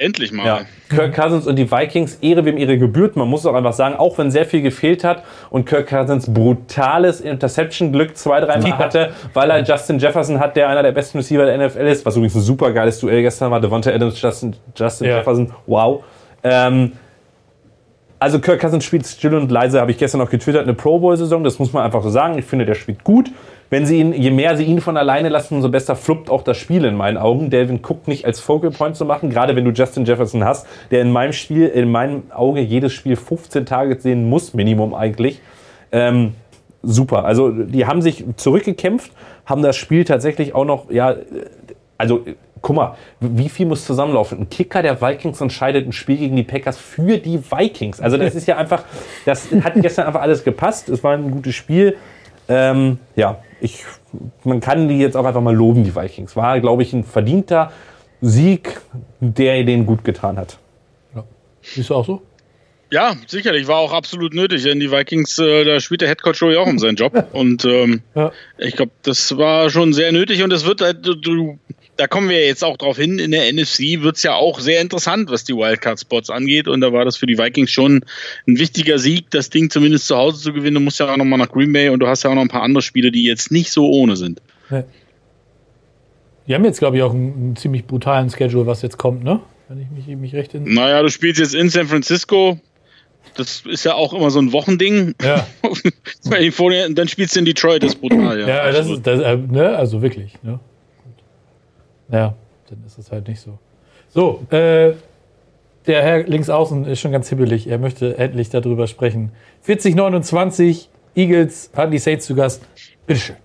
[0.00, 0.46] Endlich mal.
[0.46, 0.60] Ja.
[0.88, 3.16] Kirk Cousins und die Vikings, Ehre wem ihre gebührt.
[3.16, 7.20] Man muss auch einfach sagen, auch wenn sehr viel gefehlt hat und Kirk Cousins brutales
[7.20, 11.66] Interception-Glück zwei, dreimal hatte, weil er Justin Jefferson hat, der einer der besten Receiver der
[11.66, 13.60] NFL ist, was übrigens ein super geiles Duell gestern war.
[13.60, 15.18] Devonta Adams, Justin, Justin ja.
[15.18, 16.02] Jefferson, wow.
[16.42, 16.92] Ähm,
[18.18, 21.44] also Kirk Cousins spielt still und leise, habe ich gestern noch getwittert, eine Pro Bowl-Saison,
[21.44, 22.38] das muss man einfach so sagen.
[22.38, 23.30] Ich finde, der spielt gut
[23.70, 26.58] wenn sie ihn, je mehr sie ihn von alleine lassen, umso besser fluppt auch das
[26.58, 27.50] Spiel in meinen Augen.
[27.50, 31.00] Delvin Cook nicht als Focal Point zu machen, gerade wenn du Justin Jefferson hast, der
[31.02, 35.40] in meinem Spiel, in meinem Auge jedes Spiel 15 Targets sehen muss, Minimum eigentlich.
[35.92, 36.34] Ähm,
[36.82, 37.24] super.
[37.24, 39.12] Also die haben sich zurückgekämpft,
[39.46, 41.14] haben das Spiel tatsächlich auch noch, ja,
[41.96, 42.24] also
[42.62, 44.40] guck mal, wie viel muss zusammenlaufen?
[44.40, 48.00] Ein Kicker der Vikings entscheidet ein Spiel gegen die Packers für die Vikings.
[48.00, 48.82] Also das ist ja einfach,
[49.24, 50.88] das hat gestern einfach alles gepasst.
[50.88, 51.96] Es war ein gutes Spiel.
[52.48, 53.84] Ähm, ja, ich,
[54.44, 56.36] man kann die jetzt auch einfach mal loben, die Vikings.
[56.36, 57.72] War, glaube ich, ein verdienter
[58.20, 58.80] Sieg,
[59.20, 60.58] der denen gut getan hat.
[61.14, 61.24] Ja.
[61.62, 62.22] Siehst du auch so?
[62.92, 64.64] Ja, sicherlich, war auch absolut nötig.
[64.64, 67.28] Denn die Vikings, äh, da spielt der Headcoach Joey auch um seinen Job.
[67.32, 68.32] Und ähm, ja.
[68.58, 71.58] ich glaube, das war schon sehr nötig und es wird halt, du,
[72.00, 74.80] da kommen wir jetzt auch drauf hin, in der NFC wird es ja auch sehr
[74.80, 76.66] interessant, was die Wildcard-Spots angeht.
[76.66, 78.06] Und da war das für die Vikings schon
[78.48, 80.76] ein wichtiger Sieg, das Ding zumindest zu Hause zu gewinnen.
[80.76, 82.48] Du musst ja auch nochmal nach Green Bay und du hast ja auch noch ein
[82.48, 84.40] paar andere Spiele, die jetzt nicht so ohne sind.
[84.70, 84.84] Ja.
[86.46, 89.40] Die haben jetzt, glaube ich, auch einen, einen, ziemlich brutalen Schedule, was jetzt kommt, ne?
[89.68, 90.72] Wenn ich mich, mich recht in.
[90.72, 92.58] Naja, du spielst jetzt in San Francisco.
[93.34, 95.14] Das ist ja auch immer so ein Wochending.
[95.22, 95.46] Ja.
[96.94, 98.48] dann spielst du in Detroit, das ist brutal, ja.
[98.48, 99.76] Ja, das ist, das, äh, ne?
[99.76, 100.32] also wirklich.
[100.42, 100.58] Ne?
[102.10, 102.34] Ja,
[102.68, 103.58] dann ist es halt nicht so.
[104.08, 104.94] So, äh,
[105.86, 107.66] der Herr links außen ist schon ganz hibbelig.
[107.66, 109.32] Er möchte endlich darüber sprechen.
[109.66, 112.62] 40-29, Eagles die Saints zu Gast.
[113.06, 113.36] Bitteschön.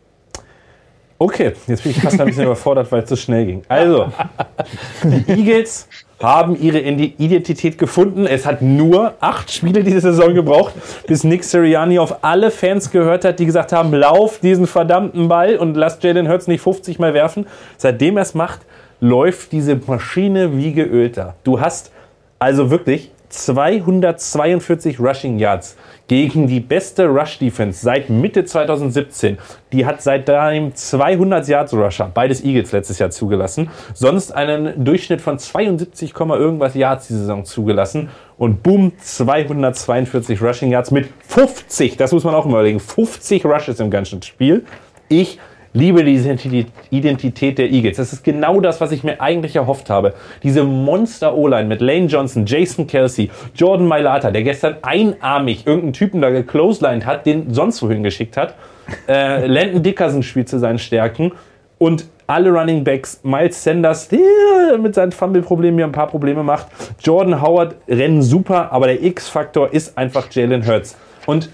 [1.17, 3.63] Okay, jetzt bin ich fast ein bisschen überfordert, weil es so schnell ging.
[3.69, 4.11] Also,
[5.03, 5.87] die Eagles
[6.21, 8.25] haben ihre Identität gefunden.
[8.25, 10.73] Es hat nur acht Spiele diese Saison gebraucht,
[11.07, 15.57] bis Nick Sirianni auf alle Fans gehört hat, die gesagt haben, lauf diesen verdammten Ball
[15.57, 17.47] und lass Jalen Hurts nicht 50 Mal werfen.
[17.77, 18.61] Seitdem er es macht,
[19.01, 21.35] läuft diese Maschine wie geölter.
[21.43, 21.91] Du hast
[22.39, 25.77] also wirklich 242 Rushing Yards
[26.07, 29.37] gegen die beste Rush Defense seit Mitte 2017.
[29.71, 33.69] Die hat seitdem 200 Yards Rusher, beides Eagles letztes Jahr zugelassen.
[33.93, 38.09] Sonst einen Durchschnitt von 72, irgendwas Yards die Saison zugelassen.
[38.37, 43.89] Und boom, 242 Rushing Yards mit 50, das muss man auch überlegen, 50 Rushes im
[43.89, 44.65] ganzen Spiel.
[45.07, 45.39] Ich
[45.75, 47.97] liebe die Identität der Eagles.
[47.97, 50.13] Das ist genau das, was ich mir eigentlich erhofft habe.
[50.41, 56.29] Diese Monster-O-Line mit Lane Johnson, Jason Kelsey, Jordan Mailata, der gestern einarmig irgendeinen Typen da
[56.29, 58.55] gecloselined hat, den sonst wohin geschickt hat.
[59.07, 61.31] Äh, Landon Dickerson spielt zu seinen Stärken.
[61.79, 66.67] Und alle Running Backs, Miles Sanders, der mit seinen Fumble-Problemen mir ein paar Probleme macht.
[67.01, 70.95] Jordan Howard rennen super, aber der X-Faktor ist einfach Jalen Hurts.
[71.25, 71.49] Und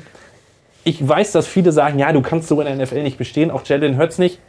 [0.83, 3.65] ich weiß, dass viele sagen, ja, du kannst so in der NFL nicht bestehen, auch
[3.65, 4.39] Jalen Hurts nicht.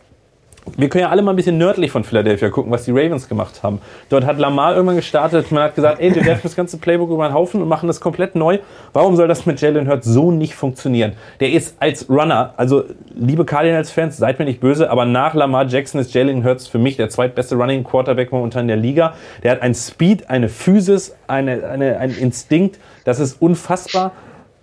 [0.76, 3.64] Wir können ja alle mal ein bisschen nördlich von Philadelphia gucken, was die Ravens gemacht
[3.64, 3.80] haben.
[4.09, 7.26] Dort hat Lamar irgendwann gestartet, man hat gesagt, ey, wir werfen das ganze Playbook über
[7.28, 8.59] den Haufen und machen das komplett neu.
[8.93, 11.14] Warum soll das mit Jalen Hurts so nicht funktionieren?
[11.41, 16.01] Der ist als Runner, also liebe Cardinals-Fans, seid mir nicht böse, aber nach Lamar Jackson
[16.01, 19.14] ist Jalen Hurts für mich der zweitbeste Running Quarterback momentan in der Liga.
[19.43, 24.12] Der hat ein Speed, eine Physis, eine, eine, ein Instinkt, das ist unfassbar.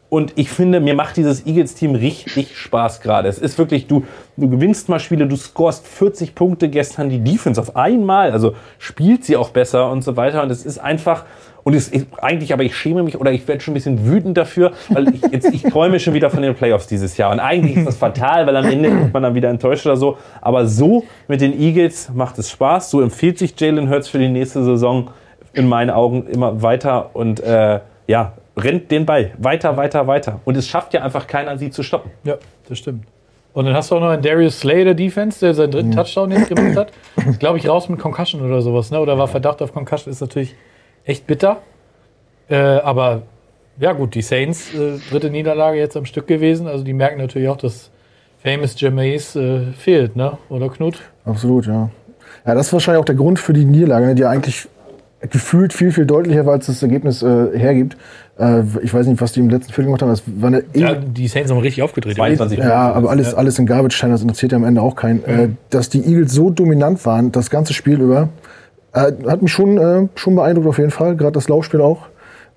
[0.09, 3.29] Und ich finde, mir macht dieses Eagles-Team richtig Spaß gerade.
[3.29, 4.05] Es ist wirklich, du,
[4.37, 9.23] du gewinnst mal Spiele, du scorest 40 Punkte gestern, die Defense auf einmal, also spielt
[9.23, 10.41] sie auch besser und so weiter.
[10.41, 11.25] Und es ist einfach,
[11.63, 14.35] und es ist eigentlich, aber ich schäme mich oder ich werde schon ein bisschen wütend
[14.35, 17.31] dafür, weil ich, jetzt, ich träume schon wieder von den Playoffs dieses Jahr.
[17.31, 20.17] Und eigentlich ist das fatal, weil am Ende wird man dann wieder enttäuscht oder so.
[20.41, 22.89] Aber so mit den Eagles macht es Spaß.
[22.89, 25.11] So empfiehlt sich Jalen Hurts für die nächste Saison
[25.53, 27.11] in meinen Augen immer weiter.
[27.13, 28.33] Und äh, ja,
[28.63, 30.39] rennt den Ball weiter, weiter, weiter.
[30.45, 32.11] Und es schafft ja einfach keiner, sie zu stoppen.
[32.23, 32.37] Ja,
[32.67, 33.05] das stimmt.
[33.53, 36.31] Und dann hast du auch noch einen Darius Slay der Defense, der seinen dritten Touchdown
[36.31, 36.91] jetzt gemacht hat.
[37.39, 38.99] Glaube ich, raus mit Concussion oder sowas, ne?
[38.99, 40.55] Oder war Verdacht auf Concussion, ist natürlich
[41.03, 41.57] echt bitter.
[42.47, 43.23] Äh, aber
[43.79, 46.67] ja, gut, die Saints, äh, dritte Niederlage jetzt am Stück gewesen.
[46.67, 47.89] Also die merken natürlich auch, dass
[48.43, 50.37] Famous Jameis äh, fehlt, ne?
[50.49, 51.01] Oder Knut?
[51.25, 51.89] Absolut, ja.
[52.45, 54.67] Ja, das ist wahrscheinlich auch der Grund für die Niederlage, ne, die eigentlich
[55.29, 57.97] gefühlt viel, viel deutlicher war, als das Ergebnis äh, hergibt.
[58.39, 60.09] Äh, ich weiß nicht, was die im letzten Viertel gemacht haben.
[60.09, 62.15] Das war eine ja, die Saints haben richtig aufgedreht.
[62.15, 65.17] 22 ja, aber alles, alles in Garbage Time, das interessiert ja am Ende auch keinen.
[65.19, 65.39] Mhm.
[65.39, 68.29] Äh, dass die Eagles so dominant waren, das ganze Spiel über,
[68.93, 72.07] äh, hat mich schon, äh, schon beeindruckt auf jeden Fall, gerade das Laufspiel auch.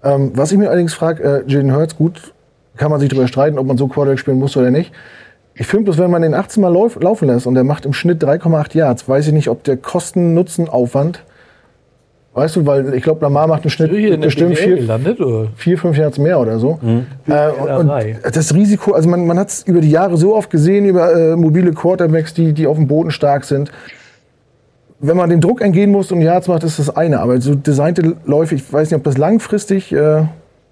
[0.05, 2.33] Ähm, was ich mir allerdings frage, äh, Jaden Hurts, gut,
[2.77, 4.93] kann man sich darüber streiten, ob man so Quarterback spielen muss oder nicht.
[5.55, 7.93] Ich finde bloß, wenn man den 18 Mal lauf, laufen lässt und der macht im
[7.93, 11.23] Schnitt 3,8 Yards, weiß ich nicht, ob der Kosten-Nutzen-Aufwand
[12.35, 15.49] Weißt du, weil ich glaube, Lamar macht einen Schnitt hier bestimmt vier, gelandet, oder?
[15.55, 16.79] vier, fünf Yards mehr oder so.
[16.81, 17.07] Mhm.
[17.29, 20.49] Äh, und, und das Risiko, also man, man hat es über die Jahre so oft
[20.49, 23.71] gesehen, über äh, mobile Quarterbacks, die, die auf dem Boden stark sind.
[24.99, 27.21] Wenn man den Druck entgehen muss und Yards macht, ist das eine.
[27.21, 30.23] Aber so designte Läufe, ich weiß nicht, ob das langfristig äh,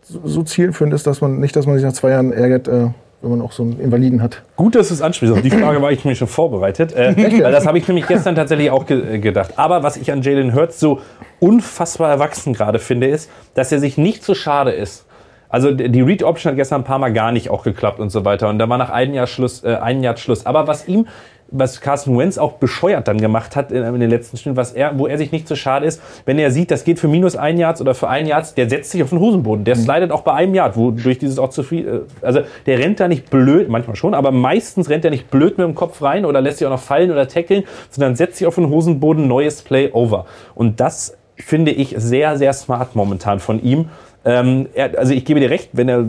[0.03, 2.87] so, so zielführend ist, dass man nicht, dass man sich nach zwei Jahren ärgert, äh,
[3.21, 4.43] wenn man auch so einen Invaliden hat.
[4.57, 5.35] Gut, dass du es ansprichst.
[5.35, 6.95] Auf die Frage war ich mir schon vorbereitet.
[6.95, 9.53] Äh, weil das habe ich nämlich gestern tatsächlich auch ge gedacht.
[9.57, 11.01] Aber was ich an Jalen Hurts so
[11.41, 15.07] unfassbar erwachsen gerade finde, ist, dass er sich nicht so schade ist.
[15.49, 18.25] Also die Read Option hat gestern ein paar Mal gar nicht auch geklappt und so
[18.25, 18.49] weiter.
[18.49, 20.47] Und da war nach einem Jahr Schluss, äh, ein Jahr Schluss.
[20.47, 21.07] Aber was ihm
[21.51, 24.99] was Carson Wentz auch bescheuert dann gemacht hat in, in den letzten Stunden, was er,
[24.99, 27.59] wo er sich nicht so schade ist, wenn er sieht, das geht für minus ein
[27.59, 29.65] Yards oder für ein Yards, der setzt sich auf den Hosenboden.
[29.65, 29.81] Der mhm.
[29.81, 33.01] slidet auch bei einem Yard, wo durch dieses auch zu viel, äh, also der rennt
[33.01, 36.25] da nicht blöd, manchmal schon, aber meistens rennt er nicht blöd mit dem Kopf rein
[36.25, 39.63] oder lässt sich auch noch fallen oder tackeln, sondern setzt sich auf den Hosenboden, neues
[39.63, 40.27] Play over.
[40.55, 43.89] Und das finde ich sehr, sehr smart momentan von ihm.
[44.25, 46.07] Ähm, er, also ich gebe dir recht, wenn er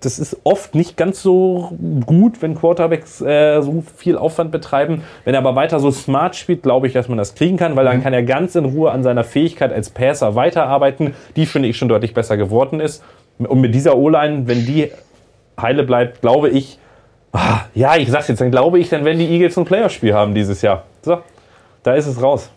[0.00, 1.76] das ist oft nicht ganz so
[2.06, 5.02] gut, wenn Quarterbacks äh, so viel Aufwand betreiben.
[5.24, 7.84] Wenn er aber weiter so smart spielt, glaube ich, dass man das kriegen kann, weil
[7.84, 8.02] dann mhm.
[8.02, 11.88] kann er ganz in Ruhe an seiner Fähigkeit als Passer weiterarbeiten, die finde ich schon
[11.88, 13.04] deutlich besser geworden ist.
[13.38, 14.90] Und mit dieser O-Line, wenn die
[15.60, 16.78] heile bleibt, glaube ich,
[17.32, 20.34] ah, ja, ich sag's jetzt, dann glaube ich, dann werden die Eagles ein Playerspiel haben
[20.34, 20.84] dieses Jahr.
[21.02, 21.18] So,
[21.82, 22.50] da ist es raus.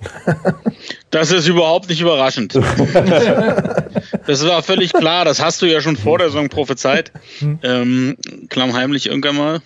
[1.09, 2.55] Das ist überhaupt nicht überraschend.
[4.27, 5.25] das war völlig klar.
[5.25, 7.11] Das hast du ja schon vor der Saison prophezeit.
[7.63, 8.17] Ähm,
[8.49, 9.59] klammheimlich irgendwann mal.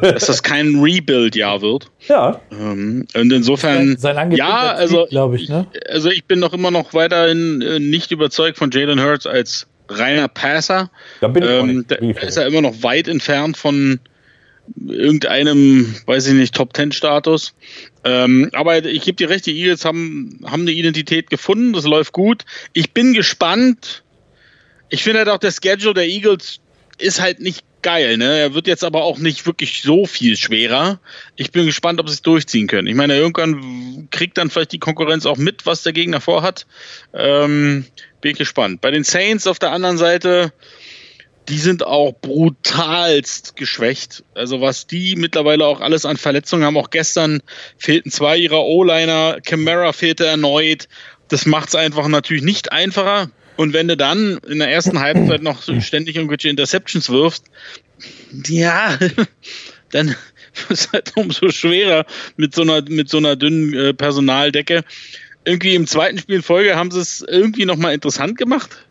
[0.00, 1.90] Dass das kein Rebuild-Jahr wird.
[2.08, 2.40] Ja.
[2.50, 5.66] Ähm, und insofern, Sein Angebot ja, also, glaube ich, ne?
[5.90, 10.28] also ich bin noch immer noch weiterhin äh, nicht überzeugt von Jalen Hurts als reiner
[10.28, 10.90] Passer.
[11.20, 11.90] Da bin ich Ähm, nicht.
[11.90, 11.96] da
[12.26, 14.00] ist er immer noch weit entfernt von
[14.86, 17.54] irgendeinem, weiß ich nicht, Top-10-Status.
[18.04, 22.12] Ähm, aber ich gebe dir recht, die Eagles haben, haben eine Identität gefunden, das läuft
[22.12, 22.44] gut.
[22.72, 24.02] Ich bin gespannt.
[24.88, 26.60] Ich finde halt auch, der Schedule der Eagles
[26.98, 28.38] ist halt nicht geil, ne?
[28.38, 31.00] Er wird jetzt aber auch nicht wirklich so viel schwerer.
[31.36, 32.88] Ich bin gespannt, ob sie es durchziehen können.
[32.88, 36.66] Ich meine, irgendwann kriegt dann vielleicht die Konkurrenz auch mit, was der Gegner vorhat.
[37.12, 37.84] Ähm,
[38.20, 38.80] bin ich gespannt.
[38.80, 40.52] Bei den Saints auf der anderen Seite,
[41.48, 44.24] die sind auch brutalst geschwächt.
[44.34, 47.42] Also was die mittlerweile auch alles an Verletzungen haben, auch gestern
[47.76, 50.88] fehlten zwei ihrer O-Liner, Camara fehlte erneut.
[51.28, 53.30] Das macht es einfach natürlich nicht einfacher.
[53.56, 57.44] Und wenn du dann in der ersten Halbzeit noch ständig irgendwelche Interceptions wirfst,
[58.48, 58.98] ja,
[59.90, 60.08] dann
[60.68, 62.06] ist es halt umso schwerer
[62.36, 64.82] mit so einer, mit so einer dünnen äh, Personaldecke.
[65.44, 68.83] Irgendwie im zweiten Spiel in Folge haben sie es irgendwie nochmal interessant gemacht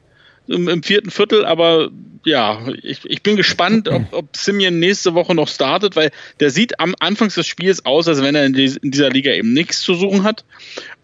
[0.48, 1.90] im, im vierten Viertel, aber
[2.26, 6.80] ja, ich, ich bin gespannt, ob, ob Simeon nächste Woche noch startet, weil der sieht
[6.80, 9.82] am Anfang des Spiels aus, als wenn er in, die, in dieser Liga eben nichts
[9.82, 10.45] zu suchen hat.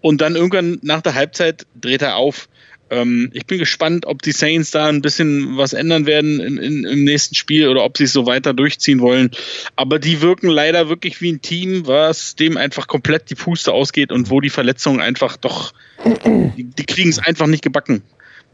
[0.01, 2.47] Und dann irgendwann nach der Halbzeit dreht er auf.
[2.89, 6.85] Ähm, ich bin gespannt, ob die Saints da ein bisschen was ändern werden in, in,
[6.85, 9.31] im nächsten Spiel oder ob sie es so weiter durchziehen wollen.
[9.75, 14.13] Aber die wirken leider wirklich wie ein Team, was dem einfach komplett die Puste ausgeht
[14.13, 15.73] und wo die Verletzungen einfach doch,
[16.05, 18.03] die, die kriegen es einfach nicht gebacken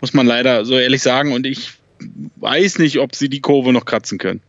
[0.06, 1.34] muss man leider so ehrlich sagen.
[1.34, 1.72] Und ich
[2.36, 4.42] weiß nicht, ob sie die Kurve noch kratzen können.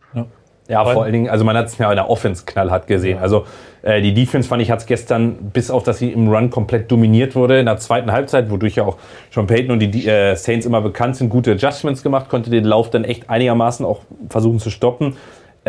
[0.69, 3.17] Ja, vor allen Dingen, also man hat es ja in der Offense knallhart gesehen.
[3.17, 3.47] Also
[3.81, 6.91] äh, die Defense fand ich hat es gestern, bis auf dass sie im Run komplett
[6.91, 8.97] dominiert wurde in der zweiten Halbzeit, wodurch ja auch
[9.31, 12.91] Sean Payton und die äh, Saints immer bekannt sind, gute Adjustments gemacht, konnte den Lauf
[12.91, 15.15] dann echt einigermaßen auch versuchen zu stoppen.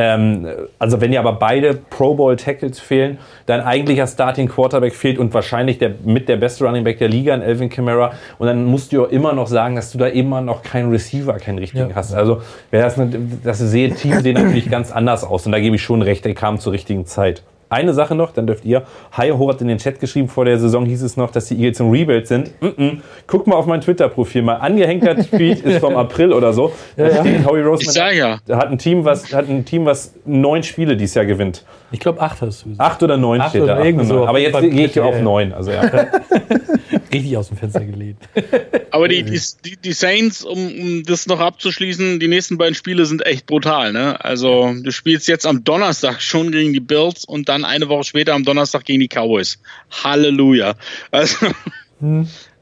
[0.01, 0.47] Ähm,
[0.79, 5.35] also wenn dir aber beide Pro Bowl Tackles fehlen, dein eigentlicher Starting Quarterback fehlt und
[5.35, 8.93] wahrscheinlich der, mit der beste Running Back der Liga, in Elvin Kamara, und dann musst
[8.93, 11.97] du ja immer noch sagen, dass du da immer noch keinen Receiver, keinen richtigen Ja.
[11.97, 12.15] hast.
[12.15, 12.95] Also das,
[13.43, 16.35] das sehe Team sehen natürlich ganz anders aus und da gebe ich schon recht, der
[16.35, 17.43] kam zur richtigen Zeit.
[17.71, 18.83] Eine Sache noch, dann dürft ihr.
[19.17, 21.81] Hayo hat in den Chat geschrieben, vor der Saison hieß es noch, dass die Eagles
[21.81, 22.51] im Rebuild sind.
[22.61, 22.99] Mm -mm.
[23.27, 24.55] Guck mal auf mein Twitter-Profil mal.
[24.55, 26.73] Angehängter Tweet ist vom April oder so.
[26.97, 30.15] Da steht Howie Ich Roseman sage ja, hat ein Team, was hat ein Team, was
[30.25, 31.65] neun Spiele dieses Jahr gewinnt.
[31.91, 32.71] Ich glaube, acht hast du.
[32.79, 33.83] Acht oder neun Acht steht oder da.
[33.83, 34.15] Acht so.
[34.15, 34.29] neun.
[34.29, 35.23] Aber jetzt gehe ich auf ja.
[35.23, 35.53] neun.
[35.53, 35.83] Also ja.
[37.13, 38.19] Richtig aus dem Fenster gelehnt.
[38.91, 43.25] aber die, die, die- Saints, um, um das noch abzuschließen, die nächsten beiden Spiele sind
[43.27, 43.93] echt brutal.
[43.93, 44.23] Ne?
[44.25, 48.35] Also du spielst jetzt am Donnerstag schon gegen die Bills und dann eine Woche später
[48.35, 49.59] am Donnerstag gegen die Cowboys.
[49.91, 50.75] Halleluja.
[51.11, 51.47] Also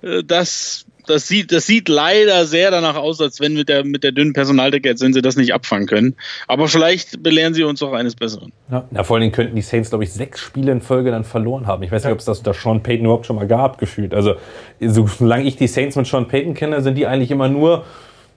[0.02, 4.04] äh, das, das, sieht, das sieht leider sehr danach aus, als wenn mit der, mit
[4.04, 6.16] der dünnen Personaldecke, als wenn sie das nicht abfangen können.
[6.48, 8.52] Aber vielleicht belehren sie uns auch eines Besseren.
[8.68, 11.66] Na, vor allen Dingen könnten die Saints, glaube ich, sechs Spiele in Folge dann verloren
[11.66, 11.82] haben.
[11.82, 14.14] Ich weiß nicht, ob es das unter Sean Payton überhaupt schon mal gab, gefühlt.
[14.14, 14.34] Also,
[14.80, 17.84] so, solange ich die Saints mit Sean Payton kenne, sind die eigentlich immer nur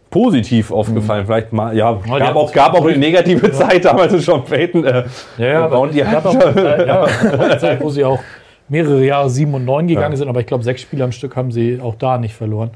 [0.10, 1.26] positiv aufgefallen.
[1.26, 4.84] Vielleicht mal, ja, die gab auch, gab auch eine negative Zeit damals mit Sean Payton.
[4.84, 5.04] Äh,
[5.38, 7.04] Ja, ja, aber und die es gab auch ja,
[7.40, 8.20] eine Zeit, wo sie auch
[8.70, 11.52] mehrere Jahre sieben und neun gegangen sind, aber ich glaube, sechs Spiele am Stück haben
[11.52, 12.72] sie auch da nicht verloren.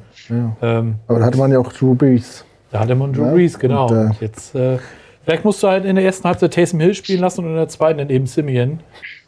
[0.61, 2.45] Ähm, Aber da hatte man ja auch Drew Brees.
[2.72, 3.88] da hatte man Drew Ja, Brees, genau.
[3.88, 4.78] und, äh, Und jetzt, äh,
[5.24, 7.68] vielleicht musst du halt in der ersten Halbzeit Taysom Hill spielen lassen und in der
[7.70, 8.80] zweiten dann eben Simeon.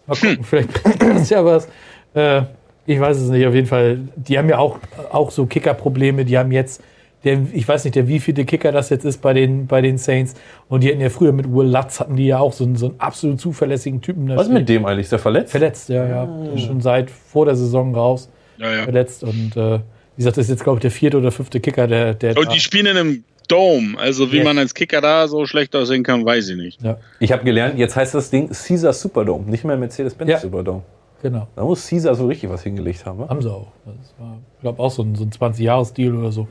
[0.07, 1.67] Mal gucken, vielleicht bringt das ja was.
[2.13, 2.43] Äh,
[2.85, 3.99] ich weiß es nicht, auf jeden Fall.
[4.15, 4.77] Die haben ja auch,
[5.11, 6.23] auch so Kicker-Probleme.
[6.25, 6.81] Die haben jetzt,
[7.25, 10.35] der, ich weiß nicht, der wievielte Kicker das jetzt ist bei den, bei den Saints.
[10.69, 12.87] Und die hatten ja früher mit Will Lutz, hatten die ja auch so einen, so
[12.87, 14.29] einen absolut zuverlässigen Typen.
[14.29, 15.05] Was ist mit dem eigentlich?
[15.05, 15.51] Ist der verletzt?
[15.51, 16.25] Verletzt, ja, ja.
[16.25, 18.29] Der ist Schon seit vor der Saison raus.
[18.57, 18.83] Ja, ja.
[18.83, 19.23] Verletzt.
[19.23, 19.79] Und äh, wie
[20.17, 22.13] gesagt, das ist jetzt, glaube ich, der vierte oder fünfte Kicker, der.
[22.13, 23.97] der Und die spielen in einem Dome.
[23.99, 24.43] Also wie Ja.
[24.43, 26.81] man als Kicker da so schlecht aussehen kann, weiß ich nicht.
[26.81, 30.39] ja, Ich habe gelernt, jetzt heißt das Ding Caesar Superdome, nicht mehr Mercedes-Benz Ja.
[30.39, 30.81] Superdome.
[31.21, 31.47] genau.
[31.55, 33.19] Da muss Caesar so richtig was hingelegt haben.
[33.19, 33.29] wa?
[33.29, 33.67] Haben sie auch.
[33.85, 36.47] Das war, ich glaube, auch so ein, so ein 20-Jahres-Deal oder so.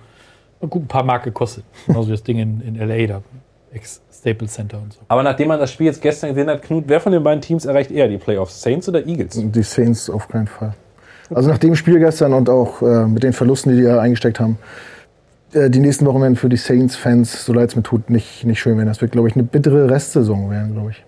[0.65, 1.65] Hat gut ein paar Mark gekostet.
[1.87, 3.07] Genauso wie das Ding in, in L.A.
[3.07, 3.23] da.
[3.73, 5.01] Ex-Staples Center und so.
[5.09, 7.65] Aber nachdem man das Spiel jetzt gestern gesehen hat, Knut, wer von den beiden Teams
[7.65, 8.63] erreicht eher die Playoffs?
[8.63, 9.35] Saints oder Eagles?
[9.35, 10.75] Die Saints auf keinen Fall.
[11.31, 14.41] Also nach dem Spiel gestern und auch äh, mit den Verlusten, die die ja eingesteckt
[14.41, 14.59] haben,
[15.53, 18.61] äh, die nächsten Wochen werden für die Saints-Fans, so leid es mir tut, nicht, nicht
[18.61, 18.89] schön werden.
[18.89, 21.05] Das wird, glaube ich, eine bittere Restsaison werden, glaube ich.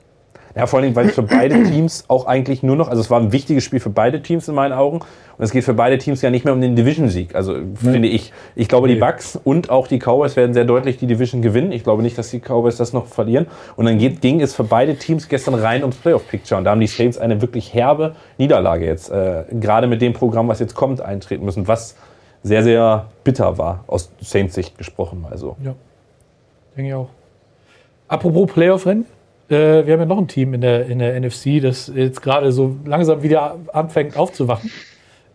[0.57, 3.21] Ja, vor allem, weil es für beide Teams auch eigentlich nur noch, also es war
[3.21, 5.01] ein wichtiges Spiel für beide Teams in meinen Augen.
[5.01, 7.35] Und es geht für beide Teams ja nicht mehr um den Division-Sieg.
[7.35, 8.33] Also finde ich.
[8.55, 11.73] Ich glaube, die Bucks und auch die Cowboys werden sehr deutlich die Division gewinnen.
[11.73, 13.47] Ich glaube nicht, dass die Cowboys das noch verlieren.
[13.77, 16.57] Und dann geht, ging es für beide Teams gestern rein ums Playoff-Picture.
[16.57, 20.49] Und da haben die Saints eine wirklich herbe Niederlage jetzt, äh, gerade mit dem Programm,
[20.49, 21.97] was jetzt kommt, eintreten müssen, was
[22.43, 25.27] sehr, sehr bitter war, aus Saints Sicht gesprochen.
[25.31, 25.57] Also.
[25.63, 25.75] Ja,
[26.75, 27.09] denke ich auch.
[28.09, 29.05] Apropos Playoff-Rennen,
[29.49, 32.53] äh, wir haben ja noch ein Team in der, in der NFC, das jetzt gerade
[32.53, 34.71] so langsam wieder anfängt aufzuwachen.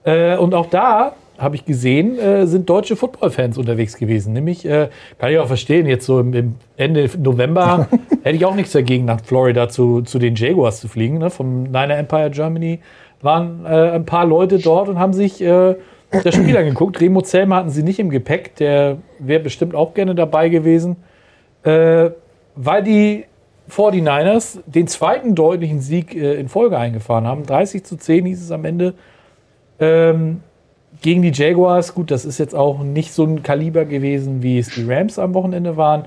[0.03, 4.33] Äh, und auch da habe ich gesehen, äh, sind deutsche Football-Fans unterwegs gewesen.
[4.33, 7.88] Nämlich, äh, kann ich auch verstehen, jetzt so im, im Ende November
[8.23, 11.17] hätte ich auch nichts dagegen, nach Florida zu, zu den Jaguars zu fliegen.
[11.17, 11.29] Ne?
[11.29, 12.79] Vom Niner Empire Germany
[13.21, 15.75] waren äh, ein paar Leute dort und haben sich äh,
[16.11, 16.99] das Spiel angeguckt.
[17.01, 20.97] Remo Zelmer hatten sie nicht im Gepäck, der wäre bestimmt auch gerne dabei gewesen.
[21.63, 22.11] Äh,
[22.55, 23.25] weil die
[23.69, 27.45] 49ers den zweiten deutlichen Sieg äh, in Folge eingefahren haben.
[27.45, 28.93] 30 zu 10 hieß es am Ende.
[29.79, 30.41] Ähm,
[31.01, 34.69] gegen die Jaguars, gut, das ist jetzt auch nicht so ein Kaliber gewesen, wie es
[34.69, 36.05] die Rams am Wochenende waren.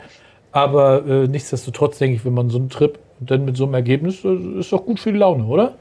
[0.53, 3.75] Aber äh, nichtsdestotrotz denke ich, wenn man so einen Trip und dann mit so einem
[3.75, 5.75] Ergebnis, äh, ist doch gut für die Laune, oder?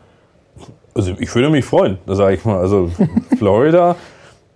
[0.95, 2.59] Also ich würde mich freuen, sage ich mal.
[2.59, 2.89] Also
[3.37, 3.95] Florida,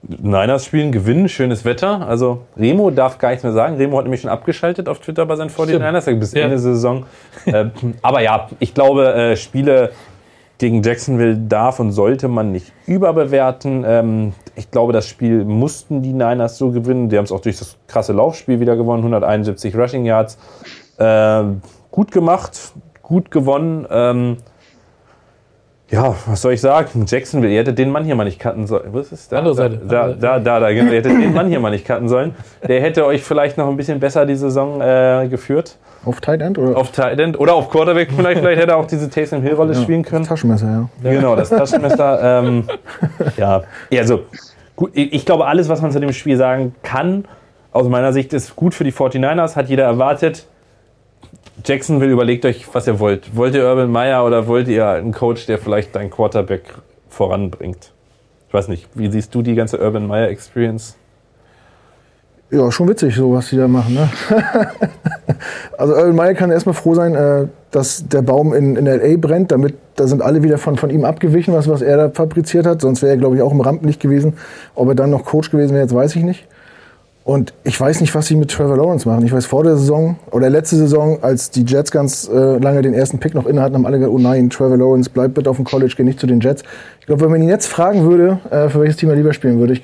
[0.07, 2.07] Niners spielen, gewinnen, schönes Wetter.
[2.07, 3.75] Also Remo darf gar nichts mehr sagen.
[3.77, 6.43] Remo hat nämlich schon abgeschaltet auf Twitter bei seinen 49ers, bis Ja.
[6.43, 7.05] Ende der Saison.
[7.45, 7.65] äh,
[8.01, 9.91] aber ja, ich glaube, äh, Spiele
[10.59, 13.83] gegen Jacksonville darf und sollte man nicht überbewerten.
[13.85, 17.09] Ähm, ich glaube, das Spiel mussten die Niners so gewinnen.
[17.09, 20.37] Die haben es auch durch das krasse Laufspiel wieder gewonnen, 171 Rushing Yards.
[20.97, 21.43] Äh,
[21.91, 22.57] gut gemacht,
[23.03, 23.85] gut gewonnen.
[23.91, 24.37] Ähm,
[25.89, 27.05] ja, was soll ich sagen?
[27.07, 28.89] Jacksonville, ihr hättet den Mann hier mal nicht cutten sollen.
[28.91, 29.37] Was ist da?
[29.37, 29.77] Andere Seite.
[29.87, 30.91] Da, da, da, da, genau.
[30.91, 32.35] Ihr hättet den Mann hier mal nicht cutten sollen.
[32.67, 35.77] Der hätte euch vielleicht noch ein bisschen besser die Saison äh, geführt.
[36.03, 38.39] Auf Tight End oder Auf Tight End oder auf Quarterback vielleicht.
[38.39, 40.25] Vielleicht hätte er auch diese Taysom Hill Rolle spielen können.
[40.25, 41.11] Taschenmesser, ja.
[41.11, 42.39] Genau, das Taschenmesser.
[42.43, 42.63] ähm,
[43.37, 44.23] ja, Ja, also
[44.75, 47.25] gut, ich ich glaube, alles, was man zu dem Spiel sagen kann,
[47.71, 50.47] aus meiner Sicht, ist gut für die 49ers, hat jeder erwartet.
[51.65, 53.35] Jacksonville, überlegt euch, was ihr wollt.
[53.35, 56.63] Wollt ihr Urban Meyer oder wollt ihr einen Coach, der vielleicht deinen Quarterback
[57.09, 57.91] voranbringt?
[58.47, 60.95] Ich weiß nicht, wie siehst du die ganze Urban Meyer Experience?
[62.49, 63.95] Ja, schon witzig, so was die da machen.
[63.95, 64.09] Ne?
[65.77, 69.17] also Earl Meyer kann erstmal froh sein, äh, dass der Baum in, in L.A.
[69.17, 69.51] brennt.
[69.51, 72.79] Damit, da sind alle wieder von, von ihm abgewichen, was, was er da fabriziert hat.
[72.79, 74.35] Sonst wäre er, glaube ich, auch im Rampenlicht gewesen.
[74.75, 76.47] Ob er dann noch Coach gewesen wäre, jetzt weiß ich nicht.
[77.27, 79.25] Und ich weiß nicht, was sie mit Trevor Lawrence machen.
[79.25, 82.93] Ich weiß, vor der Saison oder letzte Saison, als die Jets ganz äh, lange den
[82.93, 85.57] ersten Pick noch inne hatten, haben alle gesagt, oh nein, Trevor Lawrence, bleib bitte auf
[85.57, 86.63] dem College, geh nicht zu den Jets.
[87.01, 89.59] Ich glaube, wenn man ihn jetzt fragen würde, äh, für welches Team er lieber spielen
[89.59, 89.81] würde, ich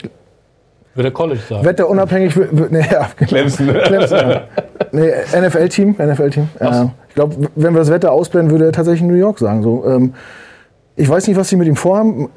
[0.95, 1.65] Würde College sagen.
[1.65, 2.33] wette unabhängig,
[2.69, 3.67] nee, ja, Clemson.
[3.67, 4.41] Clemson, ja.
[4.93, 6.47] Nee, NFL-Team, NFL-Team.
[6.61, 9.63] Äh, ich glaube, wenn wir das Wetter ausblenden, würde er tatsächlich New York sagen.
[9.63, 10.13] So, ähm,
[10.95, 12.29] ich weiß nicht, was sie mit ihm vorhaben.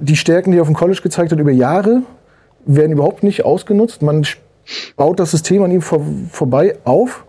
[0.00, 2.02] Die Stärken, die er auf dem College gezeigt hat über Jahre,
[2.66, 4.02] werden überhaupt nicht ausgenutzt.
[4.02, 4.36] Man sch-
[4.96, 7.24] baut das System an ihm vor, vorbei auf.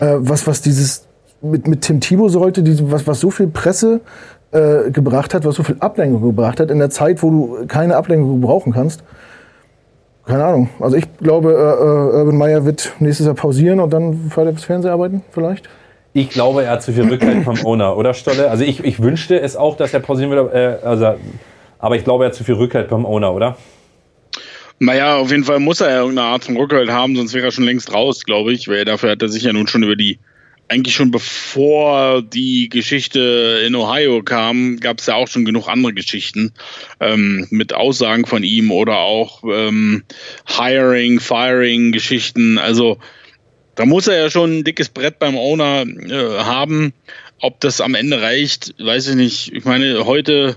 [0.00, 1.06] Äh, was, was dieses
[1.42, 4.00] mit, mit Tim Thibault sollte, diese, was, was so viel Presse
[4.52, 7.96] äh, gebracht hat, was so viel Ablenkung gebracht hat, in der Zeit, wo du keine
[7.96, 9.02] Ablenkung brauchen kannst.
[10.26, 10.70] Keine Ahnung.
[10.80, 14.64] Also ich glaube, äh, äh, Urban Meyer wird nächstes Jahr pausieren und dann weiter fürs
[14.64, 15.68] Fernsehen arbeiten, vielleicht.
[16.14, 18.48] Ich glaube, er hat zu viel Rückhalt vom Owner, oder Stolle?
[18.48, 21.14] Also ich, ich wünschte es auch, dass er pausieren würde, äh, also,
[21.78, 23.56] aber ich glaube, er hat zu viel Rückhalt beim Owner, oder?
[24.78, 27.52] Naja, auf jeden Fall muss er ja irgendeine Art von Rückhalt haben, sonst wäre er
[27.52, 30.18] schon längst raus, glaube ich, weil dafür hat er sich ja nun schon über die,
[30.68, 35.92] eigentlich schon bevor die Geschichte in Ohio kam, gab es ja auch schon genug andere
[35.92, 36.52] Geschichten
[37.00, 40.04] ähm, mit Aussagen von ihm oder auch ähm,
[40.46, 42.58] Hiring, Firing Geschichten.
[42.58, 42.98] Also
[43.74, 46.92] da muss er ja schon ein dickes Brett beim Owner äh, haben.
[47.40, 49.52] Ob das am Ende reicht, weiß ich nicht.
[49.52, 50.56] Ich meine, heute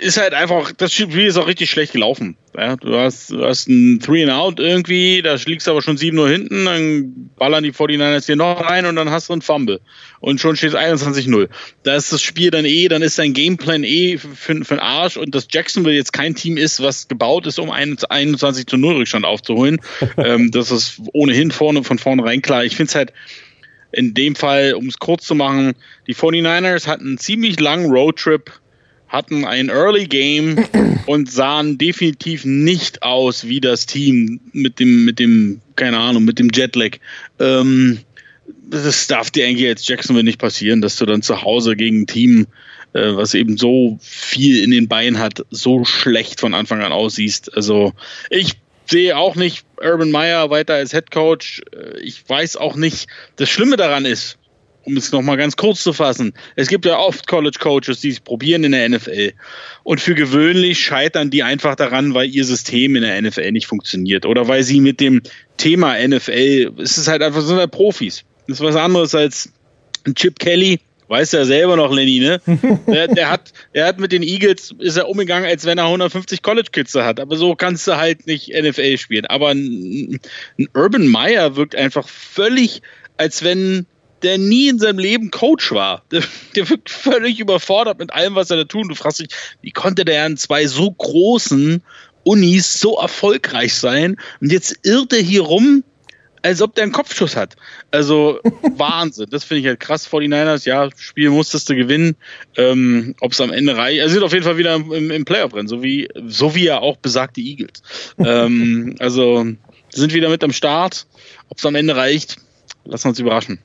[0.00, 2.36] ist halt einfach, das Spiel ist auch richtig schlecht gelaufen.
[2.56, 5.96] Ja, du hast, du hast ein Three and Out irgendwie, da liegst du aber schon
[5.96, 9.42] 7 Uhr hinten, dann ballern die 49ers dir noch rein und dann hast du ein
[9.42, 9.80] Fumble.
[10.20, 11.48] Und schon steht es 21-0.
[11.82, 15.16] Da ist das Spiel dann eh, dann ist dein Gameplan eh für, für den Arsch
[15.16, 18.96] und dass Jacksonville jetzt kein Team ist, was gebaut ist, um einen 21 zu 0
[18.96, 19.80] Rückstand aufzuholen.
[20.16, 22.64] ähm, das ist ohnehin vorne, von vornherein klar.
[22.64, 23.12] Ich finde es halt,
[23.92, 25.74] in dem Fall, um es kurz zu machen,
[26.06, 28.50] die 49ers hatten einen ziemlich langen Roadtrip,
[29.12, 30.64] hatten ein Early Game
[31.06, 36.38] und sahen definitiv nicht aus wie das Team mit dem, mit dem, keine Ahnung, mit
[36.38, 36.96] dem Jetlag.
[37.38, 37.98] Ähm,
[38.70, 42.06] das darf dir eigentlich als Jacksonville nicht passieren, dass du dann zu Hause gegen ein
[42.06, 42.46] Team,
[42.94, 47.54] äh, was eben so viel in den Beinen hat, so schlecht von Anfang an aussiehst.
[47.54, 47.92] Also
[48.30, 48.54] ich
[48.86, 51.60] sehe auch nicht Urban Meyer weiter als Head Coach.
[51.72, 53.08] Äh, Ich weiß auch nicht.
[53.36, 54.38] Das Schlimme daran ist,
[54.84, 58.64] um es nochmal ganz kurz zu fassen, es gibt ja oft College-Coaches, die es probieren
[58.64, 59.32] in der NFL.
[59.82, 64.26] Und für gewöhnlich scheitern die einfach daran, weil ihr System in der NFL nicht funktioniert.
[64.26, 65.22] Oder weil sie mit dem
[65.56, 68.24] Thema NFL, es ist halt einfach, sind halt Profis.
[68.46, 69.52] Das ist was anderes als
[70.04, 70.80] ein Chip Kelly,
[71.12, 72.40] Weiß ja selber noch, Lenny, ne?
[72.86, 76.40] der, der, hat, der hat mit den Eagles, ist er umgegangen, als wenn er 150
[76.40, 77.20] College-Kids hat.
[77.20, 79.26] Aber so kannst du halt nicht NFL spielen.
[79.26, 80.20] Aber ein,
[80.58, 82.80] ein Urban Meyer wirkt einfach völlig,
[83.18, 83.84] als wenn
[84.22, 86.02] der nie in seinem Leben Coach war.
[86.12, 86.22] Der,
[86.54, 88.90] der wirkt völlig überfordert mit allem, was er da tut.
[88.90, 89.28] Du fragst dich,
[89.62, 91.82] wie konnte der an zwei so großen
[92.24, 94.16] Unis so erfolgreich sein?
[94.40, 95.84] Und jetzt irrt er hier rum
[96.42, 97.56] als ob der einen Kopfschuss hat.
[97.90, 98.40] Also
[98.76, 99.28] Wahnsinn.
[99.30, 100.08] Das finde ich halt krass.
[100.08, 102.16] 49ers, ja, Spiel musstest du gewinnen.
[102.56, 104.00] Ähm, ob es am Ende reicht.
[104.00, 106.96] Er sind auf jeden Fall wieder im, im Playoff-Rennen, so wie, so wie ja auch
[106.96, 107.82] besagte Eagles.
[108.18, 109.46] ähm, also
[109.90, 111.06] sind wieder mit am Start.
[111.48, 112.38] Ob es am Ende reicht,
[112.84, 113.58] lassen wir uns überraschen.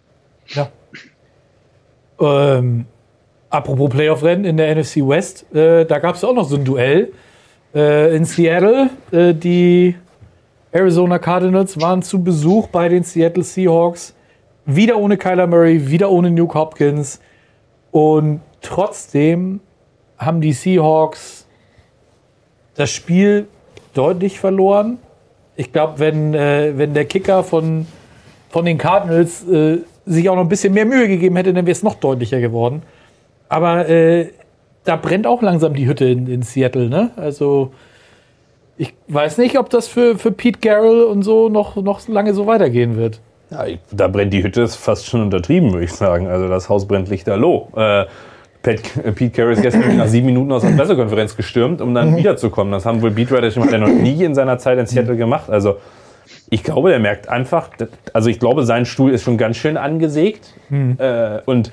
[0.47, 0.69] Ja.
[2.19, 2.85] Ähm,
[3.49, 7.11] apropos Playoff-Rennen in der NFC West, äh, da gab es auch noch so ein Duell
[7.73, 8.89] äh, in Seattle.
[9.11, 9.95] Äh, die
[10.71, 14.13] Arizona Cardinals waren zu Besuch bei den Seattle Seahawks.
[14.65, 17.21] Wieder ohne Kyler Murray, wieder ohne Nuke Hopkins.
[17.91, 19.61] Und trotzdem
[20.17, 21.45] haben die Seahawks
[22.75, 23.47] das Spiel
[23.93, 24.99] deutlich verloren.
[25.55, 27.87] Ich glaube, wenn, äh, wenn der Kicker von,
[28.49, 31.73] von den Cardinals äh, sich auch noch ein bisschen mehr Mühe gegeben hätte, dann wäre
[31.73, 32.81] es noch deutlicher geworden.
[33.49, 34.29] Aber äh,
[34.83, 36.89] da brennt auch langsam die Hütte in, in Seattle.
[36.89, 37.11] Ne?
[37.15, 37.71] Also
[38.77, 42.47] ich weiß nicht, ob das für, für Pete Carroll und so noch, noch lange so
[42.47, 43.19] weitergehen wird.
[43.49, 46.27] Ja, da brennt die Hütte, ist fast schon untertrieben, würde ich sagen.
[46.27, 47.69] Also das Haus brennt lichterloh.
[47.75, 48.05] Äh,
[48.61, 52.11] Pat, äh, Pete Carroll ist gestern nach sieben Minuten aus der Pressekonferenz gestürmt, um dann
[52.11, 52.17] mhm.
[52.17, 52.71] wiederzukommen.
[52.71, 55.49] Das haben wohl Beatwriter schon mal noch nie in seiner Zeit in Seattle gemacht.
[55.49, 55.77] Also
[56.49, 57.69] ich glaube, der merkt einfach,
[58.13, 60.53] also ich glaube, sein Stuhl ist schon ganz schön angesägt.
[60.69, 60.97] Mhm.
[60.99, 61.71] Äh, und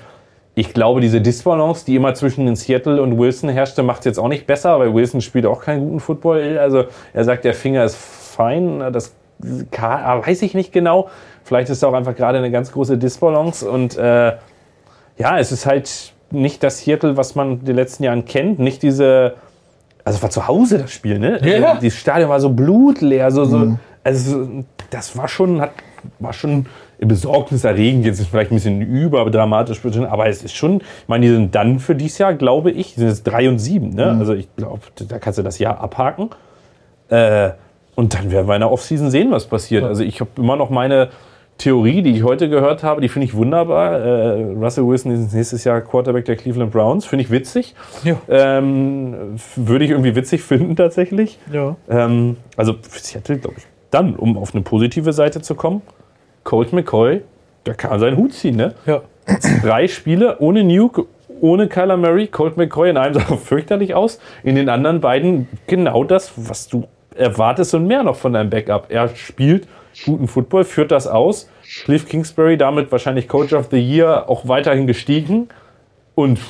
[0.56, 4.18] ich glaube, diese Disbalance, die immer zwischen den Seattle und Wilson herrschte, macht es jetzt
[4.18, 6.58] auch nicht besser, weil Wilson spielt auch keinen guten Football.
[6.58, 9.14] Also er sagt, der Finger ist fein, das
[9.70, 11.08] kann, ah, weiß ich nicht genau.
[11.42, 14.32] Vielleicht ist da auch einfach gerade eine ganz große Disbalance und äh,
[15.18, 18.82] ja, es ist halt nicht das Seattle, was man in den letzten Jahren kennt, nicht
[18.82, 19.34] diese,
[20.04, 21.40] also war zu Hause das Spiel, ne?
[21.44, 21.72] Ja.
[21.72, 23.78] Also, das Stadion war so blutleer, so, so mhm.
[24.04, 25.72] Also das war schon, hat,
[26.18, 26.66] war schon
[26.98, 31.54] besorgniserregend, jetzt ist vielleicht ein bisschen überdramatisch, aber es ist schon, ich meine, die sind
[31.54, 34.12] dann für dieses Jahr, glaube ich, sind jetzt drei und sieben, ne?
[34.12, 34.20] Mhm.
[34.20, 36.30] Also ich glaube, da kannst du das Jahr abhaken.
[37.08, 37.50] Äh,
[37.96, 39.82] und dann werden wir in der Offseason sehen, was passiert.
[39.82, 39.88] Ja.
[39.88, 41.10] Also ich habe immer noch meine
[41.58, 44.00] Theorie, die ich heute gehört habe, die finde ich wunderbar.
[44.00, 47.74] Äh, Russell Wilson ist nächstes Jahr Quarterback der Cleveland Browns, finde ich witzig.
[48.02, 48.16] Ja.
[48.28, 51.38] Ähm, würde ich irgendwie witzig finden tatsächlich.
[51.52, 51.76] Ja.
[51.88, 55.82] Ähm, also Seattle, glaube ich, dann, um auf eine positive Seite zu kommen,
[56.42, 57.22] Colt McCoy,
[57.64, 58.74] der kann seinen Hut ziehen, ne?
[58.86, 59.02] Ja.
[59.62, 61.06] Drei Spiele ohne Nuke,
[61.40, 64.18] ohne Kyler Murray, Colt McCoy in einem sah fürchterlich aus.
[64.42, 66.84] In den anderen beiden genau das, was du
[67.14, 68.86] erwartest und mehr noch von deinem Backup.
[68.88, 69.68] Er spielt
[70.04, 71.48] guten Football, führt das aus.
[71.84, 75.48] Cliff Kingsbury damit wahrscheinlich Coach of the Year auch weiterhin gestiegen.
[76.14, 76.40] Und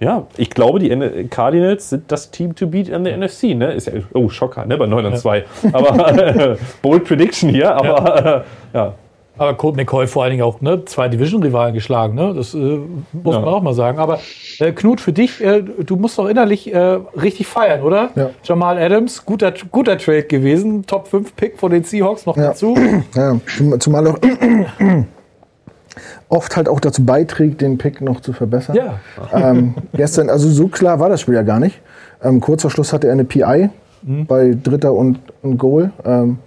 [0.00, 3.54] ja, ich glaube, die Cardinals sind das Team to beat in der NFC.
[3.54, 3.72] Ne?
[3.72, 4.76] Ist ja, oh, Schocker, ne?
[4.76, 5.38] bei 9 und 2.
[5.38, 5.44] Ja.
[5.72, 8.36] Aber bold Prediction hier, aber ja.
[8.36, 8.42] Äh,
[8.74, 8.94] ja.
[9.38, 12.34] Aber Colt McCoy vor allen Dingen auch ne, zwei Division-Rivalen geschlagen, ne?
[12.34, 13.40] Das äh, muss ja.
[13.40, 13.98] man auch mal sagen.
[13.98, 14.18] Aber
[14.58, 18.10] äh, Knut, für dich, äh, du musst doch innerlich äh, richtig feiern, oder?
[18.16, 18.30] Ja.
[18.42, 22.48] Jamal Adams, guter, guter Trade gewesen, Top 5 Pick von den Seahawks noch ja.
[22.48, 22.76] dazu.
[23.14, 23.38] Ja,
[23.78, 24.18] zumal auch
[26.28, 28.76] oft halt auch dazu beiträgt, den Pick noch zu verbessern.
[28.76, 28.98] Ja.
[29.32, 31.80] Ähm, gestern, also so klar war das Spiel ja gar nicht.
[32.22, 33.70] Ähm, kurz vor Schluss hatte er eine PI
[34.02, 34.26] mhm.
[34.26, 35.90] bei Dritter und, und Goal.
[36.04, 36.38] Ähm,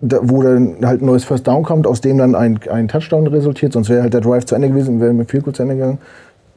[0.00, 3.26] da, wo dann halt ein neues First Down kommt, aus dem dann ein, ein Touchdown
[3.26, 5.74] resultiert, sonst wäre halt der Drive zu Ende gewesen, wäre mit viel kurz zu Ende
[5.74, 5.98] gegangen.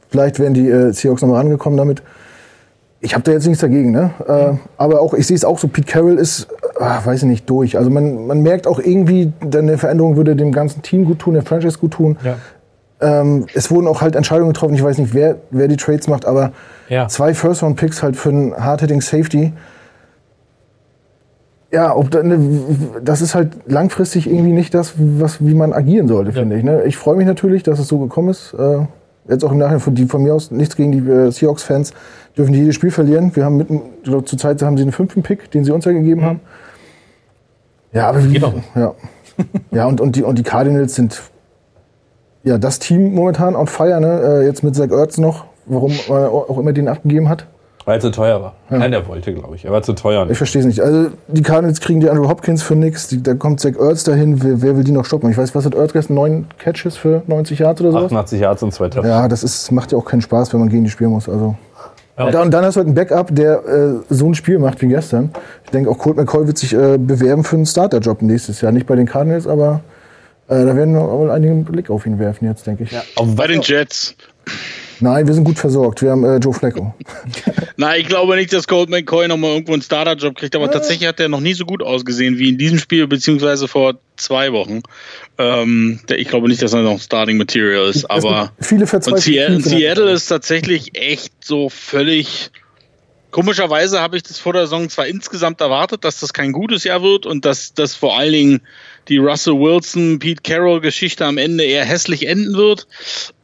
[0.09, 2.03] Vielleicht wären die äh, Seahawks nochmal rangekommen damit.
[2.99, 4.11] Ich habe da jetzt nichts dagegen, ne?
[4.27, 6.47] Äh, aber auch, ich sehe es auch so, Pete Carroll ist,
[6.81, 7.77] äh, weiß ich nicht, durch.
[7.77, 11.43] Also man, man merkt auch irgendwie, eine Veränderung würde dem ganzen Team gut tun, der
[11.43, 12.17] Franchise gut tun.
[12.23, 12.35] Ja.
[13.01, 16.25] Ähm, es wurden auch halt Entscheidungen getroffen, ich weiß nicht, wer, wer die Trades macht,
[16.25, 16.51] aber
[16.89, 17.07] ja.
[17.07, 19.53] zwei First-Round-Picks halt für einen Hard-Hitting Safety
[21.71, 22.37] ja, ob da, ne,
[23.03, 26.63] das ist halt langfristig irgendwie nicht das, was, wie man agieren sollte, finde ich.
[26.63, 26.83] Ne?
[26.83, 28.53] Ich freue mich natürlich, dass es so gekommen ist.
[28.53, 28.85] Äh,
[29.29, 31.93] jetzt auch im Nachhinein von, die, von mir aus nichts gegen die äh, Seahawks-Fans,
[32.37, 33.33] dürfen die jedes Spiel verlieren.
[33.35, 33.65] Wir haben
[34.03, 36.25] glaub, zur Zeit haben sie einen fünften Pick, den sie uns ja gegeben mhm.
[36.25, 36.39] haben.
[37.93, 38.53] Ja, aber wie, genau.
[38.75, 38.93] ja.
[39.71, 41.21] ja, und, und, die, und die Cardinals sind
[42.43, 44.41] ja das Team momentan on fire, ne?
[44.41, 47.47] Äh, jetzt mit Zach Ertz noch, warum man auch immer den abgegeben hat.
[47.85, 48.53] Weil er zu teuer war.
[48.69, 49.65] Nein, der wollte, glaube ich.
[49.65, 50.29] Er war zu teuer.
[50.29, 50.81] Ich verstehe es nicht.
[50.81, 53.07] Also die Cardinals kriegen die Andrew Hopkins für nix.
[53.07, 54.43] Die, da kommt Zach Ertz dahin.
[54.43, 55.31] Wer, wer will die noch stoppen?
[55.31, 56.13] Ich weiß, was hat Ertz gestern?
[56.13, 58.05] Neun Catches für 90 Yards oder sowas?
[58.05, 59.07] 88 Yards und zwei Touchdowns.
[59.07, 61.27] Ja, das ist, macht ja auch keinen Spaß, wenn man gegen die spielen muss.
[61.27, 61.55] Also.
[62.29, 64.87] Da, und dann hast du halt einen Backup, der äh, so ein Spiel macht wie
[64.87, 65.31] gestern.
[65.65, 68.71] Ich denke, auch Colt McCoy wird sich äh, bewerben für einen Starterjob nächstes Jahr.
[68.71, 69.81] Nicht bei den Cardinals, aber
[70.47, 72.91] äh, da werden wir auch einige einen Blick auf ihn werfen jetzt, denke ich.
[73.35, 74.15] Bei den Jets.
[75.01, 76.01] Nein, wir sind gut versorgt.
[76.01, 76.93] Wir haben äh, Joe Flacco.
[77.77, 81.19] Na, ich glaube nicht, dass Colt McCoy nochmal irgendwo einen Starterjob kriegt, aber tatsächlich hat
[81.19, 84.81] er noch nie so gut ausgesehen wie in diesem Spiel, beziehungsweise vor zwei Wochen.
[85.37, 88.51] Ähm, ich glaube nicht, dass er noch Starting Material ist, aber.
[88.59, 92.51] Viele Und Seattle, der- Seattle ist tatsächlich echt so völlig.
[93.31, 97.01] Komischerweise habe ich das vor der Saison zwar insgesamt erwartet, dass das kein gutes Jahr
[97.01, 98.61] wird und dass das vor allen Dingen
[99.07, 102.87] die Russell Wilson, Pete Carroll Geschichte am Ende eher hässlich enden wird,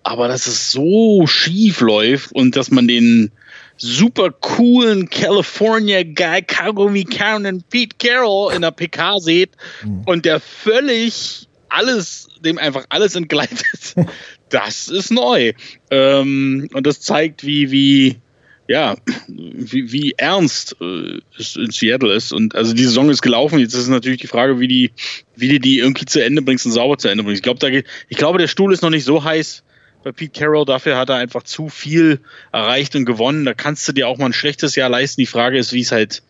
[0.04, 3.32] aber dass es so schief läuft und dass man den
[3.78, 9.52] super coolen California Guy Kagumi Karen Pete Carroll in der PK sieht
[10.06, 13.96] und der völlig alles, dem einfach alles entgleitet.
[14.50, 15.52] Das ist neu.
[15.92, 18.16] Ähm, und das zeigt, wie, wie,
[18.68, 18.96] ja,
[19.28, 22.34] wie, wie ernst äh, es in Seattle ist.
[22.34, 23.60] Und also die Saison ist gelaufen.
[23.60, 24.92] Jetzt ist natürlich die Frage, wie die,
[25.36, 27.40] wie die die irgendwie zu Ende bringst und sauber zu Ende bringst.
[27.40, 29.64] Ich glaube, da ich glaube, der Stuhl ist noch nicht so heiß
[30.04, 30.66] bei Pete Carroll.
[30.66, 32.20] Dafür hat er einfach zu viel
[32.52, 33.46] erreicht und gewonnen.
[33.46, 35.22] Da kannst du dir auch mal ein schlechtes Jahr leisten.
[35.22, 36.24] Die Frage ist, wie es halt,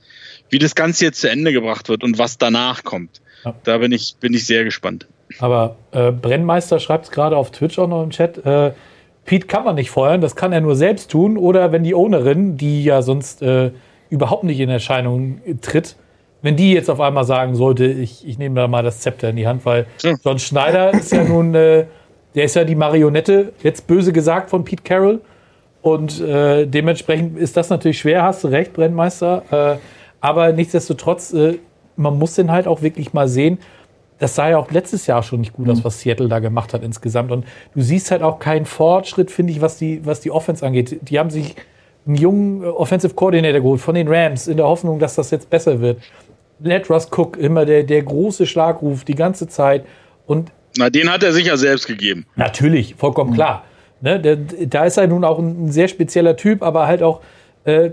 [0.49, 3.21] wie das Ganze jetzt zu Ende gebracht wird und was danach kommt.
[3.45, 3.55] Ja.
[3.63, 5.07] Da bin ich, bin ich sehr gespannt.
[5.39, 8.37] Aber äh, Brennmeister schreibt es gerade auf Twitch auch noch im Chat.
[8.45, 8.71] Äh,
[9.27, 11.37] Pete kann man nicht feuern, das kann er nur selbst tun.
[11.37, 13.71] Oder wenn die Ownerin, die ja sonst äh,
[14.09, 15.97] überhaupt nicht in Erscheinung tritt,
[16.41, 19.35] wenn die jetzt auf einmal sagen sollte, ich, ich nehme da mal das Zepter in
[19.35, 20.15] die Hand, weil Ja.
[20.23, 21.85] John Schneider ist ja nun, äh,
[22.35, 25.19] der ist ja die Marionette, jetzt böse gesagt, von Pete Carroll.
[25.81, 29.43] Und äh, dementsprechend ist das natürlich schwer, hast du recht, Brennmeister.
[29.51, 29.77] Äh,
[30.21, 31.59] aber nichtsdestotrotz, äh,
[31.97, 33.59] man muss den halt auch wirklich mal sehen.
[34.19, 36.83] Das sah ja auch letztes Jahr schon nicht gut aus, was Seattle da gemacht hat
[36.83, 37.31] insgesamt.
[37.31, 37.45] Und
[37.75, 40.99] du siehst halt auch keinen Fortschritt, finde ich, was die, was die Offense angeht.
[41.03, 41.55] Die haben sich
[42.07, 45.49] einen jungen äh, Offensive Coordinator geholt von den Rams in der Hoffnung, dass das jetzt
[45.49, 46.01] besser wird.
[46.59, 49.85] Let Russ Cook, immer der, der große Schlagruf die ganze Zeit.
[50.25, 52.25] Und Na, den hat er sicher selbst gegeben.
[52.35, 53.65] Natürlich, vollkommen klar.
[54.01, 57.21] Ne, der, da ist er nun auch ein, ein sehr spezieller Typ, aber halt auch
[57.65, 57.91] äh,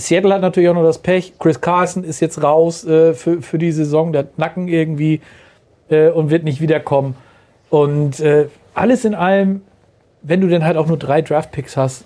[0.00, 1.34] Seattle hat natürlich auch noch das Pech.
[1.38, 5.20] Chris Carson ist jetzt raus äh, für, für die Saison, der hat Nacken irgendwie
[5.88, 7.14] äh, und wird nicht wiederkommen.
[7.68, 9.62] Und äh, alles in allem,
[10.22, 12.04] wenn du dann halt auch nur drei Draftpicks hast,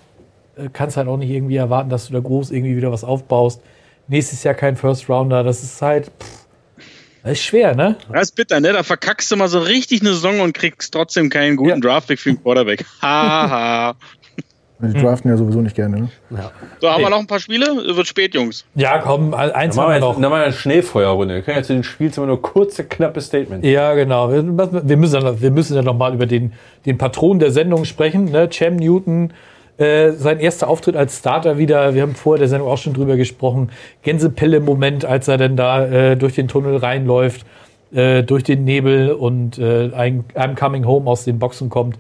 [0.57, 3.61] äh, kannst halt auch nicht irgendwie erwarten, dass du da groß irgendwie wieder was aufbaust.
[4.09, 6.45] Nächstes Jahr kein First Rounder, das ist halt, pff,
[7.23, 7.97] das ist schwer, ne?
[8.13, 8.75] Das ist bitter, ne?
[8.75, 12.31] Da verkackst du mal so richtig eine Saison und kriegst trotzdem keinen guten Draftpick für
[12.31, 12.85] den Quarterback.
[13.03, 13.97] Haha.
[14.81, 16.01] Die draften ja sowieso nicht gerne.
[16.01, 16.09] Ne?
[16.81, 17.67] so, haben wir noch ein paar Spiele?
[17.97, 18.65] Wird spät, Jungs.
[18.75, 20.09] Ja, komm, eins Dann haben wir machen wir, noch.
[20.09, 21.35] jetzt, dann machen wir eine Schnellfeuerrunde.
[21.37, 23.67] Wir können jetzt zu den Spiels immer nur kurze, knappe Statements.
[23.67, 24.33] Ja, genau.
[24.33, 26.53] Wir, müssen dann, wir müssen dann noch mal über den,
[26.87, 28.27] den Patron der Sendung sprechen.
[28.27, 28.49] Ne?
[28.49, 29.33] Cam Newton,
[29.79, 31.95] äh, sein erster Auftritt als Starter wieder.
[31.95, 33.71] Wir haben vorher der Sendung auch schon drüber gesprochen.
[34.03, 37.47] Gänsepelle-Moment, als er dann da äh, durch den Tunnel reinläuft,
[37.93, 41.97] äh, durch den Nebel und äh, ein I'm Coming Home aus den Boxen kommt.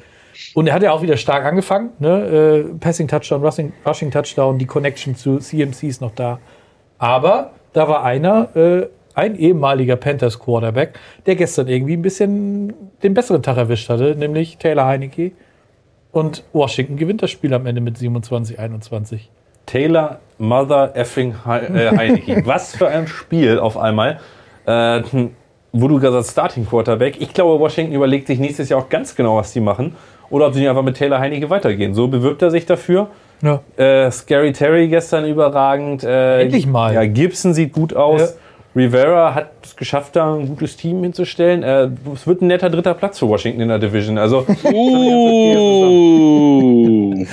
[0.54, 1.90] Und er hat ja auch wieder stark angefangen.
[1.98, 2.64] Ne?
[2.72, 6.38] Äh, Passing Touchdown, Rushing, Rushing Touchdown, die Connection zu CMC ist noch da.
[6.98, 13.14] Aber da war einer, äh, ein ehemaliger Panthers Quarterback, der gestern irgendwie ein bisschen den
[13.14, 15.32] besseren Tag erwischt hatte, nämlich Taylor Heineke.
[16.10, 19.20] Und Washington gewinnt das Spiel am Ende mit 27-21.
[19.66, 22.42] Taylor Mother effing He äh, Heineke.
[22.44, 24.20] Was für ein Spiel auf einmal.
[24.66, 25.02] Äh,
[25.76, 27.20] wo du gesagt hast, Starting Quarterback.
[27.20, 29.96] Ich glaube, Washington überlegt sich nächstes Jahr auch ganz genau, was die machen.
[30.30, 31.94] Oder ob sie nicht einfach mit Taylor Heineke weitergehen.
[31.94, 33.08] So bewirbt er sich dafür.
[33.42, 33.60] Ja.
[33.76, 36.04] Äh, Scary Terry gestern überragend.
[36.04, 36.94] Äh, Endlich mal.
[36.94, 38.20] Ja, Gibson sieht gut aus.
[38.20, 38.28] Ja.
[38.76, 41.62] Rivera hat es geschafft, da ein gutes Team hinzustellen.
[41.62, 44.18] Äh, es wird ein netter dritter Platz für Washington in der Division.
[44.18, 47.24] Also Uh.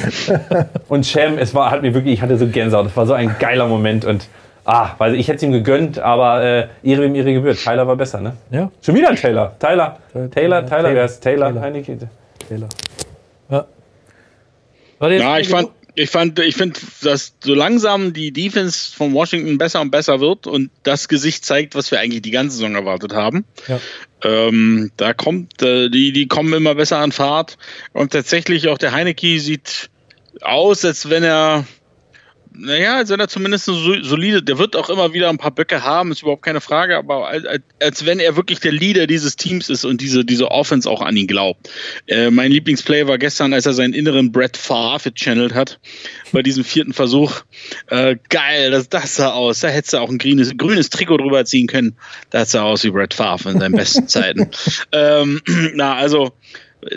[0.87, 2.85] und Cem, es war, hat mir wirklich, ich hatte so Gänsehaut.
[2.85, 4.27] Das war so ein geiler Moment und
[4.65, 7.57] ah, weil ich hätte es ihm gegönnt, aber äh, ihre wem ihre gebührt.
[7.57, 8.33] Tyler war besser, ne?
[8.51, 8.69] Ja.
[8.81, 9.53] Schon wieder ein Taylor.
[9.59, 9.97] Tyler.
[10.33, 11.47] Taylor, Tyler, wer ist Taylor?
[11.47, 11.61] Taylor.
[11.61, 11.97] Heineke.
[12.47, 12.69] Taylor.
[13.49, 13.67] ja.
[14.99, 19.13] War der Ja, ich fand, ich fand, ich finde, dass so langsam die Defense von
[19.13, 22.75] Washington besser und besser wird und das Gesicht zeigt, was wir eigentlich die ganze Saison
[22.75, 23.45] erwartet haben.
[23.67, 23.79] Ja.
[24.23, 27.57] Ähm, da kommt, äh, die, die kommen immer besser an Fahrt
[27.93, 29.89] und tatsächlich auch der Heineke sieht
[30.41, 31.65] aus, als wenn er
[32.53, 33.73] naja, als wenn er zumindest so
[34.03, 37.27] solide, der wird auch immer wieder ein paar Böcke haben, ist überhaupt keine Frage, aber
[37.27, 37.45] als,
[37.79, 41.15] als wenn er wirklich der Leader dieses Teams ist und diese, diese Offense auch an
[41.15, 41.69] ihn glaubt.
[42.07, 45.79] Äh, mein Lieblingsplay war gestern, als er seinen inneren Brett Favre channelt hat,
[46.31, 47.41] bei diesem vierten Versuch.
[47.87, 49.61] Äh, geil, das, das sah aus.
[49.61, 51.95] Da hättest du auch ein grünes, grünes Trikot drüber ziehen können.
[52.31, 54.49] Das sah aus wie Brett Favre in seinen besten Zeiten.
[54.93, 55.41] Ähm,
[55.75, 56.33] na, also,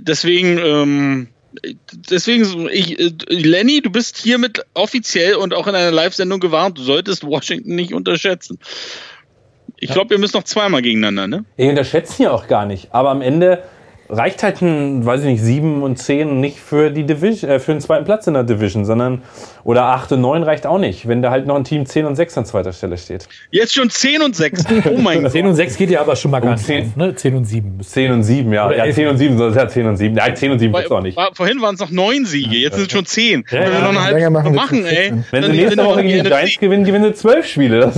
[0.01, 1.29] deswegen, ähm,
[2.11, 6.83] deswegen, ich, äh, Lenny, du bist hiermit offiziell und auch in einer Live-Sendung gewarnt, du
[6.83, 8.59] solltest Washington nicht unterschätzen.
[9.79, 11.45] Ich glaube, wir müssen noch zweimal gegeneinander, ne?
[11.57, 12.95] Ich unterschätze ihn ja auch gar nicht.
[12.95, 13.63] Aber am Ende
[14.09, 17.73] reicht halt ein, weiß ich nicht, 7 und 10 nicht für die Division, äh, für
[17.73, 19.23] den zweiten Platz in der Division, sondern
[19.65, 22.17] oder 8 und 9 reicht auch nicht, wenn da halt noch ein Team 10 und
[22.17, 23.27] 6 an zweiter Stelle steht.
[23.51, 24.65] Jetzt schon 10 und 6.
[24.91, 25.33] Oh mein Gott.
[25.33, 26.65] 10 und 6 geht ja aber schon mal Um gar nicht.
[26.67, 26.87] 10.
[26.89, 27.15] auf, Ne?
[27.15, 27.81] 10 und 7.
[27.81, 28.67] 10 und 7, ja.
[28.67, 28.95] Oder Ja, elf.
[28.95, 30.17] 10 und 7, sonst ja 10 und 7.
[30.17, 31.19] Ja, 10 und 7 gibt's auch nicht.
[31.33, 33.45] Vorhin waren es noch 9 Siege, jetzt sind es schon 10.
[33.51, 33.81] Ja, Wenn wir ja.
[33.81, 34.95] noch eine halbe Länger machen machen, ey.
[34.95, 35.25] 14.
[35.31, 36.31] Wenn sie nächste Woche gegen die.
[36.31, 37.81] Giants gewinnen, gewinnen sie 12 Spiele.
[37.81, 37.97] Das,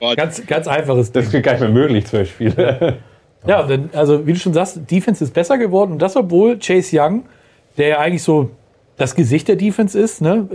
[0.00, 0.14] Oh.
[0.16, 1.24] Ganz, ganz einfaches Ding.
[1.24, 2.98] das ist gar nicht mehr möglich, 12 Spiele.
[3.48, 7.00] Ja, denn, also wie du schon sagst, Defense ist besser geworden und das, obwohl Chase
[7.00, 7.24] Young,
[7.78, 8.50] der ja eigentlich so
[8.98, 10.48] das Gesicht der Defense ist, ne,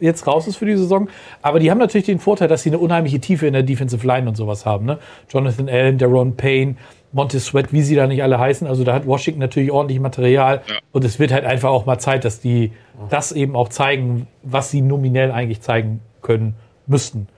[0.00, 1.08] äh, jetzt raus ist für die Saison.
[1.42, 4.28] Aber die haben natürlich den Vorteil, dass sie eine unheimliche Tiefe in der Defensive Line
[4.28, 4.84] und sowas haben.
[4.84, 4.98] Ne?
[5.30, 6.76] Jonathan Allen, Daron Payne,
[7.12, 8.66] Montez Sweat, wie sie da nicht alle heißen.
[8.66, 10.60] Also da hat Washington natürlich ordentlich Material.
[10.68, 10.74] Ja.
[10.92, 12.72] Und es wird halt einfach auch mal Zeit, dass die
[13.08, 16.54] das eben auch zeigen, was sie nominell eigentlich zeigen können
[16.86, 17.28] müssten.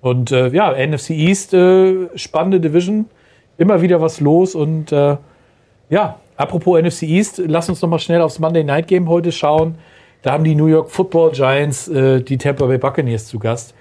[0.00, 3.06] Und äh, ja, NFC East, äh, spannende Division.
[3.58, 4.54] Immer wieder was los.
[4.54, 5.16] Und äh,
[5.90, 9.76] ja, apropos NFC East, lass uns noch mal schnell aufs Monday Night Game heute schauen.
[10.22, 13.74] Da haben die New York Football Giants äh, die Tampa Bay Buccaneers zu Gast.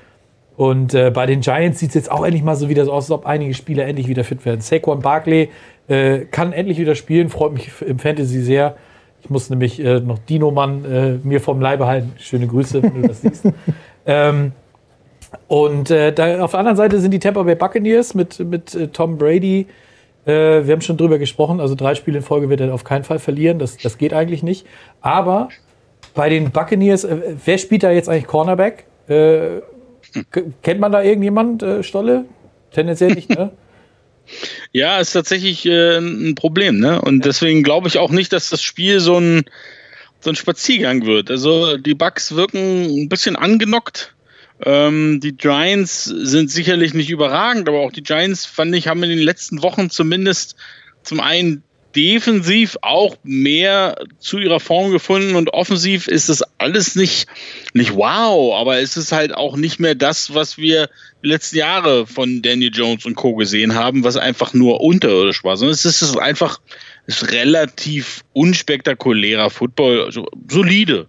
[0.58, 3.06] Und äh, bei den Giants sieht es jetzt auch endlich mal so wieder so aus,
[3.06, 4.62] als ob einige Spieler endlich wieder fit werden.
[4.62, 5.50] Saquon Barkley
[5.88, 8.76] äh, kann endlich wieder spielen, freut mich im Fantasy sehr.
[9.24, 12.14] Ich muss nämlich äh, noch Dino Mann äh, mir vom Leibe halten.
[12.18, 13.46] Schöne Grüße, wenn du das siehst.
[14.06, 14.52] ähm,
[15.48, 18.88] und äh, da, auf der anderen Seite sind die Tampa Bay Buccaneers mit, mit äh,
[18.88, 19.68] Tom Brady.
[20.26, 20.32] Äh,
[20.66, 23.20] wir haben schon drüber gesprochen, also drei Spiele in Folge wird er auf keinen Fall
[23.20, 23.60] verlieren.
[23.60, 24.66] Das, das geht eigentlich nicht.
[25.02, 25.50] Aber
[26.14, 28.86] bei den Buccaneers, äh, wer spielt da jetzt eigentlich Cornerback?
[29.08, 29.62] Äh,
[30.62, 32.26] kennt man da irgendjemand, äh, Stolle?
[32.72, 33.52] Tendenziell nicht, ne?
[34.72, 37.02] Ja, ist tatsächlich äh, ein Problem, ne?
[37.02, 39.44] Und deswegen glaube ich auch nicht, dass das Spiel so ein,
[40.22, 41.30] so ein Spaziergang wird.
[41.30, 44.14] Also die Bucks wirken ein bisschen angenockt.
[44.64, 49.10] Ähm, die Giants sind sicherlich nicht überragend, aber auch die Giants, fand ich, haben in
[49.10, 50.56] den letzten Wochen zumindest
[51.04, 51.64] zum einen
[51.96, 57.28] defensiv auch mehr zu ihrer Form gefunden und offensiv ist das alles nicht,
[57.74, 60.90] nicht wow, aber es ist halt auch nicht mehr das, was wir
[61.24, 63.36] die letzten Jahre von Daniel Jones und Co.
[63.36, 66.60] gesehen haben, was einfach nur unterirdisch war, sondern es ist einfach
[67.08, 71.08] es ist relativ unspektakulärer Football, also solide.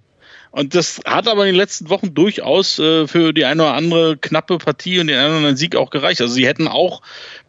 [0.52, 4.18] Und das hat aber in den letzten Wochen durchaus äh, für die eine oder andere
[4.18, 6.20] knappe Partie und den einen oder anderen Sieg auch gereicht.
[6.20, 7.00] Also sie hätten auch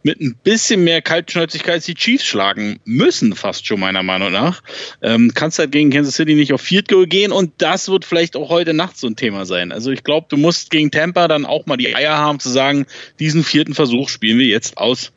[0.02, 4.62] mit ein bisschen mehr Kaltschnäuzigkeit die Chiefs schlagen müssen, fast schon meiner Meinung nach.
[5.02, 8.36] Ähm, kannst halt gegen Kansas City nicht auf Field Goal gehen und das wird vielleicht
[8.36, 9.70] auch heute Nacht so ein Thema sein.
[9.70, 12.86] Also ich glaube, du musst gegen Tampa dann auch mal die Eier haben zu sagen,
[13.20, 15.12] diesen vierten Versuch spielen wir jetzt aus.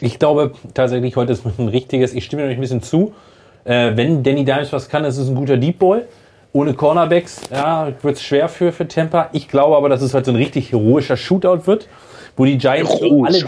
[0.00, 3.14] Ich glaube tatsächlich, heute ist ein richtiges, ich stimme euch ein bisschen zu.
[3.66, 6.06] Äh, wenn Danny Dimes was kann, ist es ein guter Deep Ball.
[6.52, 9.28] Ohne Cornerbacks, ja, wird es schwer für, für Tampa.
[9.32, 11.86] Ich glaube aber, dass es heute so ein richtig heroischer Shootout wird,
[12.36, 13.44] wo die Giants, wo alle,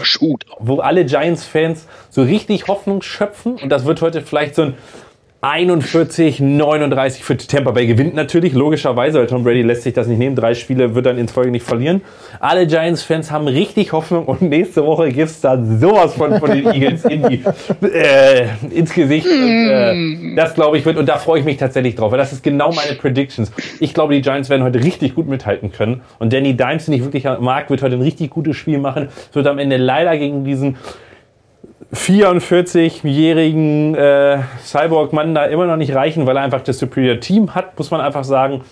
[0.58, 3.54] wo alle Giants-Fans so richtig Hoffnung schöpfen.
[3.54, 4.74] Und das wird heute vielleicht so ein
[5.40, 10.18] 41, 39 für Tampa Bay gewinnt natürlich, logischerweise, weil Tom Brady lässt sich das nicht
[10.18, 10.34] nehmen.
[10.34, 12.02] Drei Spiele wird dann in Folge nicht verlieren.
[12.40, 17.04] Alle Giants-Fans haben richtig Hoffnung und nächste Woche gibt's dann sowas von, von den Eagles
[17.04, 17.44] in die,
[17.86, 19.28] äh, ins Gesicht.
[19.28, 22.32] Und, äh, das glaube ich wird, und da freue ich mich tatsächlich drauf, weil das
[22.32, 23.52] ist genau meine Predictions.
[23.78, 26.00] Ich glaube, die Giants werden heute richtig gut mithalten können.
[26.18, 29.08] Und Danny Dimes, den ich wirklich mag, wird heute ein richtig gutes Spiel machen.
[29.30, 30.78] Es wird am Ende leider gegen diesen
[31.92, 37.78] 44-jährigen äh, Cyborg-Mann da immer noch nicht reichen, weil er einfach das Superior Team hat,
[37.78, 38.62] muss man einfach sagen.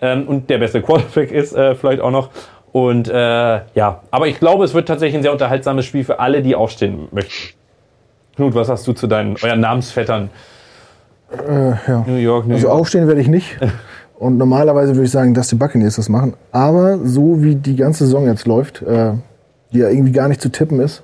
[0.00, 2.30] Ähm, und der beste Quarterback ist äh, vielleicht auch noch.
[2.72, 6.42] Und äh, ja, aber ich glaube, es wird tatsächlich ein sehr unterhaltsames Spiel für alle,
[6.42, 7.54] die aufstehen möchten.
[8.36, 10.30] Knut, was hast du zu deinen euren Namensvettern?
[11.30, 12.04] Äh, ja.
[12.06, 12.80] New York, New Also York.
[12.80, 13.56] aufstehen werde ich nicht.
[14.18, 16.34] Und normalerweise würde ich sagen, dass die Buccaneers das machen.
[16.50, 19.12] Aber so wie die ganze Saison jetzt läuft, äh,
[19.72, 21.02] die ja irgendwie gar nicht zu tippen ist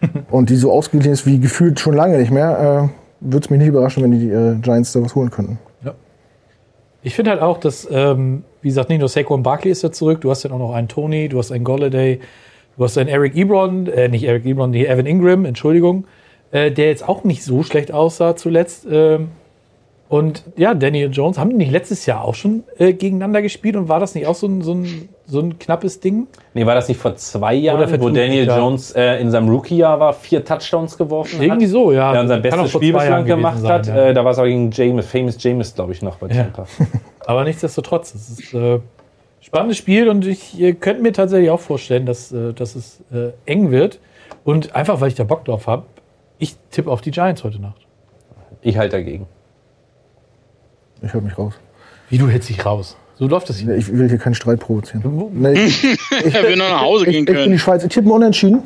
[0.30, 3.58] und die so ausgeglichen ist wie gefühlt schon lange nicht mehr, äh, würde es mich
[3.58, 5.58] nicht überraschen, wenn die äh, Giants da was holen könnten.
[7.06, 10.22] Ich finde halt auch, dass, ähm, wie gesagt, nicht nur Saquon Barkley ist da zurück,
[10.22, 12.18] du hast dann auch noch einen Tony, du hast einen Golladay,
[12.76, 16.08] du hast einen Eric Ebron, äh, nicht Eric Ebron, nee, Evan Ingram, Entschuldigung,
[16.50, 18.88] äh, der jetzt auch nicht so schlecht aussah zuletzt.
[18.90, 19.28] Ähm,
[20.08, 23.88] Und ja, Daniel Jones, haben die nicht letztes Jahr auch schon äh, gegeneinander gespielt und
[23.88, 26.28] war das nicht auch so ein, so ein, so ein knappes Ding?
[26.54, 28.58] Nee, war das nicht vor zwei Oder Jahren, wo vertut Daniel sich, ja.
[28.58, 31.72] Jones äh, in seinem Rookie-Jahr war, vier Touchdowns geworfen Irgendwie hat?
[31.72, 32.14] so, ja.
[32.14, 33.86] Ja, und sein bestes vor Spiel bislang gemacht sein, hat.
[33.88, 33.96] ja.
[34.06, 36.44] Äh, da war es auch gegen James, Famous James, glaube ich, noch bei Ja.
[36.44, 36.66] Tampa.
[37.26, 38.78] Aber nichtsdestotrotz, es ist äh,
[39.40, 43.72] spannendes Spiel und ich könnte mir tatsächlich auch vorstellen, dass, äh, dass es äh, eng
[43.72, 43.98] wird.
[44.44, 45.82] Und einfach, weil ich da Bock drauf habe,
[46.38, 47.84] ich tippe auf die Giants heute Nacht.
[48.62, 49.26] Ich halte dagegen.
[51.06, 51.54] Ich höre mich raus.
[52.10, 52.96] Wie du hältst dich raus.
[53.18, 53.74] So läuft das hier.
[53.76, 55.30] Ich will hier keinen Streit provozieren.
[55.32, 55.84] Nee, ich,
[56.24, 57.58] ich, Er will noch nach Hause ich, gehen ich bin die können.
[57.58, 57.82] Schweiz.
[57.82, 58.62] Ich tippe unentschieden.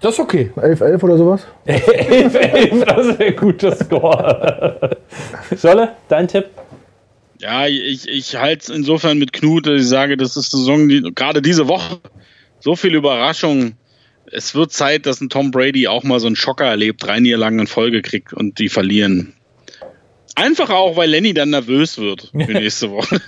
[0.00, 0.50] Das ist okay.
[0.56, 1.46] 11-11 oder sowas.
[1.66, 4.96] 11, 11, das ist ein guter Score.
[5.60, 6.46] Scholle, dein Tipp?
[7.38, 11.02] Ja, ich, ich halte es insofern mit Knut, dass ich sage, das ist Saison, die,
[11.14, 12.00] gerade diese Woche,
[12.60, 13.72] so viel Überraschung.
[14.30, 17.58] Es wird Zeit, dass ein Tom Brady auch mal so einen Schocker erlebt, drei Niederlagen
[17.58, 19.34] in Folge kriegt und die verlieren.
[20.34, 23.20] Einfach auch, weil Lenny dann nervös wird für nächste Woche.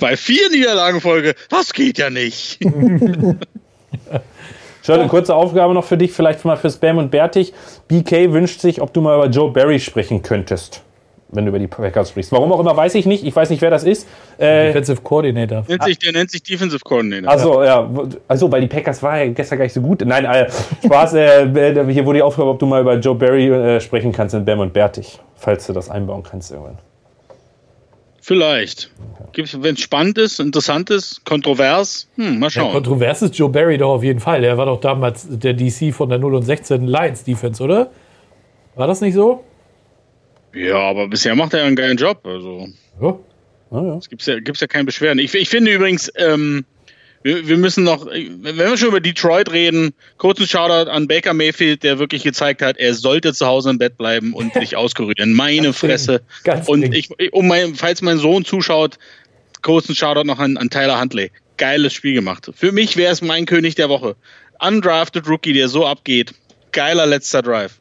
[0.00, 2.58] Bei vier Niederlagen in Folge, das geht ja nicht.
[4.84, 7.54] Scholle, kurze Aufgabe noch für dich, vielleicht mal für Spam und Bertig.
[7.88, 10.82] BK wünscht sich, ob du mal über Joe Barry sprechen könntest,
[11.34, 12.32] wenn du über die Packers sprichst.
[12.32, 13.24] Warum auch immer, weiß ich nicht.
[13.24, 14.06] Ich weiß nicht, wer das ist.
[14.38, 15.64] Äh, Defensive Coordinator.
[15.68, 17.30] Nennt sich, der nennt sich Defensive Coordinator.
[17.30, 17.88] Achso, ja.
[18.28, 20.02] Also, weil die Packers war ja gestern gar nicht so gut.
[20.04, 20.48] Nein, äh,
[20.84, 21.14] Spaß.
[21.14, 24.34] Äh, äh, hier wurde die Aufgabe, ob du mal über Joe Barry äh, sprechen kannst
[24.34, 26.78] in Bam und Bertig, falls du das einbauen kannst irgendwann.
[28.20, 28.90] Vielleicht.
[29.34, 32.72] Wenn es spannend ist, interessant ist, kontrovers, hm, mal Ja, schauen.
[32.72, 34.40] kontrovers ist Joe Barry doch auf jeden Fall.
[34.40, 37.90] Der war doch damals der DC von der 0 und 16 Lions Defense, oder?
[38.76, 39.44] War das nicht so?
[40.54, 42.24] Ja, aber bisher macht er einen geilen Job.
[42.24, 42.68] Also
[43.00, 43.18] Ja.
[43.70, 43.96] Ah, ja.
[43.96, 45.18] es gibt's ja, gibt's ja keine Beschwerden.
[45.18, 46.64] Ich, ich finde übrigens, ähm,
[47.24, 51.82] wir, wir müssen noch, wenn wir schon über Detroit reden, kurzen Shoutout an Baker Mayfield,
[51.82, 55.32] der wirklich gezeigt hat, er sollte zu Hause im Bett bleiben und sich auskurieren.
[55.32, 56.22] Meine Fresse.
[56.44, 58.98] Ganz und ich, um mein, falls mein Sohn zuschaut,
[59.62, 61.32] kurzen Shoutout noch an, an Tyler Huntley.
[61.56, 62.50] Geiles Spiel gemacht.
[62.54, 64.16] Für mich wäre es mein König der Woche.
[64.60, 66.34] Undrafted Rookie, der so abgeht.
[66.72, 67.80] Geiler letzter Drive.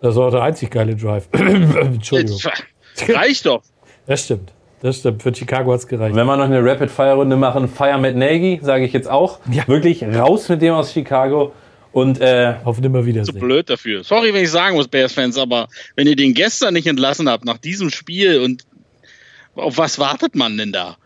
[0.00, 1.28] Das war der einzig geile Drive.
[1.32, 2.38] Entschuldigung.
[3.08, 3.62] Reicht doch.
[4.06, 4.52] Das stimmt.
[4.82, 5.22] Das stimmt.
[5.22, 6.14] Für Chicago hat es gereicht.
[6.14, 9.38] Wenn wir noch eine Rapid-Fire-Runde machen, Fire mit Nagy, sage ich jetzt auch.
[9.50, 9.66] Ja.
[9.66, 11.52] Wirklich raus mit dem aus Chicago.
[11.92, 13.38] Und äh, Auf nimmer zu Wiedersehen.
[13.38, 14.04] blöd dafür.
[14.04, 17.56] Sorry, wenn ich sagen muss, Bears-Fans, aber wenn ihr den gestern nicht entlassen habt, nach
[17.56, 18.64] diesem Spiel und
[19.54, 20.96] auf was wartet man denn da?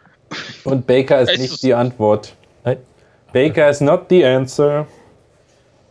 [0.64, 2.34] Und Baker ist nicht die Antwort.
[2.64, 2.78] Nein.
[3.32, 4.86] Baker is not the answer.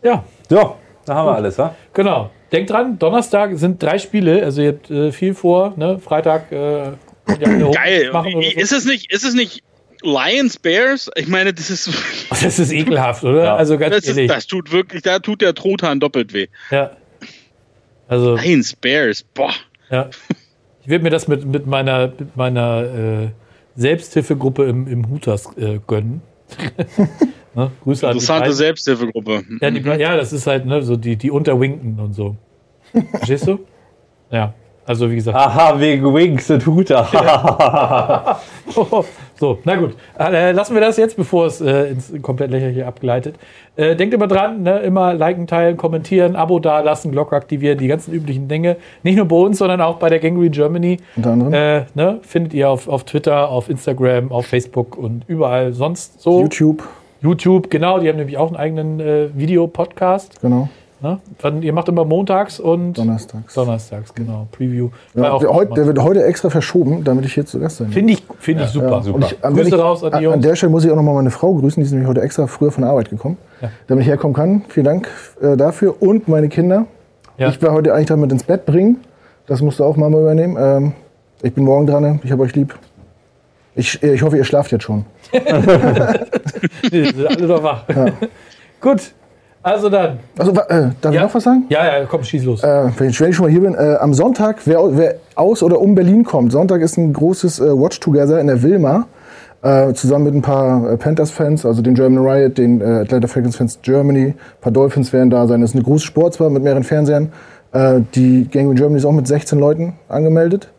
[0.02, 1.74] Ja, So, da haben wir alles, wa?
[1.94, 2.30] genau.
[2.52, 4.42] Denkt dran, Donnerstag sind drei Spiele.
[4.44, 5.74] Also ihr habt äh, viel vor.
[5.76, 5.98] Ne?
[5.98, 6.92] Freitag äh,
[7.26, 8.10] Geil.
[8.12, 8.58] machen oder so.
[8.58, 9.62] Ist es nicht, ist es nicht
[10.02, 11.10] Lions Bears?
[11.14, 11.90] Ich meine, das ist,
[12.30, 13.44] Das ist ekelhaft, oder?
[13.44, 13.56] Ja.
[13.56, 14.30] Also ganz das, ist, ehrlich.
[14.30, 16.48] das tut wirklich, da tut der Truthahn doppelt weh.
[16.70, 16.92] Ja.
[18.08, 19.52] Also, Lions Bears, boah.
[19.90, 20.10] ja.
[20.82, 23.28] Ich werde mir das mit, mit meiner, mit meiner äh,
[23.76, 26.22] Selbsthilfegruppe im, im Hutas äh, gönnen.
[27.54, 27.70] ne?
[27.82, 28.52] Grüße an die Interessante.
[28.52, 29.42] Selbsthilfegruppe.
[29.60, 32.36] Ja, die, ja, das ist halt ne, so die, die Unterwinken und so.
[33.12, 33.60] Verstehst du?
[34.32, 34.54] Ja.
[34.86, 35.36] Also wie gesagt.
[35.36, 37.06] Aha, wegen Wings und Huta.
[39.38, 39.94] so, na gut.
[40.18, 43.36] Äh, lassen wir das jetzt, bevor es äh, ins komplett lächerliche abgleitet.
[43.76, 48.12] Äh, denkt immer dran, ne, immer liken, teilen, kommentieren, Abo dalassen, Glocke aktivieren, die ganzen
[48.12, 48.78] üblichen Dinge.
[49.04, 50.96] Nicht nur bei uns, sondern auch bei der Gangrene Germany.
[51.14, 51.54] Unter anderem.
[51.54, 56.40] Äh, ne, findet ihr auf, auf Twitter, auf Instagram, auf Facebook und überall sonst so.
[56.40, 56.82] YouTube,
[57.20, 60.40] YouTube, genau, die haben nämlich auch einen eigenen äh, Videopodcast.
[60.40, 60.68] genau.
[61.02, 61.18] Ne?
[61.62, 63.54] Ihr macht immer montags und Donnerstags.
[63.54, 64.46] Donnerstags, genau.
[64.52, 64.90] Preview.
[65.14, 67.86] Ja, auch der, heute, der wird heute extra verschoben, damit ich hier zu Gast sein
[67.86, 67.94] kann.
[67.94, 69.02] Finde ich, find ich super.
[69.10, 70.34] Und ich, an, Grüße ich, raus an die an, Jungs.
[70.34, 72.46] an der Stelle muss ich auch nochmal meine Frau grüßen, die ist nämlich heute extra
[72.46, 73.70] früher von der Arbeit gekommen, Ja.
[73.86, 74.62] damit ich herkommen kann.
[74.68, 75.08] Vielen Dank
[75.40, 76.02] äh, dafür.
[76.02, 76.84] Und meine Kinder.
[77.38, 77.48] Ja.
[77.48, 78.98] Ich war heute eigentlich damit ins Bett bringen.
[79.46, 80.58] Das musste auch Mama übernehmen.
[80.60, 80.92] Ähm,
[81.40, 82.20] ich bin morgen dran.
[82.22, 82.78] Ich habe euch lieb.
[83.80, 85.06] Ich, äh, ich hoffe, ihr schlaft jetzt schon.
[86.92, 87.84] Die sind alle noch wach.
[88.80, 89.12] Gut,
[89.62, 90.18] also dann.
[90.38, 91.10] Also, äh, darf Ja.
[91.12, 91.64] ich noch was sagen?
[91.70, 92.62] Ja, ja, komm, schieß los.
[92.62, 95.94] Äh, wenn, ich, schon mal hier bin, äh, am Sonntag, wer, wer aus oder um
[95.94, 99.06] Berlin kommt, Sonntag ist ein großes äh, Watch Together in der Wilma,
[99.62, 104.34] äh, zusammen mit ein paar Panthers-Fans, also den German Riot, den Atlanta Falcons-Fans Germany, ein
[104.60, 105.60] paar Dolphins werden da sein.
[105.62, 107.32] Das ist eine große Sportsbar mit mehreren Fernsehern.
[108.14, 110.70] Die Gang Germany ist auch mit 16 Leuten angemeldet.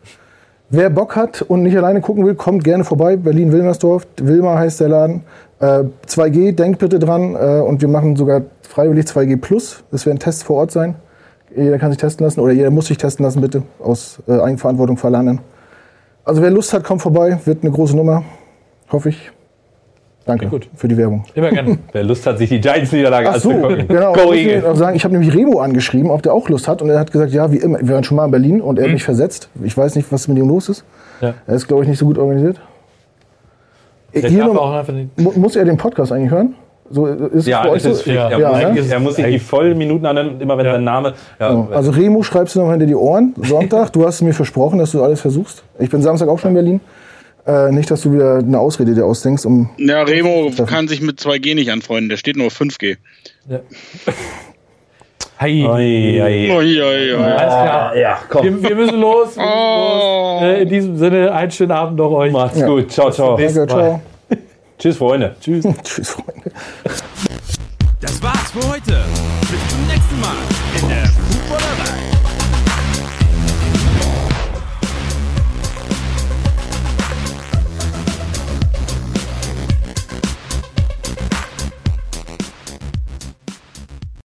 [0.74, 3.16] Wer Bock hat und nicht alleine gucken will, kommt gerne vorbei.
[3.16, 4.06] Berlin-Wilmersdorf.
[4.22, 5.22] Wilma heißt der Laden.
[5.60, 7.34] Äh, 2G, denkt bitte dran.
[7.34, 9.84] Äh, und wir machen sogar freiwillig 2G Plus.
[9.90, 10.94] Das werden Tests vor Ort sein.
[11.54, 13.64] Jeder kann sich testen lassen oder jeder muss sich testen lassen, bitte.
[13.80, 15.40] Aus äh, Eigenverantwortung anderen.
[16.24, 17.38] Also wer Lust hat, kommt vorbei.
[17.44, 18.24] Wird eine große Nummer.
[18.90, 19.30] Hoffe ich.
[20.24, 20.68] Danke Gut.
[20.76, 21.24] für die Werbung.
[21.34, 21.78] Immer gerne.
[21.92, 23.88] Wer Lust hat, sich die Giants-Niederlage so, anzugucken.
[23.88, 24.12] genau.
[24.12, 24.64] Go Ich Eagles.
[24.64, 26.80] auch sagen, ich habe nämlich Remo angeschrieben, ob der auch Lust hat.
[26.80, 27.78] Und er hat gesagt, ja, wie immer.
[27.80, 29.48] Wir waren schon mal in Berlin und er hat mich versetzt.
[29.64, 30.84] Ich weiß nicht, was mit ihm los ist.
[31.20, 31.34] Ja.
[31.46, 32.60] Er ist, glaube ich, nicht so gut organisiert.
[34.14, 34.84] Der Hier noch,
[35.36, 36.54] muss er den Podcast eigentlich hören?
[36.90, 38.10] So, ist es Ja, es ist, so?
[38.10, 38.28] Ja.
[38.28, 38.92] er, Ja, muss, ne?
[38.92, 40.72] er muss sich die vollen Minuten anhören, immer wenn Ja.
[40.74, 41.14] sein Name.
[41.40, 41.68] Ja, Genau.
[41.72, 43.34] Also Remo schreibst du noch hinter die Ohren.
[43.42, 45.64] Sonntag, du hast mir versprochen, dass du alles versuchst.
[45.78, 46.80] Ich bin Samstag auch schon in Berlin.
[47.46, 51.18] Äh, nicht, dass du wieder eine Ausrede dir ausdenkst, um Ja, Remo kann sich mit
[51.20, 52.96] 2G nicht anfreunden, der steht nur auf 5G.
[55.38, 55.64] Hi.
[55.66, 56.50] Oi, oi.
[56.56, 57.14] Ui, ui, ui.
[57.16, 57.96] Alles klar.
[57.96, 58.44] Ja, komm.
[58.44, 59.36] Wir, wir müssen los.
[59.36, 60.38] Wir müssen Oh.
[60.40, 60.42] los.
[60.42, 62.30] Äh, in diesem Sinne, einen schönen Abend noch euch.
[62.32, 62.92] Macht's gut.
[62.92, 63.36] Ciao, ciao.
[63.36, 64.00] Danke, ciao.
[64.78, 65.34] Tschüss, Freunde.
[65.40, 65.64] Tschüss.
[65.82, 66.52] Tschüss, Freunde.
[68.00, 69.04] Das war's für heute.
[69.40, 70.36] Bis zum nächsten Mal
[70.80, 72.01] in der Footballerei.